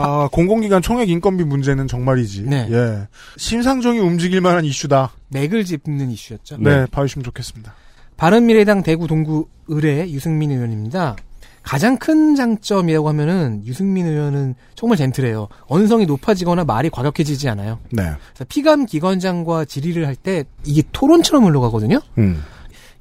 아, 0.00 0.28
공공기관 0.32 0.82
총액 0.82 1.08
인건비 1.08 1.44
문제는 1.44 1.86
정말이지. 1.88 2.42
네. 2.44 2.68
예. 2.70 3.08
심상정이 3.36 3.98
움직일 3.98 4.40
만한 4.40 4.64
이슈다. 4.64 5.12
맥을 5.28 5.64
짚는 5.64 6.10
이슈였죠. 6.10 6.58
네, 6.60 6.86
봐주시면 6.86 7.24
좋겠습니다. 7.24 7.74
바른미래당 8.16 8.82
대구 8.82 9.06
동구 9.06 9.46
의뢰 9.68 10.10
유승민 10.10 10.50
의원입니다. 10.50 11.16
가장 11.62 11.98
큰 11.98 12.34
장점이라고 12.34 13.08
하면은 13.10 13.62
유승민 13.66 14.06
의원은 14.06 14.54
정말 14.74 14.96
젠틀해요. 14.96 15.48
언성이 15.66 16.06
높아지거나 16.06 16.64
말이 16.64 16.88
과격해지지 16.88 17.48
않아요. 17.50 17.78
네. 17.92 18.10
피감 18.48 18.86
기관장과 18.86 19.66
질의를 19.66 20.06
할 20.06 20.16
때 20.16 20.44
이게 20.64 20.82
토론처럼 20.92 21.44
흘러가거든요. 21.44 22.00
음. 22.16 22.42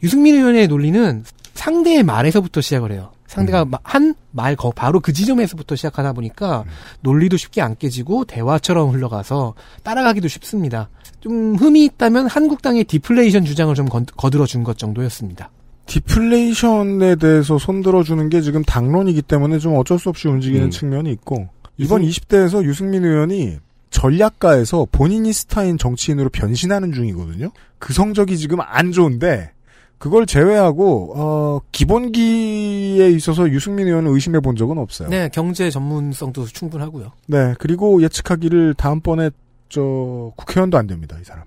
유승민 0.04 0.36
의원의 0.36 0.68
논리는 0.68 1.24
상대의 1.54 2.04
말에서부터 2.04 2.62
시작을 2.62 2.92
해요. 2.92 3.12
상대가 3.28 3.66
한말 3.84 4.56
바로 4.76 5.00
그 5.00 5.14
지점에서부터 5.14 5.76
시작하다 5.76 6.14
보니까 6.14 6.64
논리도 7.02 7.38
쉽게 7.38 7.62
안 7.62 7.76
깨지고 7.78 8.26
대화처럼 8.26 8.90
흘러가서 8.92 9.54
따라가기도 9.84 10.28
쉽습니다. 10.28 10.90
좀 11.20 11.56
흠이 11.56 11.84
있다면 11.86 12.28
한국당의 12.28 12.86
디플레이션 12.86 13.44
주장을 13.46 13.74
좀 13.76 13.88
건- 13.88 14.06
거들어 14.16 14.46
준 14.46 14.64
것 14.64 14.78
정도였습니다. 14.78 15.50
디플레이션에 15.88 17.16
대해서 17.16 17.58
손들어 17.58 18.04
주는 18.04 18.30
게 18.30 18.42
지금 18.42 18.64
당론이기 18.64 19.22
때문에 19.22 19.60
좀 19.60 19.76
어쩔 19.78 20.00
수 20.00 20.10
없이 20.10 20.28
움직이는 20.28 20.66
음. 20.66 20.70
측면이 20.70 21.12
있고 21.12 21.48
이번 21.78 22.02
20대에서 22.02 22.64
유승민 22.64 23.06
의원이 23.06 23.58
전략가에서 23.90 24.88
본인이 24.92 25.32
스타인 25.34 25.78
정치인으로 25.78 26.30
변신하는 26.30 26.92
중이거든요. 26.92 27.52
그 27.80 27.94
성적이 27.94 28.38
지금 28.38 28.60
안 28.62 28.92
좋은데 28.92 29.52
그걸 29.98 30.26
제외하고 30.26 31.14
어, 31.16 31.60
기본기에 31.72 33.10
있어서 33.10 33.50
유승민 33.50 33.88
의원을 33.88 34.12
의심해 34.12 34.40
본 34.40 34.56
적은 34.56 34.78
없어요. 34.78 35.10
네, 35.10 35.30
경제 35.30 35.70
전문성도 35.70 36.46
충분하고요. 36.46 37.12
네, 37.28 37.56
그리고 37.60 38.02
예측하기를 38.04 38.76
다음번에 38.76 39.32
저 39.70 40.32
국회의원도 40.36 40.78
안 40.78 40.88
됩니다, 40.88 41.18
이 41.20 41.24
사람. 41.24 41.46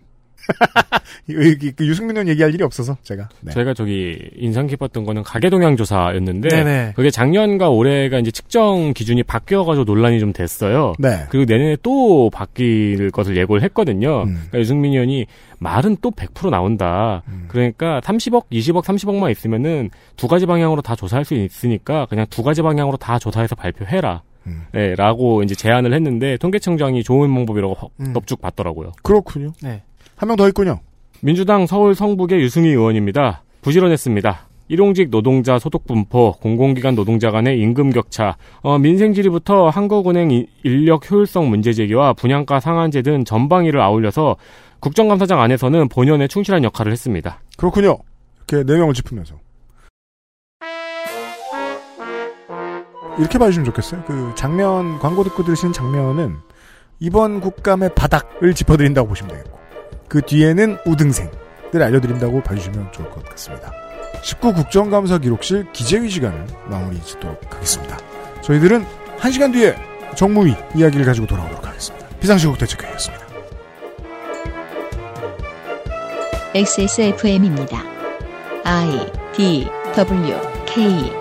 그 1.77 1.87
유승민 1.87 2.17
의원 2.17 2.29
얘기할 2.29 2.53
일이 2.55 2.63
없어서 2.63 2.97
제가. 3.03 3.29
네. 3.41 3.53
제가 3.53 3.75
저기 3.75 4.19
인상 4.37 4.67
깊었던 4.67 5.05
거는 5.05 5.23
가계동향 5.23 5.77
조사였는데 5.77 6.49
네네. 6.49 6.93
그게 6.97 7.11
작년과 7.11 7.69
올해가 7.69 8.19
이제 8.19 8.31
측정 8.31 8.93
기준이 8.93 9.23
바뀌어가지고 9.23 9.85
논란이 9.85 10.21
좀 10.21 10.33
됐어요. 10.33 10.95
네. 10.99 11.27
그리고 11.31 11.51
내년에 11.51 11.77
또 11.83 12.31
바뀔 12.31 13.11
것을 13.11 13.37
예고를 13.37 13.63
했거든요. 13.65 14.23
음. 14.23 14.35
그러니까 14.35 14.59
유승민 14.59 14.93
의원이 14.93 15.27
말은 15.59 15.99
또 16.01 16.11
100% 16.11 16.51
나온다. 16.51 17.23
음. 17.29 17.45
그러니까 17.49 18.01
30억, 18.01 18.47
20억, 18.51 18.83
30억만 18.83 19.31
있으면은 19.31 19.91
두 20.17 20.27
가지 20.27 20.47
방향으로 20.47 20.83
다 20.83 20.97
조사할 20.97 21.25
수 21.25 21.35
있으니까 21.35 22.07
그냥 22.07 22.27
두 22.31 22.43
가지 22.43 22.63
방향으로 22.63 22.97
다 22.97 23.19
조사해서 23.19 23.55
발표해라. 23.55 24.23
음. 24.47 24.63
네, 24.73 24.95
라고 24.95 25.43
이제 25.43 25.55
제안을 25.55 25.93
했는데 25.93 26.37
통계청장이 26.39 27.03
좋은 27.03 27.33
방법이라고 27.33 27.91
음. 28.01 28.13
넙죽 28.15 28.41
받더라고요. 28.41 28.93
그렇군요. 29.03 29.53
네. 29.63 29.83
한 30.21 30.29
명 30.29 30.37
더 30.37 30.47
있군요. 30.49 30.81
민주당 31.23 31.67
서울 31.67 31.95
성북의 31.95 32.41
유승희 32.41 32.69
의원입니다. 32.69 33.43
부지런했습니다. 33.63 34.49
일용직 34.69 35.11
노동자 35.11 35.59
소득 35.59 35.87
분포, 35.87 36.33
공공기관 36.41 36.95
노동자 36.95 37.31
간의 37.31 37.59
임금 37.61 37.91
격차, 37.91 38.37
어, 38.63 38.79
민생지리부터 38.79 39.69
한국은행 39.69 40.31
이- 40.31 40.47
인력 40.63 41.11
효율성 41.11 41.49
문제 41.51 41.73
제기와 41.73 42.13
분양가 42.13 42.61
상한제 42.61 43.03
등 43.03 43.25
전방위를 43.25 43.81
아울려서 43.81 44.37
국정감사장 44.81 45.41
안에서는 45.41 45.89
본연에 45.89 46.29
충실한 46.29 46.65
역할을 46.65 46.93
했습니다. 46.93 47.41
그렇군요. 47.57 47.99
이렇게 48.49 48.71
내용을 48.73 48.95
짚으면서. 48.95 49.35
이렇게 53.19 53.39
봐주시면 53.39 53.65
좋겠어요. 53.67 54.05
그 54.07 54.33
장면, 54.37 54.99
광고 55.01 55.25
듣고 55.25 55.45
들으시는 55.45 55.73
장면은 55.73 56.37
이번 57.01 57.41
국감의 57.41 57.91
바닥을 57.95 58.55
짚어드린다고 58.55 59.09
보시면 59.09 59.37
되겠고, 59.37 59.60
그 60.11 60.21
뒤에는 60.21 60.77
우등생을 60.85 61.31
알려드린다고 61.73 62.43
봐주시면 62.43 62.91
좋을 62.93 63.09
것 63.11 63.25
같습니다. 63.31 63.73
19 64.23 64.53
국정감사 64.53 65.19
기록실 65.19 65.73
기재위 65.73 66.11
시간을 66.11 66.47
마무리 66.67 67.01
짓도록 67.01 67.41
하겠습니다. 67.55 67.97
저희들은 68.43 68.85
1시간 69.21 69.53
뒤에 69.53 69.77
정무위 70.17 70.55
이야기를 70.75 71.07
가지고 71.07 71.29
돌아오도록 71.29 71.65
하겠습니다. 71.65 72.09
비상시국 72.19 72.59
대책회의였습니다. 72.59 73.25
XSFM입니다. 76.55 77.81
I 78.65 79.13
D 79.33 79.69
W 79.95 80.35
K 80.67 81.20